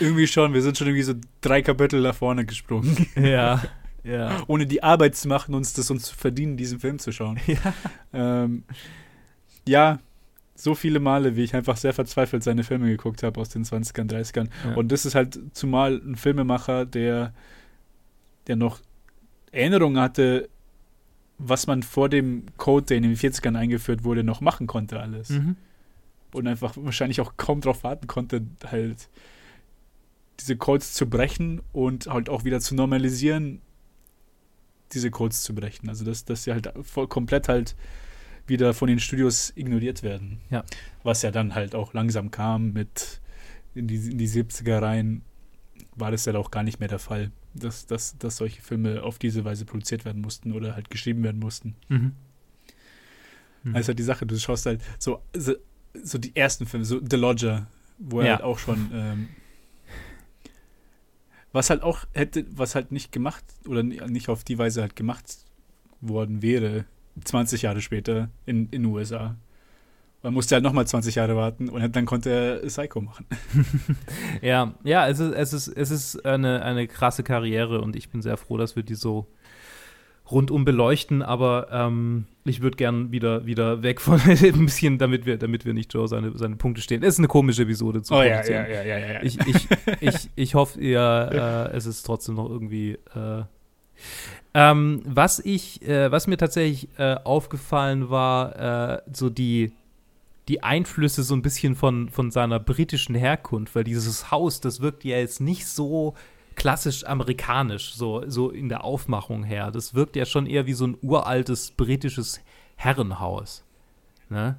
Irgendwie 0.00 0.26
schon, 0.26 0.54
wir 0.54 0.62
sind 0.62 0.78
schon 0.78 0.86
irgendwie 0.86 1.02
so 1.02 1.14
drei 1.40 1.62
Kapitel 1.62 2.02
da 2.02 2.12
vorne 2.12 2.44
gesprungen. 2.44 3.06
ja, 3.16 3.62
ja. 4.04 4.42
Ohne 4.46 4.66
die 4.66 4.82
Arbeit 4.82 5.16
zu 5.16 5.28
machen, 5.28 5.54
uns 5.54 5.74
das 5.74 5.90
uns 5.90 6.04
zu 6.04 6.16
verdienen, 6.16 6.56
diesen 6.56 6.80
Film 6.80 6.98
zu 6.98 7.12
schauen. 7.12 7.38
Ja. 7.46 7.74
Ähm, 8.12 8.64
ja, 9.66 9.98
so 10.54 10.74
viele 10.74 11.00
Male, 11.00 11.36
wie 11.36 11.42
ich 11.42 11.54
einfach 11.54 11.76
sehr 11.76 11.92
verzweifelt 11.92 12.42
seine 12.42 12.64
Filme 12.64 12.86
geguckt 12.86 13.22
habe 13.22 13.40
aus 13.40 13.48
den 13.48 13.64
20ern, 13.64 14.08
30ern. 14.10 14.48
Ja. 14.64 14.74
Und 14.74 14.92
das 14.92 15.04
ist 15.04 15.14
halt 15.14 15.38
zumal 15.52 16.00
ein 16.04 16.16
Filmemacher, 16.16 16.86
der, 16.86 17.34
der 18.46 18.56
noch 18.56 18.80
Erinnerungen 19.50 20.00
hatte, 20.00 20.48
was 21.38 21.66
man 21.66 21.82
vor 21.82 22.08
dem 22.08 22.46
Code, 22.56 22.86
der 22.86 22.96
in 22.98 23.02
den 23.02 23.16
40ern 23.16 23.56
eingeführt 23.56 24.04
wurde, 24.04 24.24
noch 24.24 24.40
machen 24.40 24.66
konnte 24.66 25.00
alles. 25.00 25.30
Mhm. 25.30 25.56
Und 26.32 26.46
einfach 26.46 26.76
wahrscheinlich 26.76 27.20
auch 27.20 27.34
kaum 27.36 27.60
darauf 27.60 27.84
warten 27.84 28.06
konnte, 28.06 28.42
halt 28.66 29.08
diese 30.40 30.56
Codes 30.56 30.94
zu 30.94 31.08
brechen 31.08 31.60
und 31.72 32.06
halt 32.06 32.28
auch 32.28 32.44
wieder 32.44 32.60
zu 32.60 32.74
normalisieren, 32.74 33.60
diese 34.92 35.10
Codes 35.10 35.42
zu 35.42 35.54
brechen. 35.54 35.88
Also 35.88 36.04
dass, 36.04 36.24
dass 36.24 36.44
sie 36.44 36.52
halt 36.52 36.72
voll, 36.82 37.08
komplett 37.08 37.48
halt 37.48 37.76
wieder 38.46 38.74
von 38.74 38.88
den 38.88 38.98
Studios 38.98 39.52
ignoriert 39.56 40.02
werden. 40.02 40.40
Ja. 40.50 40.64
Was 41.02 41.22
ja 41.22 41.30
dann 41.30 41.54
halt 41.54 41.74
auch 41.74 41.92
langsam 41.92 42.30
kam 42.30 42.72
mit 42.72 43.20
in 43.74 43.86
die, 43.86 43.96
in 43.96 44.18
die 44.18 44.28
70er 44.28 44.82
rein, 44.82 45.22
war 45.94 46.10
das 46.10 46.24
ja 46.24 46.34
auch 46.34 46.50
gar 46.50 46.62
nicht 46.62 46.80
mehr 46.80 46.88
der 46.88 46.98
Fall, 46.98 47.30
dass, 47.54 47.86
dass, 47.86 48.16
dass 48.18 48.36
solche 48.36 48.60
Filme 48.62 49.02
auf 49.02 49.18
diese 49.18 49.44
Weise 49.44 49.64
produziert 49.64 50.04
werden 50.04 50.22
mussten 50.22 50.52
oder 50.52 50.74
halt 50.74 50.90
geschrieben 50.90 51.22
werden 51.22 51.38
mussten. 51.40 51.74
Mhm. 51.88 52.12
Mhm. 53.64 53.76
Also 53.76 53.88
halt 53.88 53.98
die 53.98 54.02
Sache, 54.04 54.26
du 54.26 54.38
schaust 54.38 54.66
halt 54.66 54.80
so, 54.98 55.22
so, 55.36 55.54
so 56.02 56.18
die 56.18 56.34
ersten 56.34 56.66
Filme, 56.66 56.84
so 56.84 57.00
The 57.08 57.16
Lodger, 57.16 57.66
wo 57.98 58.20
er 58.20 58.26
Ja. 58.26 58.32
halt 58.34 58.42
auch 58.42 58.58
schon 58.58 58.90
ähm, 58.92 59.28
was 61.52 61.68
halt 61.70 61.82
auch 61.82 62.06
hätte, 62.12 62.46
was 62.56 62.74
halt 62.74 62.92
nicht 62.92 63.12
gemacht 63.12 63.44
oder 63.66 63.82
ni- 63.82 64.00
nicht 64.08 64.28
auf 64.28 64.42
die 64.44 64.56
Weise 64.58 64.80
halt 64.80 64.96
gemacht 64.96 65.44
worden 66.00 66.40
wäre, 66.42 66.86
20 67.24 67.62
Jahre 67.62 67.82
später 67.82 68.30
in 68.46 68.64
in 68.70 68.82
den 68.82 68.84
USA. 68.86 69.36
Man 70.22 70.34
musste 70.34 70.54
halt 70.54 70.62
nochmal 70.62 70.86
20 70.86 71.16
Jahre 71.16 71.34
warten 71.36 71.68
und 71.68 71.96
dann 71.96 72.06
konnte 72.06 72.30
er 72.30 72.56
Psycho 72.66 73.00
machen. 73.00 73.26
Ja, 74.40 74.74
ja, 74.84 75.08
es 75.08 75.18
ist, 75.18 75.32
es 75.34 75.52
ist, 75.52 75.68
es 75.68 75.90
ist 75.90 76.24
eine, 76.24 76.62
eine 76.62 76.86
krasse 76.86 77.22
Karriere 77.22 77.80
und 77.80 77.96
ich 77.96 78.08
bin 78.08 78.22
sehr 78.22 78.36
froh, 78.36 78.56
dass 78.56 78.76
wir 78.76 78.82
die 78.82 78.94
so 78.94 79.26
rundum 80.30 80.64
beleuchten, 80.64 81.22
aber 81.22 81.68
ähm, 81.72 82.26
ich 82.44 82.62
würde 82.62 82.76
gern 82.76 83.10
wieder, 83.12 83.44
wieder 83.46 83.82
weg 83.82 84.00
von 84.00 84.20
ein 84.24 84.64
bisschen, 84.66 84.98
damit 84.98 85.26
wir, 85.26 85.36
damit 85.36 85.64
wir 85.64 85.74
nicht 85.74 85.92
Joe 85.92 86.06
seine, 86.08 86.36
seine 86.38 86.56
Punkte 86.56 86.80
stehen. 86.80 87.02
Es 87.02 87.14
ist 87.14 87.18
eine 87.18 87.28
komische 87.28 87.62
Episode 87.62 88.02
zu. 88.02 88.14
Oh 88.14 88.22
ja, 88.22 88.44
ja, 88.44 88.66
ja. 88.66 89.22
Ich, 89.22 89.38
ich, 89.40 89.68
ich, 90.00 90.30
ich 90.36 90.54
hoffe, 90.54 90.80
ihr, 90.80 91.70
äh, 91.72 91.76
es 91.76 91.86
ist 91.86 92.04
trotzdem 92.04 92.36
noch 92.36 92.48
irgendwie. 92.48 92.92
Äh, 93.14 93.42
Ähm, 94.54 95.00
was 95.04 95.38
ich, 95.38 95.80
äh, 95.82 96.10
was 96.12 96.26
mir 96.26 96.36
tatsächlich 96.36 96.88
äh, 96.98 97.16
aufgefallen 97.24 98.10
war, 98.10 98.96
äh, 98.98 99.02
so 99.12 99.30
die, 99.30 99.72
die 100.52 100.62
Einflüsse 100.62 101.22
so 101.22 101.34
ein 101.34 101.40
bisschen 101.40 101.74
von, 101.74 102.10
von 102.10 102.30
seiner 102.30 102.60
britischen 102.60 103.14
Herkunft, 103.14 103.74
weil 103.74 103.84
dieses 103.84 104.30
Haus, 104.30 104.60
das 104.60 104.82
wirkt 104.82 105.02
ja 105.02 105.16
jetzt 105.16 105.40
nicht 105.40 105.66
so 105.66 106.12
klassisch 106.56 107.06
amerikanisch, 107.06 107.94
so, 107.94 108.28
so 108.28 108.50
in 108.50 108.68
der 108.68 108.84
Aufmachung 108.84 109.44
her. 109.44 109.70
Das 109.70 109.94
wirkt 109.94 110.14
ja 110.14 110.26
schon 110.26 110.44
eher 110.44 110.66
wie 110.66 110.74
so 110.74 110.86
ein 110.86 110.98
uraltes 111.00 111.70
britisches 111.70 112.42
Herrenhaus. 112.76 113.64
Ne? 114.28 114.58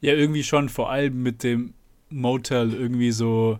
Ja, 0.00 0.12
irgendwie 0.12 0.44
schon, 0.44 0.68
vor 0.68 0.90
allem 0.90 1.24
mit 1.24 1.42
dem 1.42 1.74
Motel 2.08 2.72
irgendwie 2.72 3.10
so 3.10 3.58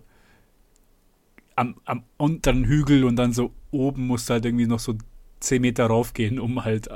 am, 1.57 1.75
am 1.83 2.05
unteren 2.15 2.63
Hügel 2.63 3.03
und 3.03 3.17
dann 3.17 3.33
so 3.33 3.51
oben 3.71 4.07
musst 4.07 4.29
du 4.29 4.35
halt 4.35 4.45
irgendwie 4.45 4.67
noch 4.67 4.79
so 4.79 4.95
10 5.41 5.61
Meter 5.61 5.87
raufgehen, 5.87 6.39
um 6.39 6.63
halt 6.63 6.89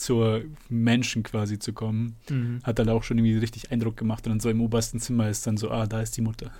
zur 0.00 0.42
Menschen 0.68 1.22
quasi 1.22 1.58
zu 1.58 1.72
kommen. 1.72 2.16
Mhm. 2.28 2.60
Hat 2.62 2.78
halt 2.78 2.88
auch 2.88 3.02
schon 3.02 3.18
irgendwie 3.18 3.38
richtig 3.38 3.70
Eindruck 3.70 3.96
gemacht. 3.96 4.26
Und 4.26 4.32
dann 4.32 4.40
so 4.40 4.48
im 4.48 4.60
obersten 4.60 4.98
Zimmer 4.98 5.28
ist 5.28 5.46
dann 5.46 5.56
so, 5.56 5.70
ah, 5.70 5.86
da 5.86 6.00
ist 6.00 6.16
die 6.16 6.22
Mutter. 6.22 6.50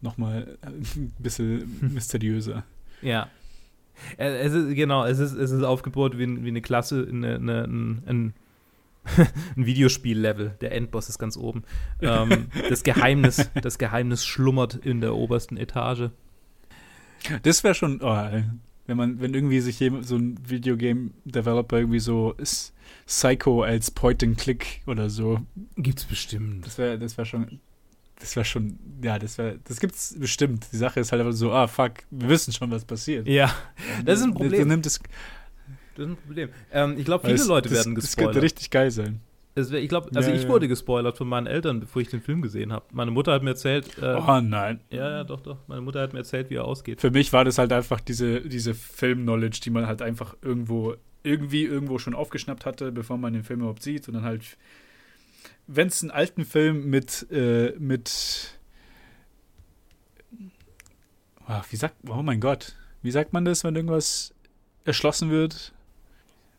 Nochmal 0.00 0.56
ein 0.62 1.12
bisschen 1.18 1.76
mysteriöser. 1.94 2.64
Ja. 3.02 3.28
Äh, 4.16 4.38
Es 4.38 4.54
ist, 4.54 4.74
genau, 4.74 5.04
es 5.04 5.18
ist, 5.18 5.32
es 5.32 5.50
ist 5.50 5.62
aufgebaut 5.62 6.18
wie, 6.18 6.44
wie 6.44 6.48
eine 6.48 6.62
Klasse, 6.62 7.06
eine, 7.08 7.34
eine, 7.34 7.64
ein, 7.64 8.02
ein, 9.56 9.66
Videospiel-Level. 9.66 10.56
Der 10.60 10.72
Endboss 10.72 11.08
ist 11.08 11.18
ganz 11.18 11.36
oben. 11.36 11.64
Ähm, 12.00 12.46
das, 12.68 12.84
Geheimnis, 12.84 13.50
das 13.60 13.78
Geheimnis 13.78 14.24
schlummert 14.24 14.74
in 14.74 15.00
der 15.00 15.14
obersten 15.14 15.56
Etage. 15.56 16.10
Das 17.42 17.64
wäre 17.64 17.74
schon, 17.74 18.00
oh. 18.00 18.30
Wenn 18.88 18.96
man, 18.96 19.20
wenn 19.20 19.32
irgendwie 19.34 19.60
sich 19.60 19.78
jemand, 19.78 20.06
so 20.06 20.16
ein 20.16 20.36
Videogame-Developer 20.48 21.78
irgendwie 21.78 22.00
so 22.00 22.32
ist, 22.32 22.72
Psycho 23.06 23.62
als 23.62 23.90
Point-and-Click 23.92 24.82
oder 24.86 25.08
so, 25.10 25.40
Gibt's 25.76 26.04
bestimmt. 26.04 26.66
das 26.66 26.76
wäre, 26.78 26.98
das 26.98 27.16
wäre 27.16 27.26
schon, 27.26 27.60
das 28.18 28.34
wäre 28.34 28.44
schon, 28.44 28.78
ja, 29.02 29.18
das 29.18 29.38
wäre, 29.38 29.60
das 29.64 29.78
gibt's 29.78 30.16
bestimmt. 30.18 30.66
Die 30.72 30.76
Sache 30.76 31.00
ist 31.00 31.12
halt 31.12 31.20
einfach 31.22 31.34
so, 31.34 31.52
ah, 31.52 31.66
fuck, 31.68 31.92
wir 32.10 32.28
wissen 32.30 32.52
schon, 32.52 32.70
was 32.70 32.84
passiert. 32.84 33.28
Ja, 33.28 33.54
das 34.04 34.18
ist 34.18 34.24
ein 34.24 34.34
Problem. 34.34 34.62
Du, 34.62 34.66
nimmst 34.68 34.86
es, 34.86 35.00
das 35.94 36.06
ist 36.06 36.12
ein 36.12 36.16
Problem. 36.16 36.48
Ähm, 36.72 36.96
ich 36.98 37.04
glaube, 37.04 37.24
viele 37.26 37.36
es- 37.40 37.46
Leute 37.46 37.68
das, 37.68 37.78
werden 37.78 37.94
Das 37.94 38.04
gespoilert. 38.06 38.32
könnte 38.32 38.44
richtig 38.44 38.70
geil 38.70 38.90
sein. 38.90 39.20
Wär, 39.70 39.80
ich 39.80 39.88
glaube, 39.88 40.10
also 40.14 40.30
Ja, 40.30 40.36
ich 40.36 40.44
ja. 40.44 40.48
wurde 40.48 40.68
gespoilert 40.68 41.16
von 41.16 41.28
meinen 41.28 41.46
Eltern, 41.46 41.80
bevor 41.80 42.02
ich 42.02 42.08
den 42.08 42.20
Film 42.20 42.42
gesehen 42.42 42.72
habe. 42.72 42.84
Meine 42.92 43.10
Mutter 43.10 43.32
hat 43.32 43.42
mir 43.42 43.50
erzählt, 43.50 43.98
äh, 44.00 44.14
oh 44.14 44.40
nein. 44.40 44.80
ja, 44.90 45.10
ja, 45.10 45.24
doch, 45.24 45.40
doch. 45.40 45.58
Meine 45.66 45.80
Mutter 45.80 46.00
hat 46.00 46.12
mir 46.12 46.20
erzählt, 46.20 46.50
wie 46.50 46.56
er 46.56 46.64
ausgeht. 46.64 47.00
Für 47.00 47.10
mich 47.10 47.32
war 47.32 47.44
das 47.44 47.58
halt 47.58 47.72
einfach 47.72 48.00
diese, 48.00 48.40
diese 48.42 48.74
Film-Knowledge, 48.74 49.60
die 49.64 49.70
man 49.70 49.86
halt 49.86 50.02
einfach 50.02 50.36
irgendwo, 50.42 50.94
irgendwie 51.22 51.64
irgendwo 51.64 51.98
schon 51.98 52.14
aufgeschnappt 52.14 52.64
hatte, 52.66 52.92
bevor 52.92 53.18
man 53.18 53.32
den 53.32 53.44
Film 53.44 53.60
überhaupt 53.60 53.82
sieht. 53.82 54.08
Und 54.08 54.14
dann 54.14 54.24
halt, 54.24 54.56
wenn 55.66 55.88
es 55.88 56.02
einen 56.02 56.10
alten 56.10 56.44
Film 56.44 56.88
mit, 56.88 57.26
äh, 57.30 57.72
mit 57.78 58.54
Ah, 61.46 61.62
wie 61.70 61.76
sagt, 61.76 61.94
oh 62.06 62.22
mein 62.22 62.40
Gott, 62.40 62.76
wie 63.00 63.10
sagt 63.10 63.32
man 63.32 63.46
das, 63.46 63.64
wenn 63.64 63.74
irgendwas 63.74 64.34
erschlossen 64.84 65.30
wird? 65.30 65.72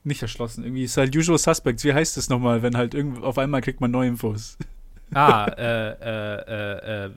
Nicht 0.03 0.21
erschlossen, 0.21 0.63
irgendwie 0.63 0.83
ist 0.83 0.97
halt 0.97 1.15
Usual 1.15 1.37
Suspects. 1.37 1.83
Wie 1.83 1.93
heißt 1.93 2.15
das 2.17 2.29
nochmal, 2.29 2.61
wenn 2.61 2.77
halt 2.77 2.93
irgend, 2.93 3.23
auf 3.23 3.37
einmal 3.37 3.61
kriegt 3.61 3.81
man 3.81 3.91
neue 3.91 4.09
Infos? 4.09 4.57
Ah, 5.11 5.47
äh, 5.57 5.89
äh, 5.89 7.05
äh, 7.05 7.05
äh, 7.05 7.09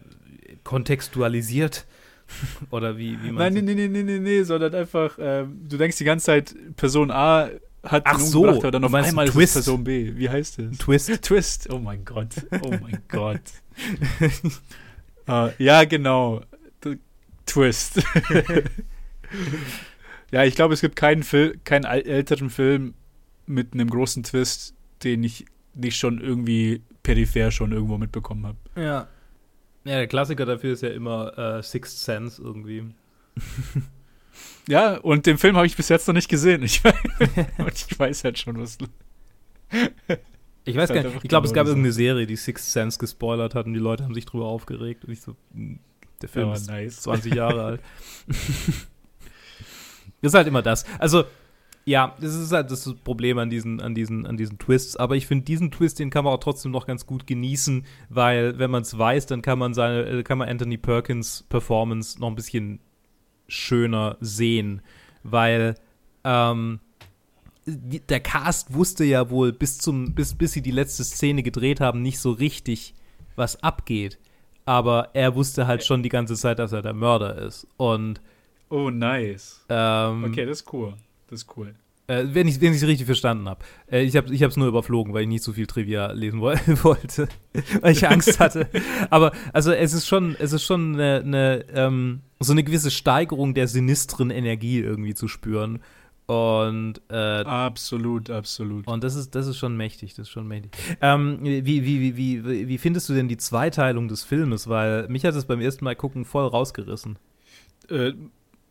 kontextualisiert. 0.64 1.84
Oder 2.70 2.96
wie, 2.96 3.22
wie 3.22 3.30
man. 3.32 3.52
Nein, 3.52 3.64
nee, 3.64 3.74
nee, 3.74 3.86
nee, 3.86 4.02
nee, 4.02 4.18
nee, 4.18 4.42
sondern 4.44 4.74
einfach, 4.74 5.18
ähm, 5.20 5.60
du 5.68 5.76
denkst 5.76 5.98
die 5.98 6.04
ganze 6.04 6.24
Zeit, 6.24 6.54
Person 6.76 7.10
A 7.10 7.50
hat 7.82 8.04
Ach 8.06 8.18
so, 8.18 8.40
umgebracht, 8.40 8.64
aber 8.64 8.70
dann 8.70 8.84
auf 8.84 8.94
einmal 8.94 9.26
ist 9.26 9.34
Twist. 9.34 9.56
es 9.56 9.64
Person 9.64 9.84
B. 9.84 10.12
Wie 10.16 10.30
heißt 10.30 10.58
es? 10.60 10.78
Twist. 10.78 11.08
Twist. 11.22 11.68
Oh 11.70 11.78
mein 11.78 12.02
Gott. 12.04 12.28
Oh 12.62 12.70
mein 12.70 13.02
Gott. 13.08 13.42
Äh, 15.28 15.50
ja, 15.62 15.84
genau. 15.84 16.40
Twist. 17.46 18.02
Ja, 20.32 20.44
ich 20.44 20.54
glaube, 20.54 20.74
es 20.74 20.80
gibt 20.80 20.96
keinen, 20.96 21.22
Fil 21.22 21.58
keinen 21.64 21.84
älteren 21.84 22.50
Film 22.50 22.94
mit 23.46 23.74
einem 23.74 23.88
großen 23.88 24.24
Twist, 24.24 24.74
den 25.04 25.22
ich 25.22 25.46
nicht 25.74 25.96
schon 25.96 26.20
irgendwie 26.20 26.82
peripher 27.02 27.50
schon 27.50 27.72
irgendwo 27.72 27.98
mitbekommen 27.98 28.46
habe. 28.46 28.58
Ja. 28.76 29.08
Ja, 29.84 29.96
der 29.96 30.06
Klassiker 30.06 30.46
dafür 30.46 30.72
ist 30.72 30.82
ja 30.82 30.90
immer 30.90 31.36
äh, 31.36 31.62
Sixth 31.62 31.98
Sense 31.98 32.42
irgendwie. 32.42 32.84
Ja, 34.68 34.96
und 34.98 35.26
den 35.26 35.38
Film 35.38 35.56
habe 35.56 35.66
ich 35.66 35.76
bis 35.76 35.88
jetzt 35.88 36.06
noch 36.06 36.14
nicht 36.14 36.28
gesehen. 36.28 36.62
Ich, 36.62 36.82
und 37.58 37.86
ich 37.90 37.98
weiß 37.98 38.24
halt 38.24 38.38
schon, 38.38 38.58
was. 38.60 38.78
Ich 40.64 40.76
weiß 40.76 40.90
gar 40.90 41.02
nicht, 41.02 41.16
ich 41.24 41.28
glaube, 41.28 41.48
es 41.48 41.52
gab 41.52 41.66
irgendeine 41.66 41.92
Serie, 41.92 42.24
die 42.24 42.36
Sixth 42.36 42.70
Sense 42.70 42.96
gespoilert 42.96 43.56
hat 43.56 43.66
und 43.66 43.74
die 43.74 43.80
Leute 43.80 44.04
haben 44.04 44.14
sich 44.14 44.26
drüber 44.26 44.44
aufgeregt. 44.44 45.04
Und 45.04 45.12
ich 45.12 45.20
so, 45.20 45.34
mh, 45.52 45.78
der 46.20 46.28
Film 46.28 46.48
Ja, 46.48 46.54
ist 46.54 46.68
nice. 46.68 47.00
20 47.00 47.34
Jahre 47.34 47.64
alt. 47.64 47.80
Ist 50.22 50.34
halt 50.34 50.46
immer 50.46 50.62
das. 50.62 50.84
Also, 50.98 51.24
ja, 51.84 52.14
das 52.20 52.34
ist 52.34 52.52
halt 52.52 52.70
das 52.70 52.94
Problem 53.02 53.38
an 53.38 53.50
diesen, 53.50 53.80
an 53.80 53.94
diesen, 53.94 54.26
an 54.26 54.36
diesen 54.36 54.58
Twists. 54.58 54.96
Aber 54.96 55.16
ich 55.16 55.26
finde, 55.26 55.44
diesen 55.44 55.70
Twist, 55.70 55.98
den 55.98 56.10
kann 56.10 56.24
man 56.24 56.32
auch 56.32 56.40
trotzdem 56.40 56.70
noch 56.70 56.86
ganz 56.86 57.06
gut 57.06 57.26
genießen, 57.26 57.84
weil, 58.08 58.58
wenn 58.58 58.70
man 58.70 58.82
es 58.82 58.96
weiß, 58.96 59.26
dann 59.26 59.42
kann 59.42 59.58
man 59.58 59.74
seine, 59.74 60.04
äh, 60.04 60.22
kann 60.22 60.38
man 60.38 60.48
Anthony 60.48 60.78
Perkins 60.78 61.44
Performance 61.48 62.20
noch 62.20 62.28
ein 62.28 62.36
bisschen 62.36 62.78
schöner 63.48 64.16
sehen. 64.20 64.80
Weil, 65.24 65.74
ähm, 66.24 66.80
der 67.66 68.20
Cast 68.20 68.74
wusste 68.74 69.04
ja 69.04 69.30
wohl 69.30 69.52
bis 69.52 69.78
zum, 69.78 70.14
bis, 70.14 70.34
bis 70.34 70.52
sie 70.52 70.62
die 70.62 70.72
letzte 70.72 71.04
Szene 71.04 71.42
gedreht 71.42 71.80
haben, 71.80 72.02
nicht 72.02 72.18
so 72.18 72.32
richtig, 72.32 72.94
was 73.36 73.62
abgeht. 73.62 74.18
Aber 74.64 75.10
er 75.14 75.34
wusste 75.34 75.66
halt 75.66 75.84
schon 75.84 76.02
die 76.02 76.08
ganze 76.08 76.34
Zeit, 76.34 76.58
dass 76.58 76.72
er 76.72 76.82
der 76.82 76.92
Mörder 76.92 77.38
ist. 77.38 77.66
Und 77.76 78.20
Oh, 78.72 78.88
nice. 78.90 79.64
ähm, 79.68 80.24
Okay, 80.24 80.46
das 80.46 80.60
ist 80.62 80.72
cool. 80.72 80.94
Das 81.28 81.42
ist 81.42 81.56
cool. 81.56 81.74
äh, 82.06 82.24
wenn 82.32 82.48
ich 82.48 82.56
es 82.56 82.82
richtig 82.86 83.04
verstanden 83.04 83.48
habe. 83.48 83.62
Äh, 83.90 84.02
ich 84.04 84.16
habe 84.16 84.32
es 84.32 84.56
nur 84.56 84.66
überflogen, 84.66 85.12
weil 85.12 85.22
ich 85.22 85.28
nicht 85.28 85.42
so 85.44 85.52
viel 85.52 85.66
Trivia 85.66 86.10
lesen 86.12 86.40
woll 86.40 86.56
wollte, 86.82 87.28
weil 87.82 87.92
ich 87.92 88.08
Angst 88.08 88.40
hatte. 88.40 88.68
Aber 89.10 89.32
also 89.52 89.72
es 89.72 89.92
ist 89.92 90.06
schon, 90.06 90.36
es 90.38 90.52
ist 90.54 90.62
schon 90.64 90.94
eine, 90.94 91.20
eine, 91.20 91.64
ähm, 91.74 92.20
so 92.40 92.52
eine 92.52 92.64
gewisse 92.64 92.90
Steigerung 92.90 93.52
der 93.54 93.68
sinistren 93.68 94.30
Energie 94.30 94.80
irgendwie 94.80 95.14
zu 95.14 95.28
spüren. 95.28 95.80
Und 96.26 97.02
äh, 97.10 97.14
Absolut, 97.44 98.30
absolut. 98.30 98.86
und 98.86 99.04
das 99.04 99.16
ist, 99.16 99.34
das 99.34 99.46
ist 99.46 99.58
schon 99.58 99.76
mächtig, 99.76 100.14
das 100.14 100.28
ist 100.28 100.32
schon 100.32 100.46
mächtig. 100.48 100.70
Ähm, 101.02 101.40
wie, 101.42 101.66
wie, 101.66 101.84
wie, 101.84 102.16
wie, 102.16 102.44
wie, 102.46 102.68
wie 102.68 102.78
findest 102.78 103.08
du 103.10 103.12
denn 103.12 103.28
die 103.28 103.36
Zweiteilung 103.36 104.08
des 104.08 104.24
Filmes? 104.24 104.66
Weil 104.68 105.08
mich 105.08 105.26
hat 105.26 105.34
es 105.34 105.44
beim 105.44 105.60
ersten 105.60 105.84
Mal 105.84 105.94
gucken 105.96 106.24
voll 106.24 106.46
rausgerissen. 106.46 107.18
Äh, 107.90 108.12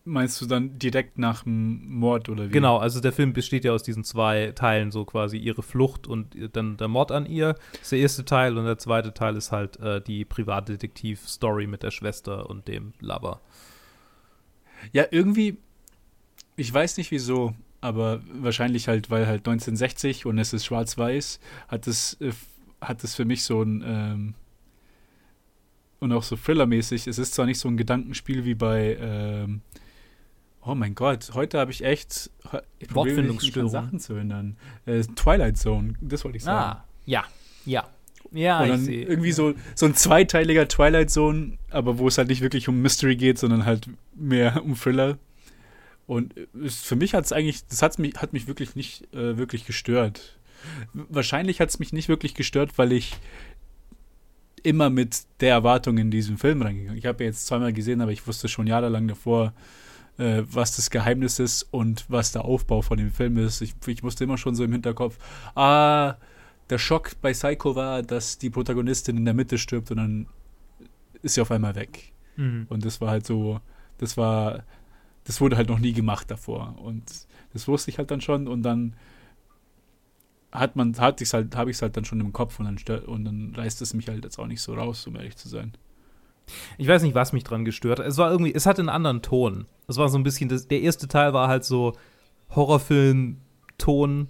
meinst 0.04 0.42
du 0.42 0.46
dann 0.46 0.80
direkt 0.80 1.18
nach 1.18 1.44
dem 1.44 1.88
Mord 1.90 2.30
oder 2.30 2.46
wie? 2.48 2.52
Genau, 2.52 2.78
also 2.78 3.00
der 3.00 3.12
Film 3.12 3.34
besteht 3.34 3.66
ja 3.66 3.72
aus 3.72 3.84
diesen 3.84 4.04
zwei 4.04 4.52
Teilen, 4.54 4.92
so 4.92 5.06
quasi 5.06 5.38
ihre 5.38 5.64
Flucht 5.64 6.08
und 6.08 6.36
dann 6.54 6.78
der 6.78 6.88
Mord 6.88 7.12
an 7.12 7.26
ihr. 7.26 7.56
Das 7.74 7.82
ist 7.84 7.92
der 7.92 8.00
erste 8.00 8.26
Teil 8.26 8.58
und 8.58 8.66
der 8.66 8.78
zweite 8.78 9.14
Teil 9.14 9.36
ist 9.36 9.52
halt 9.52 9.80
äh, 9.80 10.02
die 10.02 10.26
Privatdetektiv-Story 10.26 11.68
mit 11.68 11.84
der 11.84 11.92
Schwester 11.92 12.50
und 12.50 12.68
dem 12.68 12.94
Lover. 13.00 13.42
Ja, 14.92 15.06
irgendwie, 15.12 15.58
ich 16.56 16.74
weiß 16.74 16.98
nicht 16.98 17.12
wieso, 17.12 17.54
aber 17.82 18.22
wahrscheinlich 18.34 18.88
halt, 18.88 19.10
weil 19.10 19.28
halt 19.28 19.48
1960 19.48 20.26
und 20.26 20.38
es 20.38 20.54
ist 20.54 20.66
schwarz-weiß, 20.66 21.40
hat 21.68 21.88
es, 21.88 22.20
äh, 22.22 22.32
hat 22.80 23.04
es 23.04 23.16
für 23.16 23.26
mich 23.26 23.44
so 23.44 23.62
ein, 23.62 23.84
ähm, 23.86 24.34
und 26.00 26.12
auch 26.14 26.24
so 26.24 26.36
Thriller-mäßig, 26.36 27.06
es 27.06 27.20
ist 27.20 27.36
zwar 27.36 27.46
nicht 27.46 27.60
so 27.60 27.68
ein 27.68 27.78
Gedankenspiel 27.78 28.44
wie 28.44 28.56
bei, 28.56 28.98
ähm, 29.00 29.62
oh 30.64 30.76
mein 30.76 30.96
Gott, 30.96 31.32
heute 31.34 31.60
habe 31.60 31.72
ich 31.72 31.84
echt 31.84 32.30
ich 32.80 32.88
probiere 32.88 33.22
mich, 33.22 33.32
mich 33.32 33.58
an 33.58 33.64
Wortfindungsstörung. 33.64 33.70
Sachen 33.70 34.00
zu 34.00 34.14
erinnern. 34.14 34.58
Äh, 34.86 35.02
Twilight 35.02 35.58
Zone, 35.58 35.94
das 36.02 36.24
wollte 36.24 36.38
ich 36.38 36.44
sagen. 36.44 36.80
Ah, 36.80 36.86
ja, 37.06 37.24
ja. 37.66 37.88
Ja, 38.34 38.60
und 38.60 38.66
ich 38.66 38.72
dann 38.72 38.86
sehe. 38.86 39.06
irgendwie 39.06 39.32
so, 39.34 39.54
so 39.76 39.86
ein 39.86 39.96
zweiteiliger 39.96 40.68
Twilight 40.68 41.10
Zone, 41.10 41.58
aber 41.70 41.98
wo 41.98 42.08
es 42.08 42.18
halt 42.18 42.30
nicht 42.30 42.42
wirklich 42.42 42.70
um 42.70 42.82
Mystery 42.82 43.18
geht, 43.18 43.38
sondern 43.38 43.66
halt 43.66 43.90
mehr 44.16 44.64
um 44.64 44.76
Thriller. 44.76 45.18
Und 46.08 46.34
es, 46.64 46.82
für 46.82 46.96
mich 46.96 47.14
hat 47.14 47.26
es 47.26 47.34
eigentlich, 47.34 47.66
das 47.68 47.82
hat's 47.82 47.98
mich, 47.98 48.16
hat 48.18 48.34
mich 48.34 48.48
wirklich 48.48 48.76
nicht 48.76 49.14
äh, 49.14 49.38
wirklich 49.38 49.66
gestört. 49.66 50.38
Wahrscheinlich 50.94 51.60
hat 51.60 51.70
es 51.70 51.80
mich 51.80 51.92
nicht 51.92 52.08
wirklich 52.08 52.34
gestört, 52.34 52.78
weil 52.78 52.92
ich 52.92 53.18
immer 54.64 54.90
mit 54.90 55.24
der 55.40 55.52
Erwartung 55.52 55.98
in 55.98 56.12
diesen 56.12 56.38
Film 56.38 56.62
reingegangen. 56.62 56.98
Ich 56.98 57.06
habe 57.06 57.24
ja 57.24 57.30
jetzt 57.30 57.48
zweimal 57.48 57.74
gesehen, 57.74 58.02
aber 58.02 58.12
ich 58.12 58.26
wusste 58.28 58.48
schon 58.48 58.68
jahrelang 58.68 59.08
davor, 59.08 59.54
äh, 60.18 60.44
was 60.46 60.76
das 60.76 60.90
Geheimnis 60.90 61.40
ist 61.40 61.64
und 61.72 62.06
was 62.10 62.32
der 62.32 62.46
Aufbau 62.46 62.82
von 62.82 62.98
dem 62.98 63.12
Film 63.12 63.38
ist. 63.38 63.62
Ich, 63.62 63.74
ich 63.88 64.04
wusste 64.04 64.24
immer 64.24 64.38
schon 64.38 64.56
so 64.56 64.64
im 64.64 64.72
Hinterkopf, 64.72 65.18
ah, 65.56 66.16
der 66.70 66.78
Schock 66.78 67.12
bei 67.22 67.34
Psycho 67.34 67.76
war, 67.76 68.02
dass 68.02 68.38
die 68.38 68.50
Protagonistin 68.50 69.18
in 69.18 69.26
der 69.26 69.34
Mitte 69.34 69.58
stirbt 69.58 69.92
und 69.92 69.98
dann 69.98 70.28
ist 71.22 71.36
sie 71.36 71.42
auf 71.42 71.52
einmal 71.52 71.76
weg. 71.76 72.14
Mhm. 72.38 72.66
Und 72.70 72.86
das 72.86 73.02
war 73.02 73.10
halt 73.10 73.26
so, 73.26 73.60
das 73.98 74.18
war, 74.18 74.64
das 75.26 75.42
wurde 75.42 75.58
halt 75.58 75.70
noch 75.70 75.80
nie 75.80 75.94
gemacht 75.94 76.32
davor. 76.32 76.76
Und 76.80 77.04
Das 77.54 77.68
wusste 77.68 77.92
ich 77.92 77.98
halt 77.98 78.12
dann 78.12 78.22
schon 78.22 78.48
und 78.48 78.64
dann 78.64 78.96
hat 80.52 80.76
man, 80.76 80.98
hat 80.98 81.22
ich's 81.22 81.34
halt, 81.34 81.56
habe 81.56 81.72
ich 81.72 81.78
es 81.78 81.82
halt 81.82 81.96
dann 81.96 82.06
schon 82.06 82.20
im 82.20 82.34
Kopf 82.34 82.60
und 82.60 82.66
dann, 82.66 82.78
stört, 82.78 83.08
und 83.08 83.26
dann 83.26 83.54
reißt 83.56 83.82
es 83.82 83.94
mich 83.94 84.08
halt 84.08 84.24
jetzt 84.24 84.40
auch 84.40 84.48
nicht 84.48 84.62
so 84.62 84.74
raus, 84.74 85.08
um 85.08 85.16
ehrlich 85.16 85.38
zu 85.38 85.48
sein. 85.50 85.74
Ich 86.78 86.88
weiß 86.88 87.04
nicht, 87.04 87.16
was 87.16 87.34
mich 87.34 87.44
dran 87.44 87.66
gestört 87.66 88.00
hat. 88.00 88.06
Es 88.06 88.18
war 88.18 88.32
irgendwie, 88.32 88.54
es 88.54 88.66
hatte 88.66 88.82
einen 88.82 88.90
anderen 88.90 89.22
Ton. 89.22 89.68
Es 89.88 89.98
war 89.98 90.10
so 90.10 90.18
ein 90.18 90.24
bisschen, 90.24 90.50
das, 90.50 90.68
der 90.68 90.82
erste 90.82 91.08
Teil 91.08 91.34
war 91.34 91.48
halt 91.48 91.64
so 91.64 91.94
Horrorfilm-Ton. 92.56 94.28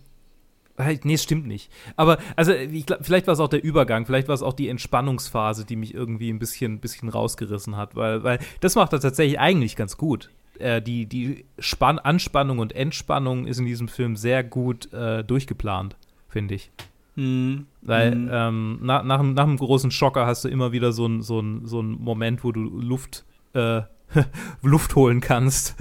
Nee, 1.04 1.14
es 1.14 1.24
stimmt 1.24 1.48
nicht. 1.48 1.72
Aber, 1.96 2.18
also, 2.36 2.54
ich, 2.54 2.86
vielleicht 3.02 3.28
war 3.28 3.34
es 3.34 3.40
auch 3.40 3.50
der 3.50 3.64
Übergang, 3.64 4.06
vielleicht 4.06 4.28
war 4.28 4.36
es 4.36 4.42
auch 4.42 4.54
die 4.54 4.68
Entspannungsphase, 4.68 5.64
die 5.66 5.76
mich 5.76 5.94
irgendwie 5.94 6.32
ein 6.32 6.40
bisschen, 6.40 6.80
bisschen 6.80 7.10
rausgerissen 7.10 7.78
hat, 7.78 7.96
weil, 7.96 8.24
weil 8.24 8.40
das 8.62 8.76
macht 8.76 8.94
er 8.94 9.00
tatsächlich 9.00 9.40
eigentlich 9.40 9.76
ganz 9.76 9.98
gut. 9.98 10.32
Äh, 10.62 10.82
die 10.82 11.08
die 11.08 11.46
Spann 11.60 11.98
Anspannung 11.98 12.60
und 12.60 12.74
Entspannung 12.74 13.48
ist 13.48 13.60
in 13.60 13.66
diesem 13.66 13.88
Film 13.88 14.16
sehr 14.16 14.44
gut 14.44 14.92
äh, 14.94 15.24
durchgeplant, 15.24 15.96
finde 16.30 16.56
ich. 16.56 16.72
Mhm. 17.16 17.66
Weil 17.82 18.16
mhm. 18.16 18.30
ähm, 18.32 18.80
nach, 18.82 19.04
nach, 19.04 19.22
nach 19.22 19.44
einem 19.44 19.58
großen 19.58 19.92
Schocker 19.92 20.26
hast 20.26 20.46
du 20.46 20.50
immer 20.50 20.72
wieder 20.72 20.92
so 20.92 21.06
einen 21.06 21.22
so 21.22 21.44
so 21.64 21.82
ein 21.82 21.92
Moment, 21.92 22.44
wo 22.44 22.52
du 22.52 22.62
Luft, 22.62 23.26
äh, 23.54 23.82
Luft 24.62 24.96
holen 24.96 25.22
kannst. 25.22 25.76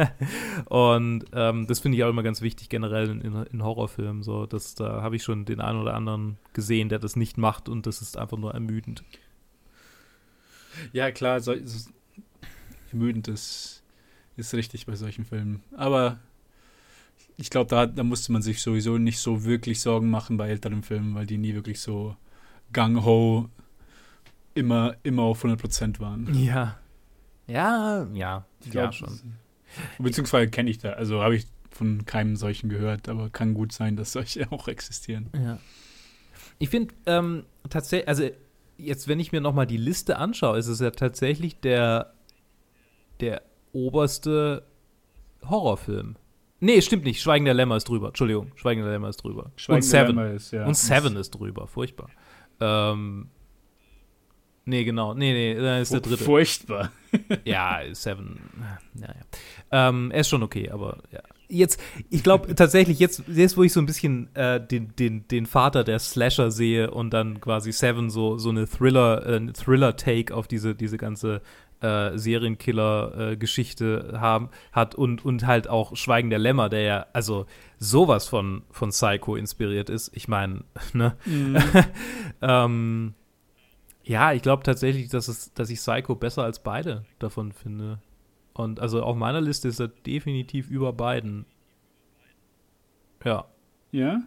und 0.66 1.24
ähm, 1.32 1.66
das 1.66 1.80
finde 1.80 1.98
ich 1.98 2.04
auch 2.04 2.10
immer 2.10 2.22
ganz 2.22 2.40
wichtig, 2.40 2.68
generell 2.68 3.10
in, 3.10 3.44
in 3.50 3.62
Horrorfilmen. 3.62 4.22
So, 4.22 4.46
das, 4.46 4.74
da 4.74 5.02
habe 5.02 5.16
ich 5.16 5.22
schon 5.22 5.44
den 5.44 5.60
einen 5.60 5.80
oder 5.80 5.94
anderen 5.94 6.38
gesehen, 6.52 6.88
der 6.88 6.98
das 6.98 7.16
nicht 7.16 7.38
macht 7.38 7.68
und 7.68 7.86
das 7.86 8.00
ist 8.00 8.16
einfach 8.16 8.38
nur 8.38 8.54
ermüdend. 8.54 9.04
Ja, 10.92 11.10
klar, 11.10 11.40
so, 11.40 11.54
so, 11.64 11.90
ermüdend 12.90 13.28
ist, 13.28 13.82
ist 14.36 14.54
richtig 14.54 14.86
bei 14.86 14.96
solchen 14.96 15.24
Filmen. 15.24 15.62
Aber 15.76 16.18
ich 17.36 17.50
glaube, 17.50 17.68
da, 17.68 17.86
da 17.86 18.02
musste 18.02 18.32
man 18.32 18.42
sich 18.42 18.62
sowieso 18.62 18.98
nicht 18.98 19.18
so 19.18 19.44
wirklich 19.44 19.80
Sorgen 19.80 20.10
machen 20.10 20.36
bei 20.36 20.48
älteren 20.48 20.82
Filmen, 20.82 21.14
weil 21.14 21.26
die 21.26 21.38
nie 21.38 21.54
wirklich 21.54 21.80
so 21.80 22.16
gang-ho 22.72 23.48
immer, 24.54 24.96
immer 25.02 25.22
auf 25.22 25.44
100% 25.44 26.00
waren. 26.00 26.32
Ja. 26.34 26.78
Ja, 27.46 28.06
ja, 28.14 28.46
ich 28.64 28.72
ja 28.72 28.90
schon. 28.90 29.34
Beziehungsweise 29.98 30.50
kenne 30.50 30.70
ich 30.70 30.78
da, 30.78 30.92
also 30.92 31.22
habe 31.22 31.36
ich 31.36 31.46
von 31.70 32.06
keinem 32.06 32.36
solchen 32.36 32.68
gehört, 32.68 33.08
aber 33.08 33.28
kann 33.28 33.54
gut 33.54 33.72
sein, 33.72 33.96
dass 33.96 34.12
solche 34.12 34.50
auch 34.52 34.68
existieren. 34.68 35.28
Ja. 35.34 35.58
Ich 36.58 36.70
finde 36.70 36.94
ähm, 37.06 37.44
tatsächlich, 37.68 38.08
also 38.08 38.28
jetzt, 38.78 39.08
wenn 39.08 39.20
ich 39.20 39.32
mir 39.32 39.40
nochmal 39.40 39.66
die 39.66 39.76
Liste 39.76 40.16
anschaue, 40.18 40.58
ist 40.58 40.68
es 40.68 40.80
ja 40.80 40.90
tatsächlich 40.90 41.60
der, 41.60 42.14
der 43.20 43.42
oberste 43.72 44.64
Horrorfilm. 45.44 46.16
Nee, 46.60 46.80
stimmt 46.80 47.04
nicht. 47.04 47.20
Schweigen 47.20 47.44
der 47.44 47.54
Lämmer 47.54 47.76
ist 47.76 47.88
drüber. 47.88 48.08
Entschuldigung, 48.08 48.52
Schweigen 48.56 48.82
der 48.82 48.92
Lämmer 48.92 49.08
ist 49.08 49.18
drüber. 49.18 49.52
Schweigen 49.56 49.76
und 49.76 49.82
Seven. 49.82 50.18
Ist, 50.34 50.52
ja. 50.52 50.66
Und 50.66 50.76
Seven 50.76 51.16
ist 51.16 51.30
drüber. 51.30 51.66
Furchtbar. 51.66 52.08
Ähm, 52.60 53.28
nee, 54.64 54.84
genau. 54.84 55.14
Nee, 55.14 55.32
nee, 55.32 55.60
da 55.60 55.78
ist 55.78 55.92
der 55.92 56.00
dritte. 56.00 56.24
Furchtbar. 56.24 56.92
ja, 57.44 57.80
Seven. 57.92 58.38
Naja. 58.94 59.14
Ähm, 59.70 60.10
er 60.10 60.20
ist 60.20 60.28
schon 60.28 60.42
okay, 60.42 60.70
aber 60.70 60.98
ja. 61.12 61.20
Jetzt, 61.46 61.78
ich 62.08 62.22
glaube 62.22 62.54
tatsächlich, 62.56 62.98
jetzt, 62.98 63.24
jetzt, 63.28 63.56
wo 63.56 63.62
ich 63.62 63.72
so 63.72 63.80
ein 63.80 63.86
bisschen 63.86 64.34
äh, 64.34 64.64
den, 64.66 64.96
den, 64.96 65.28
den 65.28 65.46
Vater 65.46 65.84
der 65.84 65.98
Slasher 65.98 66.50
sehe 66.50 66.90
und 66.90 67.10
dann 67.10 67.40
quasi 67.40 67.72
Seven 67.72 68.08
so, 68.08 68.38
so 68.38 68.48
eine 68.48 68.66
Thriller, 68.66 69.26
äh, 69.26 69.52
Thriller-Take 69.52 70.34
auf 70.34 70.48
diese, 70.48 70.74
diese 70.74 70.96
ganze 70.96 71.42
äh, 71.84 72.18
Serienkiller-Geschichte 72.18 74.12
äh, 74.14 74.16
haben, 74.18 74.48
hat 74.72 74.94
und, 74.94 75.24
und 75.24 75.46
halt 75.46 75.68
auch 75.68 75.94
Schweigen 75.96 76.30
der 76.30 76.38
Lämmer, 76.38 76.68
der 76.68 76.80
ja 76.80 77.06
also 77.12 77.46
sowas 77.78 78.26
von, 78.26 78.62
von 78.70 78.90
Psycho 78.90 79.36
inspiriert 79.36 79.90
ist. 79.90 80.10
Ich 80.16 80.26
meine, 80.26 80.64
ne? 80.94 81.16
Mhm. 81.26 81.56
ähm, 82.42 83.14
ja, 84.02 84.32
ich 84.32 84.42
glaube 84.42 84.62
tatsächlich, 84.62 85.08
dass, 85.08 85.28
es, 85.28 85.52
dass 85.54 85.70
ich 85.70 85.78
Psycho 85.78 86.14
besser 86.14 86.42
als 86.42 86.62
beide 86.62 87.04
davon 87.18 87.52
finde. 87.52 87.98
Und 88.54 88.80
also 88.80 89.02
auf 89.02 89.16
meiner 89.16 89.40
Liste 89.40 89.68
ist 89.68 89.80
er 89.80 89.88
definitiv 89.88 90.70
über 90.70 90.92
beiden. 90.92 91.44
Ja. 93.24 93.46
Ja? 93.92 94.22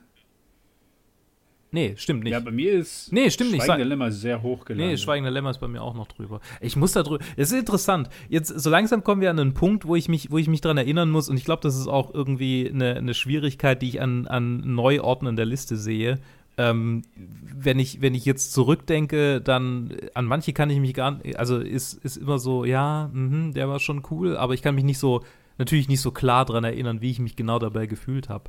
Nee, 1.78 1.94
stimmt 1.96 2.24
nicht. 2.24 2.34
Ja, 2.34 2.40
bei 2.40 2.50
mir 2.50 2.72
ist 2.74 3.14
nee, 3.14 3.30
stimmt 3.30 3.52
nicht. 3.52 3.64
Schweigende 3.64 3.88
Lämmer 3.88 4.12
sehr 4.12 4.42
hoch 4.42 4.66
gelandet. 4.66 4.94
Nee, 4.94 4.98
Schweigende 4.98 5.30
Lämmer 5.30 5.52
ist 5.52 5.60
bei 5.60 5.68
mir 5.68 5.84
auch 5.84 5.94
noch 5.94 6.08
drüber. 6.08 6.42
Ich 6.60 6.76
muss 6.76 6.94
da 6.94 7.04
drüber. 7.04 7.24
Es 7.36 7.52
ist 7.52 7.60
interessant. 7.60 8.10
Jetzt, 8.30 8.48
so 8.48 8.72
langsam 8.72 9.04
kommen 9.04 9.22
wir 9.22 9.30
an 9.30 9.40
einen 9.40 9.54
Punkt, 9.54 9.86
wo 9.86 9.96
ich 9.96 10.10
mich, 10.10 10.32
wo 10.32 10.40
ich 10.40 10.48
mich 10.48 10.62
dran 10.62 10.78
erinnern 10.78 11.12
muss. 11.12 11.30
Und 11.30 11.38
ich 11.38 11.46
glaube, 11.46 11.62
das 11.62 11.78
ist 11.78 11.86
auch 11.86 12.16
irgendwie 12.16 12.68
eine, 12.68 12.96
eine 12.96 13.14
Schwierigkeit, 13.14 13.80
die 13.84 13.90
ich 13.90 14.02
an, 14.02 14.26
an 14.26 14.74
Neuordnen 14.74 15.36
der 15.36 15.46
Liste 15.46 15.78
sehe. 15.78 16.18
Ähm, 16.58 17.04
wenn 17.16 17.78
ich, 17.78 18.02
wenn 18.02 18.16
ich 18.16 18.26
jetzt 18.26 18.54
zurückdenke, 18.54 19.40
dann 19.40 19.96
an 20.16 20.26
manche 20.26 20.54
kann 20.54 20.72
ich 20.72 20.80
mich 20.80 20.96
gar 20.96 21.12
nicht, 21.12 21.38
also 21.38 21.60
ist, 21.60 21.94
ist 22.04 22.18
immer 22.18 22.40
so, 22.40 22.66
ja, 22.66 23.12
mh, 23.14 23.52
der 23.54 23.70
war 23.70 23.80
schon 23.80 24.02
cool, 24.10 24.36
aber 24.36 24.56
ich 24.56 24.64
kann 24.64 24.74
mich 24.74 24.84
nicht 24.84 24.98
so, 24.98 25.22
natürlich 25.60 25.90
nicht 25.90 26.02
so 26.02 26.10
klar 26.10 26.46
dran 26.46 26.64
erinnern, 26.64 27.02
wie 27.02 27.12
ich 27.12 27.20
mich 27.20 27.36
genau 27.36 27.60
dabei 27.60 27.86
gefühlt 27.86 28.30
habe. 28.30 28.46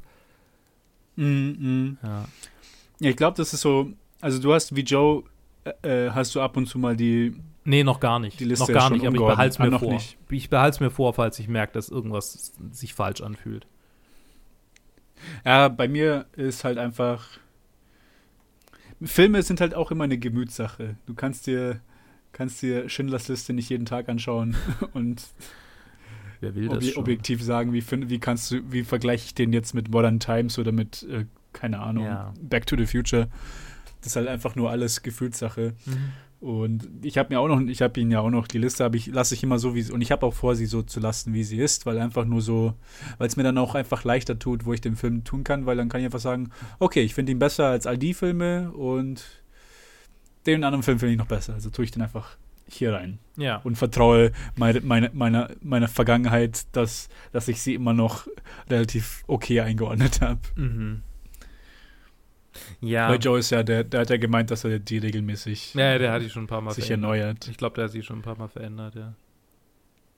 Mm, 1.16 1.24
mm. 1.24 1.98
Ja. 2.02 2.24
Ja, 3.00 3.10
ich 3.10 3.16
glaube, 3.16 3.36
das 3.36 3.52
ist 3.52 3.60
so. 3.60 3.90
Also 4.20 4.40
du 4.40 4.52
hast 4.52 4.74
wie 4.74 4.82
Joe 4.82 5.24
äh, 5.82 6.06
äh, 6.06 6.10
hast 6.10 6.34
du 6.34 6.40
ab 6.40 6.56
und 6.56 6.66
zu 6.66 6.78
mal 6.78 6.96
die. 6.96 7.34
Nee, 7.64 7.84
noch 7.84 8.00
gar 8.00 8.18
nicht. 8.18 8.40
Die 8.40 8.44
Liste 8.44 8.72
noch 8.72 8.80
gar 8.80 8.90
nicht, 8.90 9.06
aber 9.06 9.14
ich 9.14 9.22
behalte 9.22 9.50
es 9.50 9.58
mir 9.58 9.72
ah, 9.74 9.78
vor. 9.78 9.92
Nicht. 9.92 10.18
Ich 10.30 10.50
behalte 10.50 10.76
es 10.76 10.80
mir 10.80 10.90
vor, 10.90 11.12
falls 11.14 11.38
ich 11.38 11.48
merke, 11.48 11.72
dass 11.74 11.88
irgendwas 11.90 12.52
sich 12.72 12.94
falsch 12.94 13.20
anfühlt. 13.20 13.66
Ja, 15.44 15.68
bei 15.68 15.88
mir 15.88 16.26
ist 16.32 16.64
halt 16.64 16.78
einfach. 16.78 17.26
Filme 19.02 19.42
sind 19.42 19.60
halt 19.60 19.74
auch 19.74 19.90
immer 19.90 20.04
eine 20.04 20.18
Gemütssache. 20.18 20.96
Du 21.06 21.14
kannst 21.14 21.46
dir, 21.46 21.80
kannst 22.32 22.62
dir 22.62 22.88
Schindlers 22.88 23.28
Liste 23.28 23.52
nicht 23.52 23.68
jeden 23.68 23.86
Tag 23.86 24.08
anschauen 24.08 24.56
und 24.92 25.22
ob, 26.42 26.96
objektiv 26.96 27.42
sagen, 27.42 27.72
wie, 27.72 27.84
wie 28.08 28.18
kannst 28.18 28.50
du, 28.50 28.72
wie 28.72 28.82
vergleiche 28.82 29.26
ich 29.26 29.34
den 29.34 29.52
jetzt 29.52 29.74
mit 29.74 29.90
Modern 29.90 30.18
Times 30.18 30.58
oder 30.58 30.72
mit 30.72 31.04
äh, 31.04 31.26
keine 31.58 31.80
Ahnung, 31.80 32.04
ja. 32.04 32.32
Back 32.40 32.66
to 32.66 32.76
the 32.76 32.86
Future. 32.86 33.28
Das 34.00 34.08
ist 34.08 34.16
halt 34.16 34.28
einfach 34.28 34.54
nur 34.54 34.70
alles 34.70 35.02
Gefühlssache. 35.02 35.74
Mhm. 35.86 36.12
Und 36.40 36.88
ich 37.02 37.18
habe 37.18 37.34
mir 37.34 37.40
auch 37.40 37.48
noch, 37.48 37.60
ich 37.60 37.82
habe 37.82 37.98
ihn 37.98 38.12
ja 38.12 38.20
auch 38.20 38.30
noch, 38.30 38.46
die 38.46 38.58
Liste 38.58 38.84
habe 38.84 38.96
ich, 38.96 39.08
lasse 39.08 39.34
ich 39.34 39.42
immer 39.42 39.58
so, 39.58 39.74
wie 39.74 39.90
und 39.90 40.00
ich 40.02 40.12
habe 40.12 40.24
auch 40.24 40.34
vor, 40.34 40.54
sie 40.54 40.66
so 40.66 40.82
zu 40.82 41.00
lassen, 41.00 41.34
wie 41.34 41.42
sie 41.42 41.58
ist, 41.58 41.84
weil 41.84 41.98
einfach 41.98 42.24
nur 42.24 42.42
so, 42.42 42.74
weil 43.18 43.26
es 43.26 43.36
mir 43.36 43.42
dann 43.42 43.58
auch 43.58 43.74
einfach 43.74 44.04
leichter 44.04 44.38
tut, 44.38 44.64
wo 44.64 44.72
ich 44.72 44.80
den 44.80 44.94
Film 44.94 45.24
tun 45.24 45.42
kann, 45.42 45.66
weil 45.66 45.76
dann 45.76 45.88
kann 45.88 46.00
ich 46.00 46.04
einfach 46.04 46.20
sagen, 46.20 46.50
okay, 46.78 47.02
ich 47.02 47.14
finde 47.14 47.32
ihn 47.32 47.40
besser 47.40 47.66
als 47.66 47.88
all 47.88 47.98
die 47.98 48.14
Filme 48.14 48.70
und 48.70 49.24
den 50.46 50.62
anderen 50.62 50.84
Film 50.84 51.00
finde 51.00 51.12
ich 51.12 51.18
noch 51.18 51.26
besser. 51.26 51.54
Also 51.54 51.70
tue 51.70 51.84
ich 51.84 51.90
den 51.90 52.02
einfach 52.02 52.36
hier 52.68 52.92
rein. 52.92 53.18
Ja. 53.36 53.56
Und 53.56 53.76
vertraue 53.76 54.30
meine, 54.54 54.80
meine, 54.82 55.10
meiner, 55.12 55.50
meiner 55.60 55.88
Vergangenheit, 55.88 56.66
dass, 56.72 57.08
dass 57.32 57.48
ich 57.48 57.60
sie 57.62 57.74
immer 57.74 57.94
noch 57.94 58.28
relativ 58.70 59.24
okay 59.26 59.60
eingeordnet 59.60 60.20
habe. 60.20 60.40
Mhm. 60.54 61.02
Ja. 62.80 63.08
Bei 63.08 63.16
Joe 63.16 63.38
ist 63.38 63.50
ja, 63.50 63.62
der, 63.62 63.84
der 63.84 64.00
hat 64.00 64.10
ja 64.10 64.16
gemeint, 64.16 64.50
dass 64.50 64.64
er 64.64 64.78
die 64.78 64.98
regelmäßig 64.98 65.74
ja, 65.74 65.98
der 65.98 66.12
hat 66.12 66.22
die 66.22 66.30
schon 66.30 66.44
ein 66.44 66.48
paar 66.48 66.60
Mal 66.60 66.72
sich 66.74 66.86
verändert. 66.86 67.12
erneuert. 67.12 67.48
Ich 67.48 67.56
glaube, 67.56 67.74
der 67.74 67.84
hat 67.84 67.92
sie 67.92 68.02
schon 68.02 68.18
ein 68.18 68.22
paar 68.22 68.38
Mal 68.38 68.48
verändert, 68.48 68.94
ja. 68.94 69.14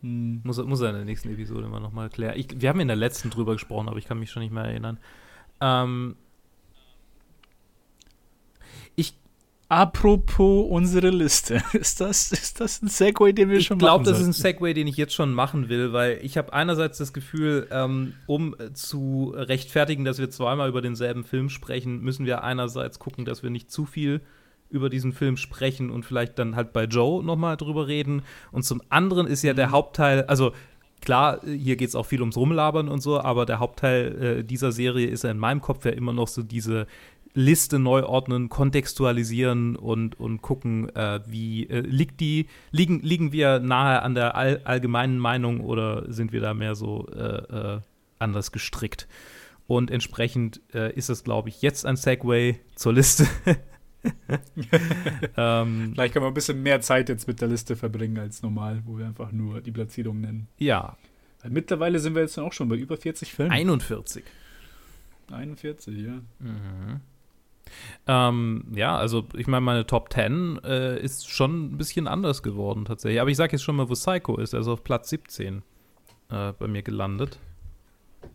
Hm. 0.02 0.40
Muss, 0.44 0.62
muss 0.64 0.80
er 0.80 0.90
in 0.90 0.96
der 0.96 1.04
nächsten 1.04 1.30
Episode 1.32 1.68
mal 1.68 1.80
nochmal 1.80 2.08
klären. 2.08 2.38
Ich, 2.38 2.48
wir 2.60 2.68
haben 2.68 2.80
in 2.80 2.88
der 2.88 2.96
letzten 2.96 3.30
drüber 3.30 3.52
gesprochen, 3.52 3.88
aber 3.88 3.98
ich 3.98 4.06
kann 4.06 4.18
mich 4.18 4.30
schon 4.30 4.42
nicht 4.42 4.52
mehr 4.52 4.64
erinnern. 4.64 4.98
Ähm, 5.60 6.16
Apropos 9.70 10.66
unsere 10.68 11.10
Liste. 11.10 11.62
Ist 11.72 12.00
das, 12.00 12.32
ist 12.32 12.60
das 12.60 12.82
ein 12.82 12.88
Segway, 12.88 13.32
den 13.32 13.50
wir 13.50 13.58
ich 13.58 13.66
schon 13.66 13.78
glaub, 13.78 14.00
machen 14.00 14.02
Ich 14.02 14.04
glaube, 14.06 14.18
das 14.18 14.20
ist 14.20 14.26
ein 14.26 14.42
Segway, 14.42 14.74
den 14.74 14.88
ich 14.88 14.96
jetzt 14.96 15.14
schon 15.14 15.32
machen 15.32 15.68
will, 15.68 15.92
weil 15.92 16.18
ich 16.22 16.36
habe 16.36 16.52
einerseits 16.52 16.98
das 16.98 17.12
Gefühl, 17.12 17.68
ähm, 17.70 18.14
um 18.26 18.56
zu 18.74 19.32
rechtfertigen, 19.36 20.04
dass 20.04 20.18
wir 20.18 20.28
zweimal 20.28 20.68
über 20.68 20.82
denselben 20.82 21.22
Film 21.22 21.48
sprechen, 21.48 22.00
müssen 22.00 22.26
wir 22.26 22.42
einerseits 22.42 22.98
gucken, 22.98 23.24
dass 23.24 23.44
wir 23.44 23.50
nicht 23.50 23.70
zu 23.70 23.86
viel 23.86 24.22
über 24.70 24.90
diesen 24.90 25.12
Film 25.12 25.36
sprechen 25.36 25.90
und 25.90 26.04
vielleicht 26.04 26.36
dann 26.40 26.56
halt 26.56 26.72
bei 26.72 26.86
Joe 26.86 27.22
nochmal 27.24 27.56
drüber 27.56 27.86
reden. 27.86 28.22
Und 28.50 28.64
zum 28.64 28.82
anderen 28.88 29.28
ist 29.28 29.42
ja 29.44 29.52
der 29.52 29.68
mhm. 29.68 29.72
Hauptteil, 29.72 30.24
also 30.24 30.50
klar, 31.00 31.42
hier 31.44 31.76
geht 31.76 31.90
es 31.90 31.94
auch 31.94 32.06
viel 32.06 32.20
ums 32.20 32.36
Rumlabern 32.36 32.88
und 32.88 33.02
so, 33.02 33.20
aber 33.20 33.46
der 33.46 33.60
Hauptteil 33.60 34.38
äh, 34.40 34.44
dieser 34.44 34.72
Serie 34.72 35.06
ist 35.06 35.22
ja 35.22 35.30
in 35.30 35.38
meinem 35.38 35.60
Kopf 35.60 35.84
ja 35.84 35.92
immer 35.92 36.12
noch 36.12 36.26
so 36.26 36.42
diese 36.42 36.88
Liste 37.32 37.78
neu 37.78 38.04
ordnen, 38.04 38.48
kontextualisieren 38.48 39.76
und, 39.76 40.18
und 40.18 40.42
gucken, 40.42 40.94
äh, 40.96 41.20
wie 41.26 41.68
äh, 41.68 41.80
liegt 41.80 42.20
die, 42.20 42.46
liegen, 42.70 43.00
liegen 43.00 43.32
wir 43.32 43.60
nahe 43.60 44.02
an 44.02 44.14
der 44.14 44.34
all, 44.34 44.60
allgemeinen 44.64 45.18
Meinung 45.18 45.60
oder 45.60 46.10
sind 46.12 46.32
wir 46.32 46.40
da 46.40 46.54
mehr 46.54 46.74
so 46.74 47.06
äh, 47.08 47.76
äh 47.76 47.80
anders 48.18 48.52
gestrickt? 48.52 49.08
Und 49.66 49.90
entsprechend 49.90 50.60
äh, 50.74 50.92
ist 50.94 51.08
es, 51.08 51.24
glaube 51.24 51.48
ich, 51.48 51.62
jetzt 51.62 51.86
ein 51.86 51.96
Segway 51.96 52.60
zur 52.74 52.92
Liste. 52.92 53.26
ähm, 55.36 55.92
Vielleicht 55.94 56.12
können 56.12 56.24
wir 56.24 56.28
ein 56.30 56.34
bisschen 56.34 56.62
mehr 56.62 56.80
Zeit 56.80 57.08
jetzt 57.08 57.28
mit 57.28 57.40
der 57.40 57.48
Liste 57.48 57.76
verbringen 57.76 58.18
als 58.18 58.42
normal, 58.42 58.82
wo 58.84 58.98
wir 58.98 59.06
einfach 59.06 59.32
nur 59.32 59.60
die 59.60 59.70
Platzierung 59.70 60.20
nennen. 60.20 60.48
Ja. 60.58 60.96
Mittlerweile 61.48 61.98
sind 61.98 62.14
wir 62.14 62.22
jetzt 62.22 62.38
auch 62.38 62.52
schon 62.52 62.68
bei 62.68 62.76
über 62.76 62.96
40 62.96 63.32
Filmen. 63.32 63.52
41. 63.52 64.24
41, 65.30 65.96
ja. 65.96 66.20
Mhm. 66.38 67.00
Ähm, 68.06 68.64
ja, 68.74 68.96
also 68.96 69.24
ich 69.36 69.46
meine, 69.46 69.60
meine 69.62 69.86
Top 69.86 70.12
10 70.12 70.60
äh, 70.64 71.00
ist 71.00 71.28
schon 71.30 71.72
ein 71.72 71.78
bisschen 71.78 72.06
anders 72.06 72.42
geworden 72.42 72.84
tatsächlich. 72.84 73.20
Aber 73.20 73.30
ich 73.30 73.36
sage 73.36 73.52
jetzt 73.52 73.62
schon 73.62 73.76
mal, 73.76 73.88
wo 73.88 73.94
Psycho 73.94 74.36
ist. 74.36 74.54
Ist 74.54 74.68
auf 74.68 74.84
Platz 74.84 75.08
17 75.10 75.62
äh, 76.30 76.52
bei 76.58 76.68
mir 76.68 76.82
gelandet. 76.82 77.38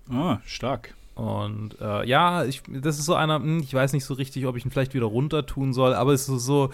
Ah, 0.10 0.40
stark. 0.46 0.96
Und 1.16 1.80
äh, 1.80 2.06
ja, 2.06 2.44
ich, 2.44 2.62
das 2.68 3.00
ist 3.00 3.06
so 3.06 3.16
einer, 3.16 3.36
hm, 3.36 3.60
ich 3.60 3.74
weiß 3.74 3.94
nicht 3.94 4.06
so 4.06 4.14
richtig, 4.16 4.46
ob 4.46 4.58
ich 4.58 4.66
ihn 4.66 4.72
vielleicht 4.72 4.94
wieder 4.94 5.06
runter 5.06 5.46
tun 5.46 5.74
soll, 5.74 5.94
aber 5.94 6.12
es 6.12 6.28
ist 6.28 6.46
so, 6.46 6.72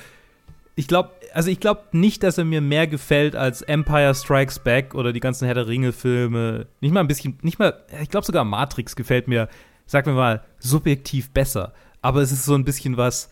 ich 0.76 0.88
glaube, 0.88 1.12
also 1.34 1.52
ich 1.52 1.60
glaube 1.60 1.84
nicht, 1.92 2.24
dass 2.24 2.40
er 2.40 2.46
mir 2.46 2.60
mehr 2.60 2.88
gefällt 2.88 3.36
als 3.36 3.62
Empire 3.62 4.16
Strikes 4.16 4.60
Back 4.60 4.96
oder 4.96 5.14
die 5.14 5.20
ganzen 5.20 5.46
Herr 5.46 5.54
der 5.54 5.68
Ringe-Filme. 5.68 6.66
Nicht 6.80 6.92
mal 6.92 7.02
ein 7.02 7.08
bisschen, 7.08 7.38
nicht 7.44 7.60
mal, 7.60 7.84
ich 8.02 8.10
glaube 8.10 8.26
sogar 8.26 8.44
Matrix 8.44 8.96
gefällt 8.96 9.28
mir, 9.28 9.48
sagen 9.86 10.08
wir 10.08 10.14
mal, 10.14 10.44
subjektiv 10.58 11.30
besser. 11.32 11.74
Aber 12.02 12.22
es 12.22 12.32
ist 12.32 12.46
so 12.46 12.56
ein 12.56 12.66
bisschen 12.66 12.98
was 12.98 13.30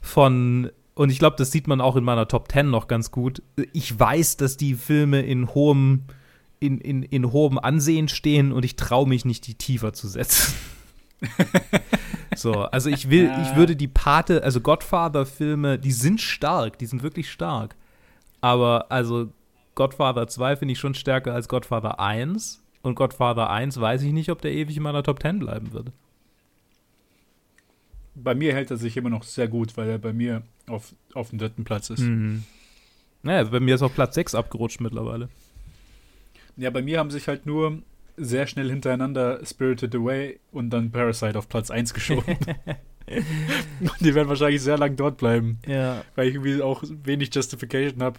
von, 0.00 0.70
und 0.94 1.10
ich 1.10 1.18
glaube, 1.18 1.36
das 1.36 1.52
sieht 1.52 1.68
man 1.68 1.80
auch 1.80 1.96
in 1.96 2.04
meiner 2.04 2.28
Top 2.28 2.50
10 2.50 2.70
noch 2.70 2.88
ganz 2.88 3.10
gut. 3.10 3.42
Ich 3.72 3.98
weiß, 3.98 4.36
dass 4.36 4.56
die 4.56 4.74
Filme 4.74 5.22
in 5.22 5.54
hohem 5.54 6.04
in, 6.60 6.78
in, 6.78 7.02
in 7.02 7.32
hohem 7.32 7.58
Ansehen 7.58 8.08
stehen 8.08 8.52
und 8.52 8.64
ich 8.64 8.76
traue 8.76 9.08
mich 9.08 9.24
nicht, 9.24 9.46
die 9.46 9.54
tiefer 9.54 9.92
zu 9.92 10.08
setzen. 10.08 10.54
so, 12.36 12.52
also 12.52 12.90
ich 12.90 13.10
will, 13.10 13.26
ja. 13.26 13.42
ich 13.42 13.56
würde 13.56 13.76
die 13.76 13.88
Pate, 13.88 14.42
also 14.42 14.60
Godfather-Filme, 14.60 15.78
die 15.78 15.92
sind 15.92 16.20
stark, 16.20 16.78
die 16.78 16.86
sind 16.86 17.02
wirklich 17.02 17.30
stark. 17.30 17.76
Aber 18.40 18.90
also 18.90 19.32
Godfather 19.74 20.26
2 20.26 20.56
finde 20.56 20.72
ich 20.72 20.78
schon 20.78 20.94
stärker 20.94 21.34
als 21.34 21.48
Godfather 21.48 22.00
1. 22.00 22.62
Und 22.82 22.94
Godfather 22.94 23.50
1 23.50 23.80
weiß 23.80 24.02
ich 24.02 24.12
nicht, 24.12 24.30
ob 24.30 24.40
der 24.40 24.52
ewig 24.52 24.76
in 24.76 24.82
meiner 24.82 25.02
Top 25.02 25.20
10 25.20 25.40
bleiben 25.40 25.72
würde. 25.72 25.92
Bei 28.22 28.34
mir 28.34 28.54
hält 28.54 28.70
er 28.70 28.76
sich 28.76 28.96
immer 28.96 29.10
noch 29.10 29.22
sehr 29.22 29.48
gut, 29.48 29.76
weil 29.76 29.88
er 29.88 29.98
bei 29.98 30.12
mir 30.12 30.42
auf, 30.66 30.94
auf 31.14 31.30
dem 31.30 31.38
dritten 31.38 31.64
Platz 31.64 31.90
ist. 31.90 32.00
Mhm. 32.00 32.44
Naja, 33.22 33.44
bei 33.44 33.60
mir 33.60 33.74
ist 33.74 33.82
auf 33.82 33.94
Platz 33.94 34.14
6 34.14 34.34
abgerutscht 34.34 34.80
mittlerweile. 34.80 35.28
Ja, 36.56 36.70
bei 36.70 36.82
mir 36.82 36.98
haben 36.98 37.10
sich 37.10 37.28
halt 37.28 37.46
nur 37.46 37.82
sehr 38.16 38.46
schnell 38.46 38.68
hintereinander 38.68 39.44
Spirited 39.44 39.94
Away 39.94 40.40
und 40.50 40.70
dann 40.70 40.90
Parasite 40.90 41.38
auf 41.38 41.48
Platz 41.48 41.70
1 41.70 41.94
geschoben. 41.94 42.36
und 43.06 44.00
die 44.00 44.14
werden 44.14 44.28
wahrscheinlich 44.28 44.62
sehr 44.62 44.78
lang 44.78 44.96
dort 44.96 45.18
bleiben. 45.18 45.58
Ja. 45.66 46.04
Weil 46.16 46.28
ich 46.28 46.34
irgendwie 46.34 46.62
auch 46.62 46.82
wenig 47.04 47.34
Justification 47.34 48.02
habe, 48.02 48.18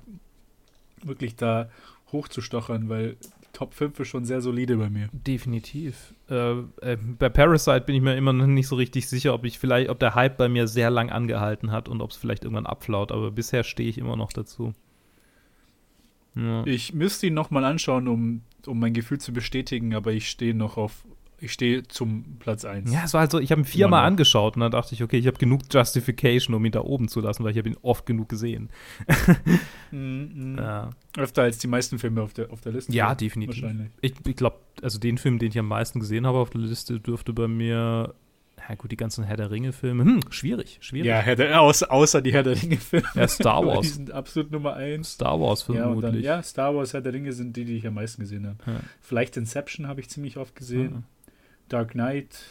wirklich 1.03 1.35
da 1.35 1.69
hochzustochern, 2.11 2.89
weil 2.89 3.17
Top 3.53 3.73
5 3.73 3.99
ist 3.99 4.07
schon 4.07 4.25
sehr 4.25 4.41
solide 4.41 4.77
bei 4.77 4.89
mir. 4.89 5.09
Definitiv. 5.11 6.13
Äh, 6.29 6.59
äh, 6.81 6.97
bei 7.17 7.29
Parasite 7.29 7.81
bin 7.81 7.95
ich 7.95 8.01
mir 8.01 8.15
immer 8.15 8.33
noch 8.33 8.45
nicht 8.45 8.67
so 8.67 8.75
richtig 8.75 9.07
sicher, 9.07 9.33
ob 9.33 9.45
ich 9.45 9.57
vielleicht, 9.57 9.89
ob 9.89 9.99
der 9.99 10.15
Hype 10.15 10.37
bei 10.37 10.47
mir 10.47 10.67
sehr 10.67 10.91
lang 10.91 11.09
angehalten 11.09 11.71
hat 11.71 11.89
und 11.89 12.01
ob 12.01 12.11
es 12.11 12.17
vielleicht 12.17 12.43
irgendwann 12.43 12.67
abflaut, 12.67 13.11
aber 13.11 13.31
bisher 13.31 13.63
stehe 13.63 13.89
ich 13.89 13.97
immer 13.97 14.15
noch 14.15 14.31
dazu. 14.31 14.73
Ja. 16.35 16.65
Ich 16.65 16.93
müsste 16.93 17.27
ihn 17.27 17.33
nochmal 17.33 17.65
anschauen, 17.65 18.07
um, 18.07 18.41
um 18.67 18.79
mein 18.79 18.93
Gefühl 18.93 19.19
zu 19.19 19.33
bestätigen, 19.33 19.95
aber 19.95 20.11
ich 20.13 20.29
stehe 20.29 20.53
noch 20.53 20.77
auf, 20.77 21.03
ich 21.41 21.51
stehe 21.53 21.83
zum 21.83 22.37
Platz 22.39 22.65
1. 22.65 22.91
Ja, 22.91 23.03
es 23.05 23.13
war 23.13 23.21
halt 23.21 23.31
so, 23.31 23.39
ich 23.39 23.51
habe 23.51 23.61
ihn 23.61 23.65
viermal 23.65 24.05
angeschaut 24.05 24.55
und 24.55 24.61
dann 24.61 24.71
dachte 24.71 24.93
ich, 24.93 25.03
okay, 25.03 25.17
ich 25.17 25.27
habe 25.27 25.37
genug 25.37 25.61
Justification, 25.71 26.55
um 26.55 26.63
ihn 26.65 26.71
da 26.71 26.81
oben 26.81 27.07
zu 27.07 27.19
lassen, 27.19 27.43
weil 27.43 27.51
ich 27.51 27.57
habe 27.57 27.69
ihn 27.69 27.77
oft 27.81 28.05
genug 28.05 28.29
gesehen. 28.29 28.69
mm. 29.91 30.57
Ja. 30.57 30.89
Öfter 31.17 31.43
als 31.43 31.57
die 31.57 31.67
meisten 31.67 31.99
Filme 31.99 32.21
auf 32.21 32.33
der, 32.33 32.51
auf 32.51 32.61
der 32.61 32.73
Liste. 32.73 32.91
Ja, 32.91 33.15
definitiv. 33.15 33.63
Ich, 34.01 34.13
ich 34.25 34.35
glaube, 34.35 34.57
also 34.81 34.99
den 34.99 35.17
Film, 35.17 35.39
den 35.39 35.49
ich 35.49 35.59
am 35.59 35.67
meisten 35.67 35.99
gesehen 35.99 36.25
habe 36.25 36.37
auf 36.37 36.49
der 36.49 36.61
Liste, 36.61 36.99
dürfte 36.99 37.33
bei 37.33 37.47
mir 37.47 38.13
ja 38.69 38.75
gut, 38.75 38.91
die 38.91 38.97
ganzen 38.97 39.23
Herr 39.23 39.37
der 39.37 39.49
Ringe-Filme. 39.49 40.03
Hm, 40.03 40.19
schwierig, 40.29 40.77
schwierig. 40.81 41.07
Ja, 41.07 41.19
Herr 41.19 41.35
der, 41.35 41.59
außer, 41.59 41.91
außer 41.91 42.21
die 42.21 42.31
Herr 42.33 42.43
der 42.43 42.61
Ringe-Filme. 42.61 43.07
Ja, 43.15 43.27
Star 43.27 43.65
Wars. 43.65 43.81
die 43.81 43.87
sind 43.87 44.11
absolut 44.11 44.51
Nummer 44.51 44.73
eins. 44.75 45.13
Star 45.13 45.39
Wars 45.39 45.63
vermutlich. 45.63 46.03
Ja, 46.03 46.11
dann, 46.11 46.21
ja, 46.21 46.43
Star 46.43 46.75
Wars, 46.75 46.93
Herr 46.93 47.01
der 47.01 47.13
Ringe 47.13 47.33
sind 47.33 47.55
die, 47.55 47.65
die 47.65 47.77
ich 47.77 47.87
am 47.87 47.95
meisten 47.95 48.21
gesehen 48.21 48.45
habe. 48.45 48.57
Ja. 48.67 48.79
Vielleicht 49.01 49.37
Inception 49.37 49.87
habe 49.87 50.01
ich 50.01 50.09
ziemlich 50.09 50.37
oft 50.37 50.55
gesehen. 50.55 51.05
Dark 51.69 51.91
Knight. 51.91 52.43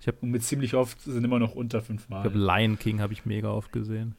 Ich 0.00 0.06
hab, 0.08 0.22
Und 0.22 0.30
mit 0.30 0.42
ziemlich 0.42 0.74
oft 0.74 1.00
sind 1.00 1.24
immer 1.24 1.38
noch 1.38 1.54
unter 1.54 1.82
fünfmal. 1.82 2.20
Ich 2.20 2.32
habe 2.32 2.38
Lion 2.38 2.78
King 2.78 3.00
habe 3.00 3.12
ich 3.12 3.26
mega 3.26 3.50
oft 3.50 3.72
gesehen. 3.72 4.14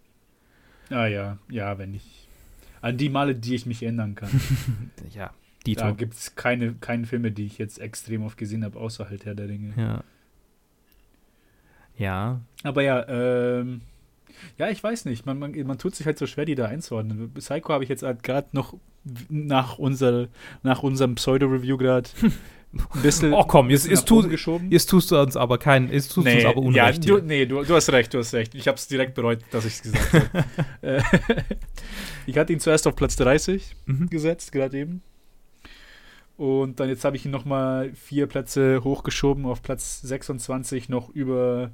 Ah 0.90 1.06
ja, 1.06 1.38
ja, 1.50 1.78
wenn 1.78 1.94
ich. 1.94 2.28
An 2.82 2.98
die 2.98 3.10
Male, 3.10 3.36
die 3.36 3.56
ich 3.56 3.66
mich 3.66 3.84
erinnern 3.84 4.16
kann. 4.16 4.30
ja, 5.14 5.32
die 5.66 5.76
Da 5.76 5.92
gibt 5.92 6.14
es 6.14 6.36
keine, 6.36 6.74
keine 6.76 7.06
Filme, 7.06 7.32
die 7.32 7.46
ich 7.46 7.58
jetzt 7.58 7.80
extrem 7.80 8.24
oft 8.24 8.38
gesehen 8.38 8.64
habe, 8.64 8.80
außer 8.80 9.10
halt 9.10 9.26
Herr 9.26 9.36
der 9.36 9.50
Ringe. 9.50 9.74
Ja. 9.76 10.04
Ja. 11.98 12.42
Aber 12.64 12.82
ja, 12.82 13.06
ähm, 13.08 13.82
ja, 14.58 14.70
ich 14.70 14.84
weiß 14.84 15.06
nicht. 15.06 15.26
Man, 15.26 15.40
man, 15.40 15.52
man 15.66 15.78
tut 15.78 15.96
sich 15.96 16.06
halt 16.06 16.18
so 16.18 16.28
schwer, 16.28 16.46
die 16.46 16.56
da 16.56 16.66
einzuordnen. 16.66 17.32
Psycho 17.34 17.74
habe 17.74 17.84
ich 17.84 17.90
jetzt 17.90 18.04
halt 18.04 18.24
gerade 18.24 18.50
noch 18.52 18.76
nach, 19.30 19.78
unser, 19.78 20.28
nach 20.64 20.84
unserem 20.84 21.16
Pseudo-Review 21.16 21.78
gerade 21.78 22.10
ein 22.22 23.02
bisschen. 23.02 23.34
Oh 23.34 23.44
komm, 23.46 23.70
jetzt, 23.70 23.88
jetzt, 23.88 24.08
tu, 24.08 24.22
jetzt 24.70 24.90
tust 24.90 25.12
du 25.12 25.20
uns 25.20 25.36
aber 25.36 25.58
kein, 25.58 25.92
jetzt 25.92 26.14
tust 26.14 26.26
nee, 26.26 26.36
uns 26.36 26.46
aber 26.46 26.58
Unrecht. 26.58 27.06
Ja, 27.06 27.18
du, 27.18 27.26
nee, 27.26 27.46
du, 27.46 27.64
du 27.64 27.76
hast 27.76 27.92
recht, 27.92 28.14
du 28.14 28.20
hast 28.20 28.34
recht. 28.34 28.54
Ich 28.56 28.68
habe 28.68 28.78
es 28.78 28.88
direkt 28.88 29.16
bereut, 29.16 29.40
dass 29.52 29.66
ich 29.66 29.74
es 29.74 29.82
gesagt 29.82 30.14
habe. 30.34 31.04
Ich 32.26 32.38
hatte 32.38 32.54
ihn 32.54 32.60
zuerst 32.60 32.86
auf 32.86 32.96
Platz 32.96 33.16
30 33.16 33.76
mhm. 33.88 34.08
gesetzt, 34.08 34.52
gerade 34.52 34.78
eben. 34.78 35.02
Und 36.38 36.80
dann 36.80 36.88
jetzt 36.88 37.04
habe 37.04 37.18
ich 37.18 37.26
ihn 37.26 37.32
nochmal 37.32 37.92
vier 37.96 38.28
Plätze 38.28 38.84
hochgeschoben 38.84 39.48
auf 39.48 39.64
Platz 39.64 40.00
26 40.02 40.88
noch 40.88 41.10
über 41.10 41.72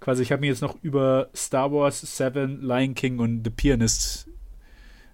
quasi, 0.00 0.22
ich 0.22 0.32
habe 0.32 0.40
mir 0.40 0.48
jetzt 0.48 0.62
noch 0.62 0.76
über 0.82 1.28
Star 1.34 1.70
Wars, 1.72 2.00
Seven, 2.00 2.62
Lion 2.62 2.94
King 2.94 3.18
und 3.18 3.44
The 3.44 3.50
Pianist 3.50 4.28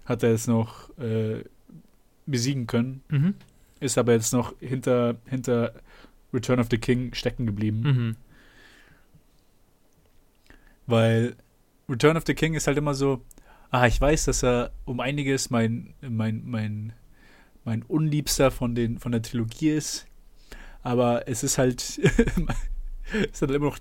hat 0.05 0.23
er 0.23 0.31
jetzt 0.31 0.47
noch 0.47 0.97
äh, 0.97 1.43
besiegen 2.25 2.65
können. 2.67 3.03
Mhm. 3.09 3.35
Ist 3.79 3.97
aber 3.97 4.13
jetzt 4.13 4.33
noch 4.33 4.55
hinter, 4.59 5.17
hinter 5.25 5.73
Return 6.33 6.59
of 6.59 6.67
the 6.71 6.77
King 6.77 7.13
stecken 7.13 7.45
geblieben. 7.45 7.81
Mhm. 7.81 8.15
Weil 10.87 11.35
Return 11.89 12.17
of 12.17 12.23
the 12.25 12.33
King 12.33 12.53
ist 12.53 12.67
halt 12.67 12.77
immer 12.77 12.93
so, 12.93 13.21
ah, 13.69 13.87
ich 13.87 13.99
weiß, 13.99 14.25
dass 14.25 14.43
er 14.43 14.71
um 14.85 14.99
einiges 14.99 15.49
mein, 15.49 15.93
mein, 16.01 16.43
mein, 16.45 16.93
mein 17.65 17.83
Unliebster 17.83 18.51
von, 18.51 18.73
den, 18.73 18.97
von 18.97 19.11
der 19.11 19.21
Trilogie 19.21 19.71
ist. 19.71 20.07
Aber 20.81 21.27
es 21.27 21.43
ist 21.43 21.57
halt, 21.57 21.81
es 21.99 22.01
ist 23.31 23.41
halt 23.41 23.51
immer 23.51 23.67
noch 23.67 23.79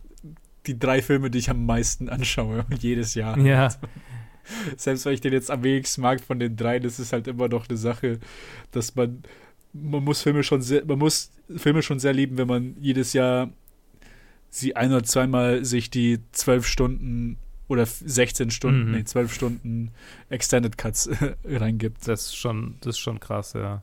die 0.66 0.78
drei 0.78 1.02
Filme, 1.02 1.30
die 1.30 1.38
ich 1.38 1.50
am 1.50 1.66
meisten 1.66 2.08
anschaue, 2.08 2.66
jedes 2.78 3.14
Jahr. 3.14 3.38
Ja. 3.38 3.68
Selbst 4.76 5.04
wenn 5.04 5.14
ich 5.14 5.20
den 5.20 5.32
jetzt 5.32 5.50
am 5.50 5.62
wenigsten 5.62 6.02
mag 6.02 6.20
von 6.20 6.38
den 6.38 6.56
drei, 6.56 6.78
das 6.78 6.98
ist 6.98 7.12
halt 7.12 7.26
immer 7.26 7.48
noch 7.48 7.68
eine 7.68 7.76
Sache, 7.76 8.20
dass 8.70 8.94
man, 8.94 9.22
man 9.72 10.04
muss 10.04 10.22
Filme 10.22 10.42
schon 10.42 10.62
sehr, 10.62 10.84
man 10.84 10.98
muss 10.98 11.32
Filme 11.56 11.82
schon 11.82 11.98
sehr 11.98 12.12
lieben, 12.12 12.38
wenn 12.38 12.46
man 12.46 12.76
jedes 12.80 13.12
Jahr 13.12 13.50
sie 14.50 14.76
ein 14.76 14.92
oder 14.92 15.02
zweimal 15.02 15.64
sich 15.64 15.90
die 15.90 16.20
zwölf 16.32 16.66
Stunden 16.66 17.38
oder 17.68 17.84
16 17.84 18.50
Stunden, 18.50 18.86
mhm. 18.86 18.92
nee, 18.92 19.04
12 19.04 19.32
Stunden 19.32 19.90
Extended 20.28 20.78
Cuts 20.78 21.10
reingibt. 21.44 22.06
Das 22.06 22.26
ist 22.26 22.36
schon, 22.36 22.76
das 22.80 22.96
ist 22.96 23.00
schon 23.00 23.20
krass, 23.20 23.54
ja. 23.54 23.82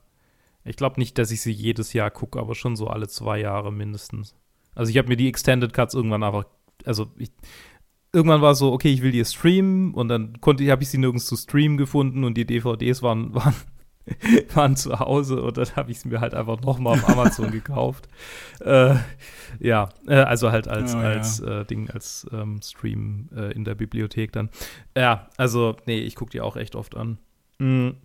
Ich 0.63 0.77
glaube 0.77 0.99
nicht, 0.99 1.17
dass 1.17 1.31
ich 1.31 1.41
sie 1.41 1.51
jedes 1.51 1.91
Jahr 1.91 2.09
gucke, 2.09 2.39
aber 2.39 2.55
schon 2.55 2.77
so 2.77 2.87
alle 2.87 3.09
zwei 3.09 3.39
Jahre 3.39 3.73
mindestens. 3.73 4.35
Also 4.75 4.89
ich 4.89 4.97
habe 4.97 5.09
mir 5.09 5.17
die 5.17 5.27
Extended 5.27 5.73
Cuts 5.73 5.93
irgendwann 5.93 6.23
einfach 6.23 6.45
also 6.85 7.07
ich, 7.17 7.31
irgendwann 8.13 8.41
war 8.41 8.51
es 8.51 8.59
so, 8.59 8.71
okay, 8.71 8.93
ich 8.93 9.01
will 9.01 9.11
die 9.11 9.25
streamen 9.25 9.93
und 9.93 10.07
dann 10.07 10.39
konnte, 10.39 10.69
habe 10.71 10.83
ich 10.83 10.89
sie 10.89 10.97
nirgends 10.97 11.25
zu 11.25 11.35
streamen 11.35 11.77
gefunden 11.77 12.23
und 12.23 12.35
die 12.35 12.45
DVDs 12.45 13.01
waren, 13.01 13.33
waren, 13.35 13.55
waren 14.53 14.75
zu 14.75 14.99
Hause 14.99 15.41
und 15.41 15.57
dann 15.57 15.75
habe 15.75 15.91
ich 15.91 15.99
sie 15.99 16.09
mir 16.09 16.21
halt 16.21 16.33
einfach 16.33 16.61
nochmal 16.61 16.93
auf 16.93 17.09
Amazon 17.09 17.51
gekauft. 17.51 18.07
Äh, 18.59 18.95
ja, 19.59 19.89
äh, 20.07 20.15
also 20.15 20.51
halt 20.51 20.67
als, 20.67 20.93
oh, 20.93 20.99
als 20.99 21.39
ja. 21.39 21.61
äh, 21.61 21.65
Ding, 21.65 21.89
als 21.89 22.27
ähm, 22.31 22.61
Stream 22.61 23.29
äh, 23.35 23.51
in 23.53 23.63
der 23.63 23.75
Bibliothek 23.75 24.31
dann. 24.31 24.49
Ja, 24.95 25.29
also, 25.37 25.75
nee, 25.85 25.99
ich 25.99 26.15
gucke 26.15 26.31
die 26.31 26.41
auch 26.41 26.55
echt 26.55 26.75
oft 26.75 26.95
an. 26.95 27.17
Mhm. 27.59 27.95